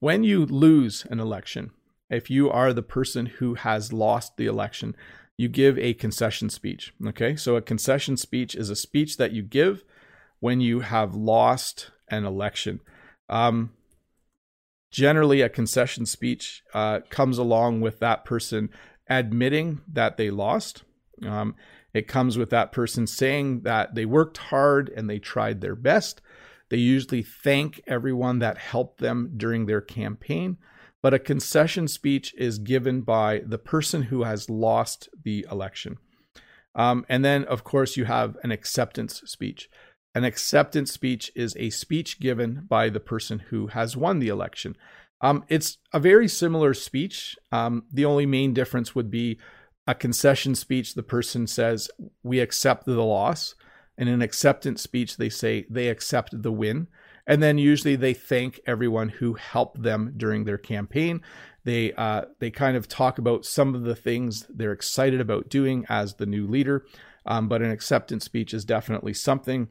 when 0.00 0.24
you 0.24 0.46
lose 0.46 1.06
an 1.10 1.20
election, 1.20 1.70
if 2.08 2.30
you 2.30 2.50
are 2.50 2.72
the 2.72 2.82
person 2.82 3.26
who 3.26 3.54
has 3.54 3.92
lost 3.92 4.36
the 4.36 4.46
election, 4.46 4.96
you 5.40 5.48
give 5.48 5.78
a 5.78 5.94
concession 5.94 6.50
speech. 6.50 6.92
Okay, 7.06 7.34
so 7.34 7.56
a 7.56 7.62
concession 7.62 8.18
speech 8.18 8.54
is 8.54 8.68
a 8.68 8.76
speech 8.76 9.16
that 9.16 9.32
you 9.32 9.42
give 9.42 9.84
when 10.38 10.60
you 10.60 10.80
have 10.80 11.14
lost 11.14 11.90
an 12.08 12.26
election. 12.26 12.80
Um, 13.30 13.70
generally, 14.90 15.40
a 15.40 15.48
concession 15.48 16.04
speech 16.04 16.62
uh, 16.74 17.00
comes 17.08 17.38
along 17.38 17.80
with 17.80 18.00
that 18.00 18.26
person 18.26 18.68
admitting 19.08 19.80
that 19.90 20.18
they 20.18 20.30
lost. 20.30 20.82
Um, 21.26 21.54
it 21.94 22.06
comes 22.06 22.36
with 22.36 22.50
that 22.50 22.70
person 22.70 23.06
saying 23.06 23.62
that 23.62 23.94
they 23.94 24.04
worked 24.04 24.36
hard 24.36 24.92
and 24.94 25.08
they 25.08 25.18
tried 25.18 25.62
their 25.62 25.74
best. 25.74 26.20
They 26.68 26.76
usually 26.76 27.22
thank 27.22 27.80
everyone 27.86 28.40
that 28.40 28.58
helped 28.58 29.00
them 29.00 29.32
during 29.38 29.64
their 29.64 29.80
campaign. 29.80 30.58
But 31.02 31.14
a 31.14 31.18
concession 31.18 31.88
speech 31.88 32.34
is 32.36 32.58
given 32.58 33.00
by 33.00 33.42
the 33.44 33.58
person 33.58 34.02
who 34.04 34.24
has 34.24 34.50
lost 34.50 35.08
the 35.24 35.46
election. 35.50 35.98
Um, 36.74 37.04
and 37.08 37.24
then, 37.24 37.44
of 37.44 37.64
course, 37.64 37.96
you 37.96 38.04
have 38.04 38.36
an 38.42 38.52
acceptance 38.52 39.22
speech. 39.24 39.68
An 40.14 40.24
acceptance 40.24 40.92
speech 40.92 41.30
is 41.34 41.56
a 41.58 41.70
speech 41.70 42.20
given 42.20 42.66
by 42.68 42.90
the 42.90 43.00
person 43.00 43.38
who 43.50 43.68
has 43.68 43.96
won 43.96 44.18
the 44.18 44.28
election. 44.28 44.76
Um, 45.20 45.44
it's 45.48 45.78
a 45.92 46.00
very 46.00 46.28
similar 46.28 46.74
speech. 46.74 47.36
Um, 47.52 47.84
the 47.92 48.04
only 48.04 48.26
main 48.26 48.52
difference 48.52 48.94
would 48.94 49.10
be 49.10 49.38
a 49.86 49.94
concession 49.94 50.54
speech, 50.54 50.94
the 50.94 51.02
person 51.02 51.46
says, 51.46 51.90
We 52.22 52.40
accept 52.40 52.86
the 52.86 53.02
loss. 53.02 53.54
In 53.98 54.08
an 54.08 54.22
acceptance 54.22 54.82
speech, 54.82 55.16
they 55.16 55.28
say 55.28 55.66
they 55.68 55.88
accept 55.88 56.42
the 56.42 56.52
win. 56.52 56.86
And 57.26 57.42
then 57.42 57.58
usually 57.58 57.96
they 57.96 58.14
thank 58.14 58.60
everyone 58.66 59.08
who 59.08 59.34
helped 59.34 59.82
them 59.82 60.14
during 60.16 60.44
their 60.44 60.58
campaign. 60.58 61.20
They 61.64 61.92
uh, 61.92 62.22
they 62.38 62.50
kind 62.50 62.76
of 62.76 62.88
talk 62.88 63.18
about 63.18 63.44
some 63.44 63.74
of 63.74 63.82
the 63.82 63.94
things 63.94 64.46
they're 64.48 64.72
excited 64.72 65.20
about 65.20 65.48
doing 65.48 65.84
as 65.88 66.14
the 66.14 66.26
new 66.26 66.46
leader. 66.46 66.84
Um, 67.26 67.48
but 67.48 67.62
an 67.62 67.70
acceptance 67.70 68.24
speech 68.24 68.54
is 68.54 68.64
definitely 68.64 69.12
something 69.12 69.68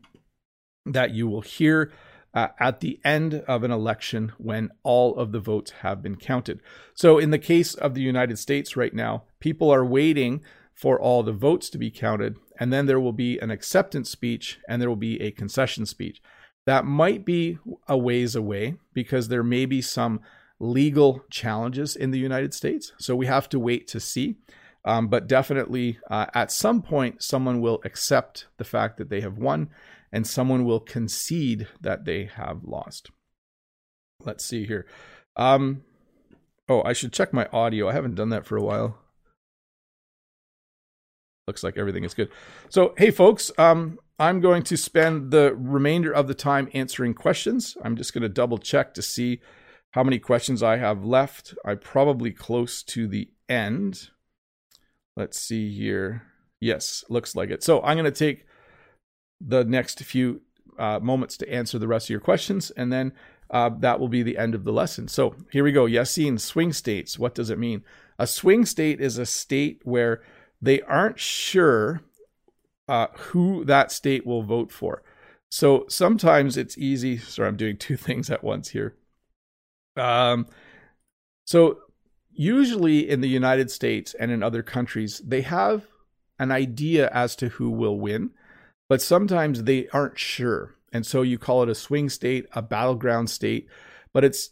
that 0.85 1.11
you 1.11 1.27
will 1.27 1.41
hear 1.41 1.91
uh, 2.33 2.49
at 2.59 2.79
the 2.79 2.99
end 3.03 3.43
of 3.47 3.63
an 3.63 3.71
election 3.71 4.31
when 4.37 4.69
all 4.83 5.15
of 5.17 5.31
the 5.31 5.39
votes 5.39 5.71
have 5.81 6.01
been 6.01 6.15
counted. 6.15 6.61
So, 6.93 7.17
in 7.17 7.31
the 7.31 7.39
case 7.39 7.73
of 7.73 7.95
the 7.95 8.01
United 8.01 8.37
States 8.37 8.77
right 8.77 8.93
now, 8.93 9.23
people 9.39 9.71
are 9.71 9.85
waiting 9.85 10.41
for 10.73 10.99
all 10.99 11.23
the 11.23 11.33
votes 11.33 11.69
to 11.69 11.77
be 11.77 11.91
counted, 11.91 12.37
and 12.59 12.71
then 12.71 12.85
there 12.85 12.99
will 12.99 13.13
be 13.13 13.39
an 13.39 13.51
acceptance 13.51 14.09
speech 14.09 14.59
and 14.67 14.81
there 14.81 14.89
will 14.89 14.95
be 14.95 15.19
a 15.21 15.31
concession 15.31 15.85
speech. 15.85 16.21
That 16.69 16.85
might 16.85 17.25
be 17.25 17.57
a 17.87 17.97
ways 17.97 18.35
away 18.35 18.75
because 18.93 19.27
there 19.27 19.41
may 19.41 19.65
be 19.65 19.81
some 19.81 20.19
legal 20.59 21.25
challenges 21.31 21.95
in 21.95 22.11
the 22.11 22.19
United 22.19 22.53
States. 22.53 22.93
So 22.99 23.15
we 23.15 23.25
have 23.25 23.49
to 23.49 23.59
wait 23.59 23.87
to 23.87 23.99
see. 23.99 24.35
Um, 24.85 25.07
but 25.07 25.25
definitely, 25.25 25.97
uh, 26.11 26.27
at 26.35 26.51
some 26.51 26.83
point, 26.83 27.23
someone 27.23 27.59
will 27.59 27.81
accept 27.85 28.45
the 28.57 28.63
fact 28.63 28.97
that 28.97 29.09
they 29.09 29.21
have 29.21 29.39
won 29.39 29.71
and 30.11 30.27
someone 30.27 30.63
will 30.63 30.79
concede 30.79 31.67
that 31.81 32.05
they 32.05 32.25
have 32.25 32.63
lost. 32.63 33.09
Let's 34.23 34.45
see 34.45 34.67
here. 34.67 34.85
Um, 35.35 35.81
oh, 36.67 36.83
I 36.83 36.93
should 36.93 37.13
check 37.13 37.33
my 37.33 37.47
audio. 37.51 37.89
I 37.89 37.93
haven't 37.93 38.13
done 38.13 38.29
that 38.29 38.45
for 38.45 38.57
a 38.57 38.63
while. 38.63 38.95
Looks 41.47 41.63
like 41.63 41.79
everything 41.79 42.03
is 42.03 42.13
good. 42.13 42.29
So, 42.69 42.93
hey, 42.95 43.09
folks, 43.09 43.51
um, 43.57 43.97
I'm 44.19 44.41
going 44.41 44.63
to 44.63 44.75
spend 44.75 45.31
the 45.31 45.55
remainder 45.55 46.11
of 46.13 46.27
the 46.27 46.33
time 46.33 46.69
answering 46.73 47.13
questions. 47.13 47.77
I'm 47.83 47.95
just 47.95 48.13
going 48.13 48.21
to 48.23 48.29
double 48.29 48.57
check 48.57 48.93
to 48.95 49.01
see 49.01 49.39
how 49.91 50.03
many 50.03 50.19
questions 50.19 50.61
I 50.61 50.75
have 50.75 51.05
left. 51.05 51.55
I'm 51.65 51.79
probably 51.79 52.31
close 52.31 52.83
to 52.83 53.07
the 53.07 53.29
end. 53.47 54.09
Let's 55.15 55.39
see 55.39 55.73
here. 55.73 56.23
Yes, 56.59 57.05
looks 57.09 57.33
like 57.33 57.49
it. 57.49 57.63
So 57.63 57.81
I'm 57.81 57.95
going 57.95 58.11
to 58.11 58.11
take 58.11 58.45
the 59.39 59.63
next 59.63 60.03
few 60.03 60.41
uh, 60.77 60.99
moments 60.99 61.37
to 61.37 61.49
answer 61.49 61.79
the 61.79 61.87
rest 61.87 62.07
of 62.07 62.11
your 62.11 62.19
questions, 62.19 62.71
and 62.71 62.91
then 62.91 63.13
uh, 63.49 63.69
that 63.79 64.01
will 64.01 64.09
be 64.09 64.21
the 64.21 64.37
end 64.37 64.53
of 64.53 64.65
the 64.65 64.73
lesson. 64.73 65.07
So 65.07 65.35
here 65.49 65.63
we 65.63 65.71
go. 65.71 65.85
Yassine, 65.85 66.39
swing 66.39 66.73
states. 66.73 67.17
What 67.17 67.35
does 67.35 67.49
it 67.49 67.57
mean? 67.57 67.83
A 68.19 68.27
swing 68.27 68.65
state 68.65 68.99
is 68.99 69.17
a 69.17 69.25
state 69.25 69.79
where 69.85 70.21
they 70.61 70.81
aren't 70.81 71.19
sure 71.19 72.01
uh, 72.89 73.07
who 73.15 73.63
that 73.65 73.91
state 73.91 74.25
will 74.25 74.41
vote 74.41 74.71
for. 74.71 75.03
So 75.51 75.85
sometimes 75.87 76.57
it's 76.57 76.77
easy. 76.77 77.17
Sorry, 77.17 77.47
I'm 77.47 77.55
doing 77.55 77.77
two 77.77 77.95
things 77.95 78.29
at 78.31 78.43
once 78.43 78.69
here. 78.69 78.95
Um, 79.95 80.47
so 81.45 81.79
usually 82.31 83.07
in 83.07 83.21
the 83.21 83.29
United 83.29 83.69
States 83.69 84.15
and 84.19 84.31
in 84.31 84.41
other 84.41 84.63
countries, 84.63 85.21
they 85.25 85.41
have 85.41 85.85
an 86.39 86.51
idea 86.51 87.09
as 87.13 87.35
to 87.35 87.49
who 87.49 87.69
will 87.69 87.99
win, 87.99 88.31
but 88.87 89.01
sometimes 89.01 89.63
they 89.63 89.87
aren't 89.89 90.17
sure. 90.17 90.75
And 90.91 91.05
so 91.05 91.21
you 91.21 91.37
call 91.37 91.61
it 91.61 91.69
a 91.69 91.75
swing 91.75 92.09
state, 92.09 92.47
a 92.53 92.61
battleground 92.63 93.29
state. 93.29 93.67
But 94.13 94.23
it's 94.23 94.49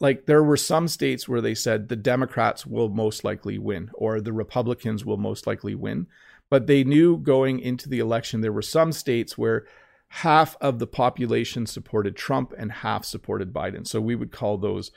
like 0.00 0.26
there 0.26 0.42
were 0.42 0.58
some 0.58 0.88
states 0.88 1.26
where 1.26 1.40
they 1.40 1.54
said 1.54 1.88
the 1.88 1.96
Democrats 1.96 2.66
will 2.66 2.90
most 2.90 3.24
likely 3.24 3.58
win 3.58 3.90
or 3.94 4.20
the 4.20 4.32
Republicans 4.32 5.06
will 5.06 5.16
most 5.16 5.46
likely 5.46 5.74
win. 5.74 6.06
But 6.50 6.66
they 6.66 6.84
knew 6.84 7.18
going 7.18 7.60
into 7.60 7.88
the 7.88 7.98
election, 7.98 8.40
there 8.40 8.52
were 8.52 8.62
some 8.62 8.92
states 8.92 9.36
where 9.36 9.66
half 10.08 10.56
of 10.60 10.78
the 10.78 10.86
population 10.86 11.66
supported 11.66 12.16
Trump 12.16 12.54
and 12.56 12.72
half 12.72 13.04
supported 13.04 13.52
Biden. 13.52 13.86
So 13.86 14.00
we 14.00 14.14
would 14.14 14.32
call 14.32 14.56
those 14.56 14.90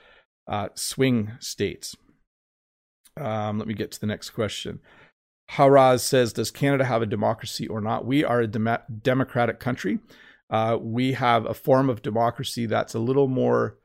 uh, 0.48 0.70
swing 0.76 1.34
states. 1.40 1.96
Um, 3.18 3.60
let 3.60 3.68
me 3.68 3.74
get 3.74 3.92
to 3.92 4.00
the 4.00 4.08
next 4.08 4.30
question. 4.30 4.80
Haraz 5.52 6.00
says, 6.00 6.32
Does 6.32 6.50
Canada 6.50 6.86
have 6.86 7.02
a 7.02 7.06
democracy 7.06 7.68
or 7.68 7.82
not? 7.82 8.06
We 8.06 8.24
are 8.24 8.42
a 8.42 8.48
dem- 8.48 8.78
democratic 9.02 9.60
country. 9.60 10.00
Uh, 10.50 10.78
we 10.80 11.14
have 11.14 11.46
a 11.46 11.54
form 11.54 11.90
of 11.90 12.02
democracy 12.02 12.66
that's 12.66 12.94
a 12.94 13.00
little 13.00 13.28
more, 13.28 13.78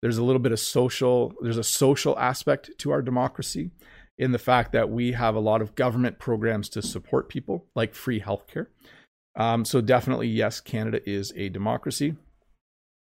there's 0.00 0.18
a 0.18 0.24
little 0.24 0.40
bit 0.40 0.52
of 0.52 0.60
social, 0.60 1.32
there's 1.40 1.58
a 1.58 1.64
social 1.64 2.18
aspect 2.18 2.70
to 2.78 2.90
our 2.90 3.02
democracy 3.02 3.70
in 4.18 4.32
the 4.32 4.38
fact 4.38 4.72
that 4.72 4.90
we 4.90 5.12
have 5.12 5.34
a 5.34 5.40
lot 5.40 5.62
of 5.62 5.74
government 5.74 6.18
programs 6.18 6.68
to 6.70 6.82
support 6.82 7.28
people, 7.28 7.66
like 7.74 7.94
free 7.94 8.20
healthcare. 8.20 8.66
Um, 9.36 9.64
so 9.64 9.80
definitely, 9.80 10.28
yes, 10.28 10.60
Canada 10.60 11.00
is 11.08 11.32
a 11.36 11.48
democracy. 11.48 12.16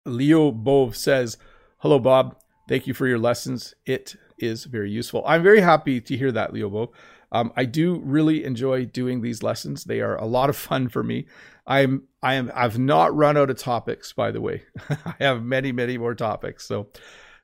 Leo 0.05 0.51
Bove 0.51 0.95
says, 0.95 1.37
"Hello, 1.77 1.99
Bob. 1.99 2.35
Thank 2.67 2.87
you 2.87 2.93
for 2.93 3.07
your 3.07 3.19
lessons. 3.19 3.73
It 3.85 4.15
is 4.37 4.65
very 4.65 4.91
useful. 4.91 5.23
I'm 5.25 5.43
very 5.43 5.61
happy 5.61 6.01
to 6.01 6.17
hear 6.17 6.31
that, 6.31 6.53
Leo 6.53 6.69
Bove. 6.69 6.89
Um, 7.31 7.51
I 7.55 7.65
do 7.65 7.99
really 7.99 8.43
enjoy 8.43 8.85
doing 8.85 9.21
these 9.21 9.43
lessons. 9.43 9.83
They 9.83 10.01
are 10.01 10.15
a 10.15 10.25
lot 10.25 10.49
of 10.49 10.55
fun 10.55 10.89
for 10.89 11.03
me. 11.03 11.27
I'm 11.67 12.03
I 12.21 12.33
am 12.33 12.51
I've 12.55 12.79
not 12.79 13.15
run 13.15 13.37
out 13.37 13.49
of 13.49 13.57
topics, 13.57 14.13
by 14.13 14.31
the 14.31 14.41
way. 14.41 14.63
I 14.89 15.15
have 15.19 15.43
many 15.43 15.71
many 15.71 15.97
more 15.97 16.15
topics. 16.15 16.65
So 16.65 16.89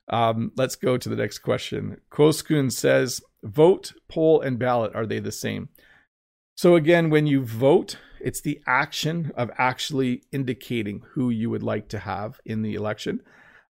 um, 0.08 0.52
let's 0.56 0.76
go 0.76 0.96
to 0.96 1.08
the 1.08 1.16
next 1.16 1.38
question. 1.38 2.00
Koskun 2.10 2.70
says, 2.70 3.20
"Vote, 3.46 3.92
poll, 4.08 4.40
and 4.40 4.58
ballot 4.58 4.94
are 4.94 5.06
they 5.06 5.20
the 5.20 5.32
same?" 5.32 5.68
So 6.56 6.74
again, 6.74 7.10
when 7.10 7.26
you 7.26 7.42
vote, 7.42 7.98
it's 8.20 8.40
the 8.40 8.60
action 8.66 9.30
of 9.36 9.50
actually 9.58 10.22
indicating 10.32 11.02
who 11.12 11.30
you 11.30 11.50
would 11.50 11.62
like 11.62 11.88
to 11.88 11.98
have 11.98 12.40
in 12.44 12.62
the 12.62 12.74
election. 12.74 13.20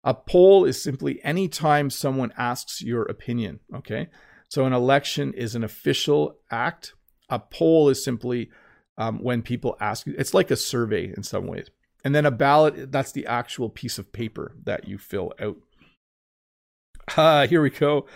A 0.04 0.14
poll 0.14 0.64
is 0.64 0.80
simply 0.80 1.20
any 1.24 1.48
time 1.48 1.90
someone 1.90 2.32
asks 2.36 2.80
your 2.80 3.02
opinion. 3.02 3.58
Okay. 3.74 4.08
So 4.48 4.64
an 4.64 4.72
election 4.72 5.32
is 5.32 5.56
an 5.56 5.64
official 5.64 6.38
act. 6.48 6.94
A 7.28 7.40
poll 7.40 7.88
is 7.88 8.04
simply 8.04 8.50
um, 8.96 9.18
when 9.22 9.42
people 9.42 9.76
ask 9.80 10.06
you, 10.06 10.14
it's 10.16 10.32
like 10.32 10.52
a 10.52 10.56
survey 10.56 11.12
in 11.14 11.24
some 11.24 11.48
ways. 11.48 11.68
And 12.04 12.14
then 12.14 12.24
a 12.24 12.30
ballot, 12.30 12.92
that's 12.92 13.10
the 13.10 13.26
actual 13.26 13.68
piece 13.68 13.98
of 13.98 14.12
paper 14.12 14.54
that 14.64 14.86
you 14.86 14.96
fill 14.96 15.32
out. 15.40 15.56
Uh, 17.16 17.46
here 17.46 17.62
we 17.62 17.70
go. 17.70 18.06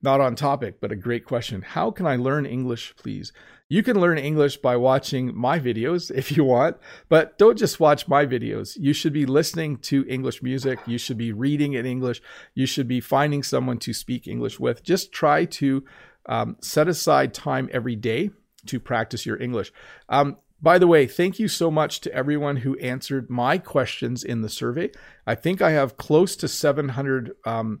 Not 0.00 0.20
on 0.20 0.36
topic, 0.36 0.80
but 0.80 0.92
a 0.92 0.96
great 0.96 1.24
question. 1.24 1.62
How 1.62 1.90
can 1.90 2.06
I 2.06 2.16
learn 2.16 2.46
English, 2.46 2.94
please? 2.96 3.32
You 3.68 3.82
can 3.82 4.00
learn 4.00 4.16
English 4.16 4.58
by 4.58 4.76
watching 4.76 5.36
my 5.36 5.58
videos 5.58 6.10
if 6.14 6.36
you 6.36 6.44
want, 6.44 6.76
but 7.08 7.36
don't 7.36 7.58
just 7.58 7.80
watch 7.80 8.08
my 8.08 8.24
videos. 8.24 8.76
You 8.78 8.92
should 8.92 9.12
be 9.12 9.26
listening 9.26 9.78
to 9.78 10.06
English 10.08 10.42
music. 10.42 10.78
You 10.86 10.98
should 10.98 11.18
be 11.18 11.32
reading 11.32 11.72
in 11.72 11.84
English. 11.84 12.22
You 12.54 12.66
should 12.66 12.88
be 12.88 13.00
finding 13.00 13.42
someone 13.42 13.78
to 13.78 13.92
speak 13.92 14.26
English 14.26 14.60
with. 14.60 14.82
Just 14.82 15.12
try 15.12 15.44
to 15.46 15.84
um, 16.26 16.56
set 16.60 16.88
aside 16.88 17.34
time 17.34 17.68
every 17.72 17.96
day 17.96 18.30
to 18.66 18.78
practice 18.78 19.26
your 19.26 19.40
English. 19.40 19.72
Um, 20.08 20.36
by 20.60 20.78
the 20.78 20.88
way, 20.88 21.06
thank 21.06 21.38
you 21.38 21.46
so 21.46 21.70
much 21.70 22.00
to 22.00 22.12
everyone 22.12 22.56
who 22.58 22.76
answered 22.78 23.30
my 23.30 23.58
questions 23.58 24.24
in 24.24 24.42
the 24.42 24.48
survey. 24.48 24.90
I 25.26 25.34
think 25.34 25.62
I 25.62 25.70
have 25.70 25.96
close 25.96 26.34
to 26.36 26.48
700 26.48 27.32
um, 27.44 27.80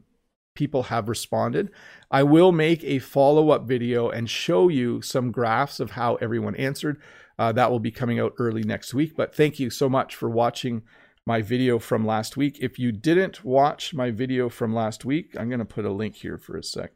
people 0.58 0.82
have 0.84 1.08
responded. 1.08 1.70
I 2.10 2.24
will 2.24 2.50
make 2.50 2.82
a 2.82 2.98
follow 2.98 3.50
up 3.50 3.62
video 3.62 4.10
and 4.10 4.28
show 4.28 4.66
you 4.66 5.00
some 5.00 5.30
graphs 5.30 5.78
of 5.78 5.92
how 5.92 6.16
everyone 6.16 6.56
answered. 6.56 7.00
Uh, 7.38 7.52
that 7.52 7.70
will 7.70 7.78
be 7.78 7.92
coming 7.92 8.18
out 8.18 8.34
early 8.38 8.64
next 8.64 8.92
week. 8.92 9.16
But 9.16 9.32
thank 9.32 9.60
you 9.60 9.70
so 9.70 9.88
much 9.88 10.16
for 10.16 10.28
watching 10.28 10.82
my 11.24 11.42
video 11.42 11.78
from 11.78 12.04
last 12.04 12.36
week. 12.36 12.58
If 12.60 12.76
you 12.76 12.90
didn't 12.90 13.44
watch 13.44 13.94
my 13.94 14.10
video 14.10 14.48
from 14.48 14.74
last 14.74 15.04
week, 15.04 15.36
I'm 15.38 15.48
going 15.48 15.60
to 15.60 15.64
put 15.64 15.84
a 15.84 15.92
link 15.92 16.16
here 16.16 16.36
for 16.36 16.56
a 16.56 16.64
sec. 16.64 16.90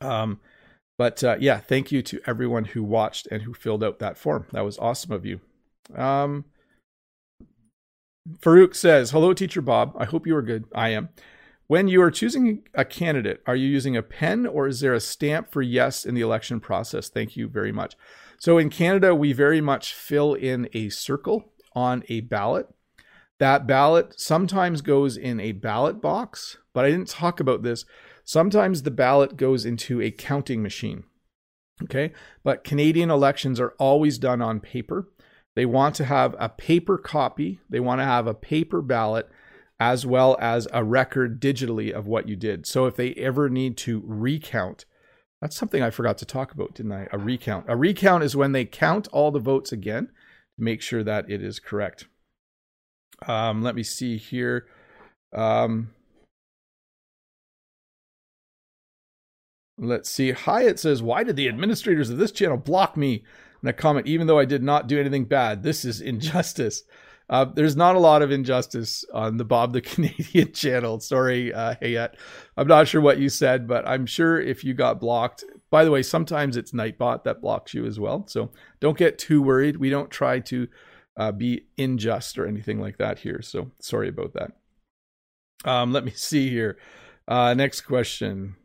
Um, 0.00 0.40
but 0.98 1.22
uh, 1.22 1.36
yeah, 1.38 1.60
thank 1.60 1.92
you 1.92 2.02
to 2.02 2.20
everyone 2.26 2.64
who 2.64 2.82
watched 2.82 3.28
and 3.30 3.42
who 3.42 3.54
filled 3.54 3.84
out 3.84 4.00
that 4.00 4.18
form. 4.18 4.46
That 4.50 4.64
was 4.64 4.78
awesome 4.78 5.12
of 5.12 5.24
you. 5.24 5.40
Um, 5.94 6.46
Farouk 8.40 8.74
says, 8.74 9.12
Hello, 9.12 9.32
Teacher 9.32 9.60
Bob. 9.60 9.94
I 9.96 10.06
hope 10.06 10.26
you 10.26 10.34
are 10.34 10.42
good. 10.42 10.64
I 10.74 10.88
am. 10.88 11.10
When 11.68 11.88
you 11.88 12.00
are 12.02 12.12
choosing 12.12 12.62
a 12.74 12.84
candidate, 12.84 13.42
are 13.46 13.56
you 13.56 13.66
using 13.66 13.96
a 13.96 14.02
pen 14.02 14.46
or 14.46 14.68
is 14.68 14.80
there 14.80 14.94
a 14.94 15.00
stamp 15.00 15.50
for 15.50 15.62
yes 15.62 16.04
in 16.04 16.14
the 16.14 16.20
election 16.20 16.60
process? 16.60 17.08
Thank 17.08 17.36
you 17.36 17.48
very 17.48 17.72
much. 17.72 17.96
So 18.38 18.56
in 18.56 18.70
Canada, 18.70 19.14
we 19.14 19.32
very 19.32 19.60
much 19.60 19.92
fill 19.92 20.34
in 20.34 20.68
a 20.72 20.90
circle 20.90 21.52
on 21.74 22.04
a 22.08 22.20
ballot. 22.20 22.68
That 23.38 23.66
ballot 23.66 24.18
sometimes 24.18 24.80
goes 24.80 25.16
in 25.16 25.40
a 25.40 25.52
ballot 25.52 26.00
box, 26.00 26.56
but 26.72 26.84
I 26.84 26.90
didn't 26.90 27.08
talk 27.08 27.40
about 27.40 27.62
this. 27.62 27.84
Sometimes 28.24 28.82
the 28.82 28.90
ballot 28.90 29.36
goes 29.36 29.64
into 29.64 30.00
a 30.00 30.10
counting 30.10 30.62
machine. 30.62 31.04
Okay. 31.82 32.12
But 32.44 32.64
Canadian 32.64 33.10
elections 33.10 33.58
are 33.58 33.74
always 33.78 34.18
done 34.18 34.40
on 34.40 34.60
paper. 34.60 35.08
They 35.56 35.66
want 35.66 35.94
to 35.96 36.04
have 36.04 36.36
a 36.38 36.48
paper 36.48 36.96
copy, 36.98 37.60
they 37.68 37.80
want 37.80 38.00
to 38.00 38.04
have 38.04 38.26
a 38.26 38.34
paper 38.34 38.82
ballot 38.82 39.28
as 39.78 40.06
well 40.06 40.36
as 40.40 40.66
a 40.72 40.82
record 40.82 41.40
digitally 41.40 41.90
of 41.90 42.06
what 42.06 42.28
you 42.28 42.36
did. 42.36 42.66
So 42.66 42.86
if 42.86 42.96
they 42.96 43.12
ever 43.14 43.48
need 43.48 43.76
to 43.78 44.02
recount, 44.06 44.86
that's 45.40 45.56
something 45.56 45.82
I 45.82 45.90
forgot 45.90 46.18
to 46.18 46.24
talk 46.24 46.52
about, 46.52 46.74
didn't 46.74 46.92
I? 46.92 47.08
A 47.12 47.18
recount. 47.18 47.66
A 47.68 47.76
recount 47.76 48.24
is 48.24 48.34
when 48.34 48.52
they 48.52 48.64
count 48.64 49.06
all 49.08 49.30
the 49.30 49.38
votes 49.38 49.72
again 49.72 50.06
to 50.06 50.64
make 50.64 50.80
sure 50.80 51.04
that 51.04 51.30
it 51.30 51.42
is 51.42 51.60
correct. 51.60 52.06
Um, 53.26 53.62
let 53.62 53.74
me 53.74 53.82
see 53.82 54.16
here. 54.16 54.66
Um, 55.34 55.90
let's 59.78 60.10
see. 60.10 60.32
Hyatt 60.32 60.78
says, 60.78 61.02
Why 61.02 61.22
did 61.22 61.36
the 61.36 61.48
administrators 61.48 62.08
of 62.08 62.18
this 62.18 62.32
channel 62.32 62.56
block 62.56 62.96
me? 62.96 63.24
In 63.62 63.68
a 63.68 63.72
comment, 63.72 64.06
even 64.06 64.26
though 64.26 64.38
I 64.38 64.44
did 64.44 64.62
not 64.62 64.86
do 64.86 65.00
anything 65.00 65.24
bad, 65.24 65.62
this 65.62 65.84
is 65.84 66.00
injustice. 66.00 66.82
Uh, 67.28 67.44
there's 67.44 67.76
not 67.76 67.96
a 67.96 68.00
lot 68.00 68.22
of 68.22 68.30
injustice 68.30 69.04
on 69.12 69.36
the 69.36 69.44
Bob 69.44 69.72
the 69.72 69.80
Canadian 69.82 70.52
channel. 70.52 71.00
Sorry, 71.00 71.52
uh, 71.52 71.74
Hayat. 71.82 72.14
I'm 72.56 72.68
not 72.68 72.88
sure 72.88 73.00
what 73.00 73.18
you 73.18 73.28
said, 73.28 73.66
but 73.66 73.86
I'm 73.86 74.06
sure 74.06 74.40
if 74.40 74.62
you 74.62 74.74
got 74.74 75.00
blocked, 75.00 75.44
by 75.70 75.84
the 75.84 75.90
way, 75.90 76.02
sometimes 76.02 76.56
it's 76.56 76.72
Nightbot 76.72 77.24
that 77.24 77.40
blocks 77.40 77.74
you 77.74 77.84
as 77.86 77.98
well. 77.98 78.26
So 78.28 78.52
don't 78.80 78.96
get 78.96 79.18
too 79.18 79.42
worried. 79.42 79.76
We 79.76 79.90
don't 79.90 80.10
try 80.10 80.38
to 80.40 80.68
uh, 81.16 81.32
be 81.32 81.66
unjust 81.78 82.38
or 82.38 82.46
anything 82.46 82.80
like 82.80 82.98
that 82.98 83.18
here. 83.18 83.42
So 83.42 83.72
sorry 83.80 84.08
about 84.08 84.34
that. 84.34 84.52
Um, 85.64 85.92
let 85.92 86.04
me 86.04 86.12
see 86.12 86.48
here. 86.48 86.78
Uh, 87.26 87.54
next 87.54 87.80
question. 87.82 88.56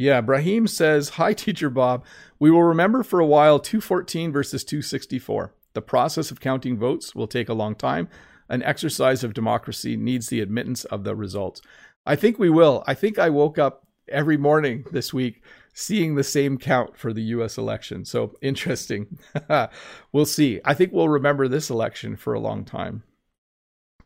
Yeah, 0.00 0.20
Brahim 0.20 0.68
says, 0.68 1.08
Hi, 1.08 1.32
Teacher 1.32 1.68
Bob. 1.68 2.04
We 2.38 2.52
will 2.52 2.62
remember 2.62 3.02
for 3.02 3.18
a 3.18 3.26
while 3.26 3.58
214 3.58 4.30
versus 4.30 4.62
264. 4.62 5.52
The 5.72 5.82
process 5.82 6.30
of 6.30 6.40
counting 6.40 6.78
votes 6.78 7.16
will 7.16 7.26
take 7.26 7.48
a 7.48 7.52
long 7.52 7.74
time. 7.74 8.08
An 8.48 8.62
exercise 8.62 9.24
of 9.24 9.34
democracy 9.34 9.96
needs 9.96 10.28
the 10.28 10.38
admittance 10.38 10.84
of 10.84 11.02
the 11.02 11.16
results. 11.16 11.62
I 12.06 12.14
think 12.14 12.38
we 12.38 12.48
will. 12.48 12.84
I 12.86 12.94
think 12.94 13.18
I 13.18 13.28
woke 13.28 13.58
up 13.58 13.88
every 14.08 14.36
morning 14.36 14.84
this 14.92 15.12
week 15.12 15.42
seeing 15.74 16.14
the 16.14 16.22
same 16.22 16.58
count 16.58 16.96
for 16.96 17.12
the 17.12 17.22
US 17.34 17.58
election. 17.58 18.04
So 18.04 18.36
interesting. 18.40 19.18
we'll 20.12 20.26
see. 20.26 20.60
I 20.64 20.74
think 20.74 20.92
we'll 20.92 21.08
remember 21.08 21.48
this 21.48 21.70
election 21.70 22.14
for 22.14 22.34
a 22.34 22.40
long 22.40 22.64
time. 22.64 23.02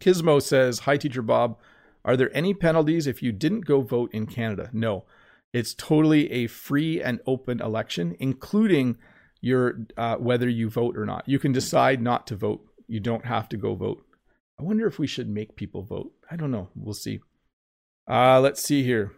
Kismo 0.00 0.40
says, 0.40 0.78
Hi, 0.80 0.96
Teacher 0.96 1.20
Bob. 1.20 1.58
Are 2.02 2.16
there 2.16 2.34
any 2.34 2.54
penalties 2.54 3.06
if 3.06 3.22
you 3.22 3.30
didn't 3.30 3.66
go 3.66 3.82
vote 3.82 4.10
in 4.14 4.24
Canada? 4.26 4.70
No. 4.72 5.04
It's 5.52 5.74
totally 5.74 6.30
a 6.32 6.46
free 6.46 7.02
and 7.02 7.20
open 7.26 7.60
election, 7.60 8.16
including 8.18 8.96
your 9.40 9.86
uh, 9.96 10.16
whether 10.16 10.48
you 10.48 10.70
vote 10.70 10.96
or 10.96 11.04
not. 11.04 11.28
You 11.28 11.38
can 11.38 11.52
decide 11.52 12.00
not 12.00 12.26
to 12.28 12.36
vote. 12.36 12.64
You 12.86 13.00
don't 13.00 13.26
have 13.26 13.48
to 13.50 13.56
go 13.56 13.74
vote. 13.74 14.04
I 14.58 14.62
wonder 14.62 14.86
if 14.86 14.98
we 14.98 15.06
should 15.06 15.28
make 15.28 15.56
people 15.56 15.82
vote. 15.82 16.12
I 16.30 16.36
don't 16.36 16.50
know. 16.50 16.68
We'll 16.74 16.94
see. 16.94 17.20
Uh, 18.08 18.40
let's 18.40 18.62
see 18.62 18.82
here. 18.82 19.12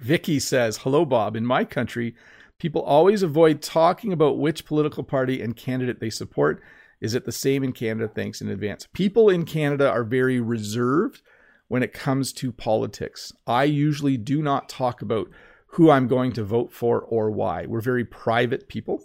Vicky 0.00 0.38
says, 0.38 0.78
"Hello, 0.78 1.04
Bob. 1.04 1.36
In 1.36 1.46
my 1.46 1.64
country, 1.64 2.14
people 2.58 2.82
always 2.82 3.22
avoid 3.22 3.62
talking 3.62 4.12
about 4.12 4.38
which 4.38 4.66
political 4.66 5.02
party 5.02 5.40
and 5.40 5.56
candidate 5.56 6.00
they 6.00 6.10
support. 6.10 6.60
Is 7.00 7.14
it 7.14 7.24
the 7.24 7.32
same 7.32 7.62
in 7.62 7.72
Canada? 7.72 8.10
Thanks 8.14 8.40
in 8.40 8.48
advance. 8.48 8.86
People 8.92 9.30
in 9.30 9.46
Canada 9.46 9.88
are 9.88 10.04
very 10.04 10.40
reserved." 10.40 11.22
When 11.68 11.82
it 11.82 11.92
comes 11.92 12.32
to 12.34 12.52
politics. 12.52 13.32
I 13.46 13.64
usually 13.64 14.16
do 14.16 14.42
not 14.42 14.68
talk 14.68 15.02
about 15.02 15.28
who 15.68 15.90
I'm 15.90 16.08
going 16.08 16.32
to 16.32 16.44
vote 16.44 16.72
for 16.72 17.00
or 17.02 17.30
why. 17.30 17.66
We're 17.66 17.80
very 17.80 18.04
private 18.04 18.68
people. 18.68 19.02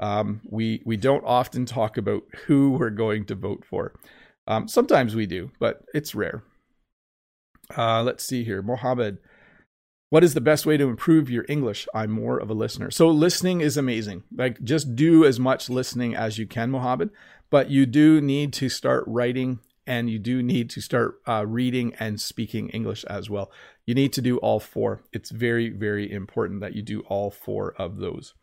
Um, 0.00 0.40
we 0.44 0.82
we 0.84 0.96
don't 0.96 1.24
often 1.24 1.66
talk 1.66 1.96
about 1.96 2.22
who 2.46 2.72
we're 2.72 2.90
going 2.90 3.26
to 3.26 3.34
vote 3.34 3.64
for. 3.64 3.94
Um, 4.46 4.66
sometimes 4.66 5.14
we 5.14 5.26
do, 5.26 5.50
but 5.60 5.84
it's 5.94 6.14
rare. 6.14 6.42
Uh, 7.76 8.02
let's 8.02 8.24
see 8.24 8.42
here, 8.44 8.62
Mohammed. 8.62 9.18
What 10.08 10.24
is 10.24 10.34
the 10.34 10.40
best 10.40 10.66
way 10.66 10.76
to 10.76 10.88
improve 10.88 11.30
your 11.30 11.44
English? 11.48 11.86
I'm 11.94 12.10
more 12.10 12.36
of 12.38 12.50
a 12.50 12.54
listener. 12.54 12.90
So 12.90 13.08
listening 13.08 13.60
is 13.60 13.76
amazing. 13.76 14.24
Like 14.34 14.60
just 14.64 14.96
do 14.96 15.24
as 15.24 15.38
much 15.38 15.70
listening 15.70 16.16
as 16.16 16.36
you 16.36 16.46
can, 16.46 16.70
Mohammed. 16.70 17.10
But 17.48 17.70
you 17.70 17.86
do 17.86 18.20
need 18.20 18.52
to 18.54 18.68
start 18.68 19.04
writing 19.06 19.60
and 19.90 20.08
you 20.08 20.20
do 20.20 20.40
need 20.40 20.70
to 20.70 20.80
start 20.80 21.16
uh, 21.26 21.44
reading 21.44 21.94
and 21.98 22.20
speaking 22.20 22.68
English 22.68 23.02
as 23.06 23.28
well. 23.28 23.50
You 23.86 23.94
need 23.96 24.12
to 24.12 24.22
do 24.22 24.38
all 24.38 24.60
four. 24.60 25.02
It's 25.12 25.30
very, 25.30 25.68
very 25.68 26.08
important 26.12 26.60
that 26.60 26.76
you 26.76 26.82
do 26.82 27.00
all 27.08 27.32
four 27.32 27.74
of 27.76 27.96
those. 27.96 28.34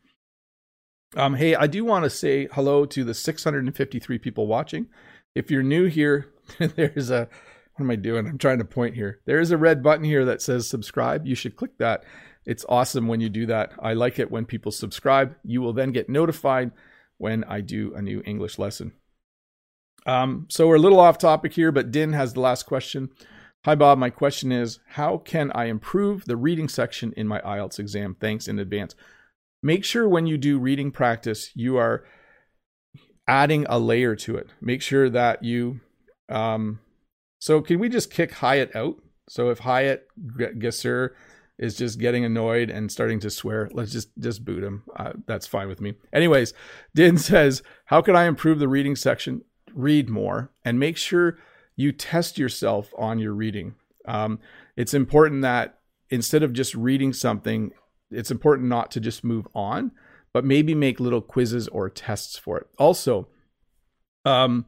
Um, 1.15 1.35
hey, 1.35 1.55
I 1.55 1.67
do 1.67 1.85
want 1.85 2.03
to 2.03 2.09
say 2.09 2.49
hello 2.51 2.85
to 2.87 3.05
the 3.05 3.13
653 3.13 4.17
people 4.17 4.45
watching. 4.45 4.87
If 5.35 5.49
you're 5.49 5.63
new 5.63 5.85
here, 5.85 6.27
there's 6.59 7.09
a 7.09 7.29
what 7.75 7.83
am 7.85 7.91
I 7.91 7.95
doing? 7.95 8.27
I'm 8.27 8.37
trying 8.37 8.57
to 8.57 8.65
point 8.65 8.95
here. 8.95 9.21
There 9.25 9.39
is 9.39 9.51
a 9.51 9.57
red 9.57 9.81
button 9.81 10.03
here 10.03 10.25
that 10.25 10.41
says 10.41 10.67
subscribe. 10.67 11.25
You 11.25 11.35
should 11.35 11.55
click 11.55 11.77
that. 11.77 12.03
It's 12.45 12.65
awesome 12.67 13.07
when 13.07 13.21
you 13.21 13.29
do 13.29 13.45
that. 13.45 13.71
I 13.81 13.93
like 13.93 14.19
it 14.19 14.31
when 14.31 14.45
people 14.45 14.73
subscribe. 14.73 15.37
You 15.45 15.61
will 15.61 15.73
then 15.73 15.93
get 15.93 16.09
notified 16.09 16.71
when 17.17 17.45
I 17.45 17.61
do 17.61 17.93
a 17.95 18.01
new 18.01 18.21
English 18.25 18.59
lesson. 18.59 18.91
Um, 20.07 20.45
so 20.49 20.67
we're 20.67 20.77
a 20.77 20.79
little 20.79 20.99
off 20.99 21.17
topic 21.17 21.53
here, 21.53 21.71
but 21.71 21.91
Din 21.91 22.13
has 22.13 22.33
the 22.33 22.39
last 22.39 22.63
question. 22.63 23.09
Hi, 23.65 23.75
Bob. 23.75 23.97
My 23.97 24.09
question 24.09 24.51
is 24.51 24.79
How 24.91 25.17
can 25.17 25.51
I 25.53 25.65
improve 25.65 26.25
the 26.25 26.37
reading 26.37 26.69
section 26.69 27.13
in 27.17 27.27
my 27.27 27.41
IELTS 27.41 27.77
exam? 27.77 28.15
Thanks 28.19 28.47
in 28.47 28.57
advance. 28.57 28.95
Make 29.61 29.83
sure 29.83 30.07
when 30.07 30.25
you 30.25 30.37
do 30.37 30.57
reading 30.57 30.91
practice, 30.91 31.51
you 31.53 31.75
are 31.77 32.05
adding 33.27 33.65
a 33.67 33.77
layer 33.77 34.15
to 34.15 34.37
it. 34.37 34.47
Make 34.61 34.81
sure 34.81 35.09
that 35.09 35.43
you. 35.43 35.81
Um, 36.29 36.79
so, 37.39 37.61
can 37.61 37.79
we 37.79 37.89
just 37.89 38.09
kick 38.09 38.31
Hyatt 38.31 38.73
out? 38.75 38.95
So, 39.27 39.49
if 39.49 39.59
Hyatt 39.59 40.07
Gasser 40.57 41.15
is 41.59 41.75
just 41.75 41.99
getting 41.99 42.23
annoyed 42.23 42.69
and 42.69 42.89
starting 42.89 43.19
to 43.19 43.29
swear, 43.29 43.69
let's 43.73 43.91
just 43.91 44.17
just 44.17 44.45
boot 44.45 44.63
him. 44.63 44.83
Uh, 44.95 45.13
that's 45.25 45.47
fine 45.47 45.67
with 45.67 45.81
me. 45.81 45.95
Anyways, 46.13 46.53
Din 46.95 47.17
says, 47.17 47.61
"How 47.85 48.01
can 48.01 48.15
I 48.15 48.25
improve 48.25 48.59
the 48.59 48.69
reading 48.69 48.95
section? 48.95 49.41
Read 49.77 50.09
more 50.09 50.51
and 50.65 50.79
make 50.79 50.97
sure 50.97 51.37
you 51.75 51.91
test 51.91 52.37
yourself 52.37 52.91
on 52.97 53.19
your 53.19 53.33
reading. 53.33 53.75
Um, 54.05 54.39
it's 54.75 54.93
important 54.93 55.41
that 55.43 55.79
instead 56.09 56.43
of 56.43 56.53
just 56.53 56.73
reading 56.75 57.13
something, 57.13 57.71
it's 58.09 58.31
important 58.31 58.67
not 58.67 58.91
to 58.91 58.99
just 58.99 59.23
move 59.23 59.47
on, 59.53 59.91
but 60.33 60.45
maybe 60.45 60.73
make 60.73 60.99
little 60.99 61.21
quizzes 61.21 61.67
or 61.67 61.89
tests 61.89 62.37
for 62.37 62.57
it. 62.57 62.67
Also, 62.77 63.27
um, 64.25 64.65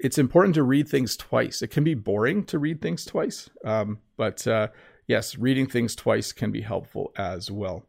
it's 0.00 0.18
important 0.18 0.54
to 0.56 0.62
read 0.62 0.88
things 0.88 1.16
twice. 1.16 1.62
It 1.62 1.68
can 1.68 1.84
be 1.84 1.94
boring 1.94 2.44
to 2.44 2.58
read 2.58 2.82
things 2.82 3.04
twice, 3.04 3.48
um, 3.64 3.98
but 4.16 4.46
uh, 4.46 4.68
yes, 5.06 5.38
reading 5.38 5.66
things 5.66 5.94
twice 5.94 6.32
can 6.32 6.50
be 6.50 6.62
helpful 6.62 7.12
as 7.16 7.50
well. 7.50 7.84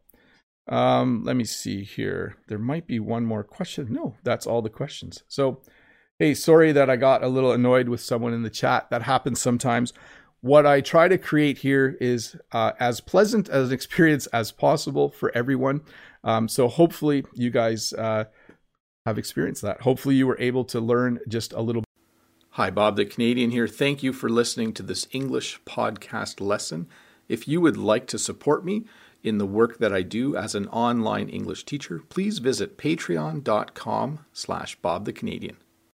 Um, 0.68 1.24
let 1.24 1.36
me 1.36 1.44
see 1.44 1.82
here. 1.82 2.36
There 2.48 2.58
might 2.58 2.86
be 2.86 2.98
one 2.98 3.26
more 3.26 3.44
question. 3.44 3.88
No, 3.90 4.14
that's 4.22 4.46
all 4.46 4.62
the 4.62 4.70
questions. 4.70 5.22
So 5.28 5.60
Hey, 6.20 6.34
sorry 6.34 6.70
that 6.70 6.88
I 6.88 6.94
got 6.94 7.24
a 7.24 7.28
little 7.28 7.50
annoyed 7.50 7.88
with 7.88 8.00
someone 8.00 8.32
in 8.32 8.42
the 8.42 8.50
chat. 8.50 8.88
That 8.88 9.02
happens 9.02 9.40
sometimes. 9.40 9.92
What 10.42 10.64
I 10.64 10.80
try 10.80 11.08
to 11.08 11.18
create 11.18 11.58
here 11.58 11.96
is 12.00 12.36
uh, 12.52 12.70
as 12.78 13.00
pleasant 13.00 13.48
as 13.48 13.68
an 13.68 13.74
experience 13.74 14.26
as 14.28 14.52
possible 14.52 15.10
for 15.10 15.36
everyone. 15.36 15.80
Um, 16.22 16.46
so 16.48 16.68
hopefully 16.68 17.24
you 17.34 17.50
guys 17.50 17.92
uh, 17.94 18.26
have 19.06 19.18
experienced 19.18 19.62
that. 19.62 19.80
Hopefully 19.80 20.14
you 20.14 20.28
were 20.28 20.38
able 20.38 20.64
to 20.66 20.78
learn 20.78 21.18
just 21.26 21.52
a 21.52 21.60
little. 21.60 21.82
Hi, 22.50 22.70
Bob 22.70 22.94
the 22.94 23.06
Canadian 23.06 23.50
here. 23.50 23.66
Thank 23.66 24.04
you 24.04 24.12
for 24.12 24.28
listening 24.28 24.72
to 24.74 24.84
this 24.84 25.08
English 25.10 25.60
podcast 25.64 26.40
lesson. 26.40 26.86
If 27.28 27.48
you 27.48 27.60
would 27.60 27.76
like 27.76 28.06
to 28.08 28.20
support 28.20 28.64
me 28.64 28.84
in 29.24 29.38
the 29.38 29.46
work 29.46 29.78
that 29.78 29.92
I 29.92 30.02
do 30.02 30.36
as 30.36 30.54
an 30.54 30.68
online 30.68 31.28
English 31.28 31.64
teacher, 31.64 32.02
please 32.08 32.38
visit 32.38 32.78
patreon.com 32.78 34.26
slash 34.32 34.76
Bob 34.76 35.06
the 35.06 35.12
Canadian. 35.12 35.56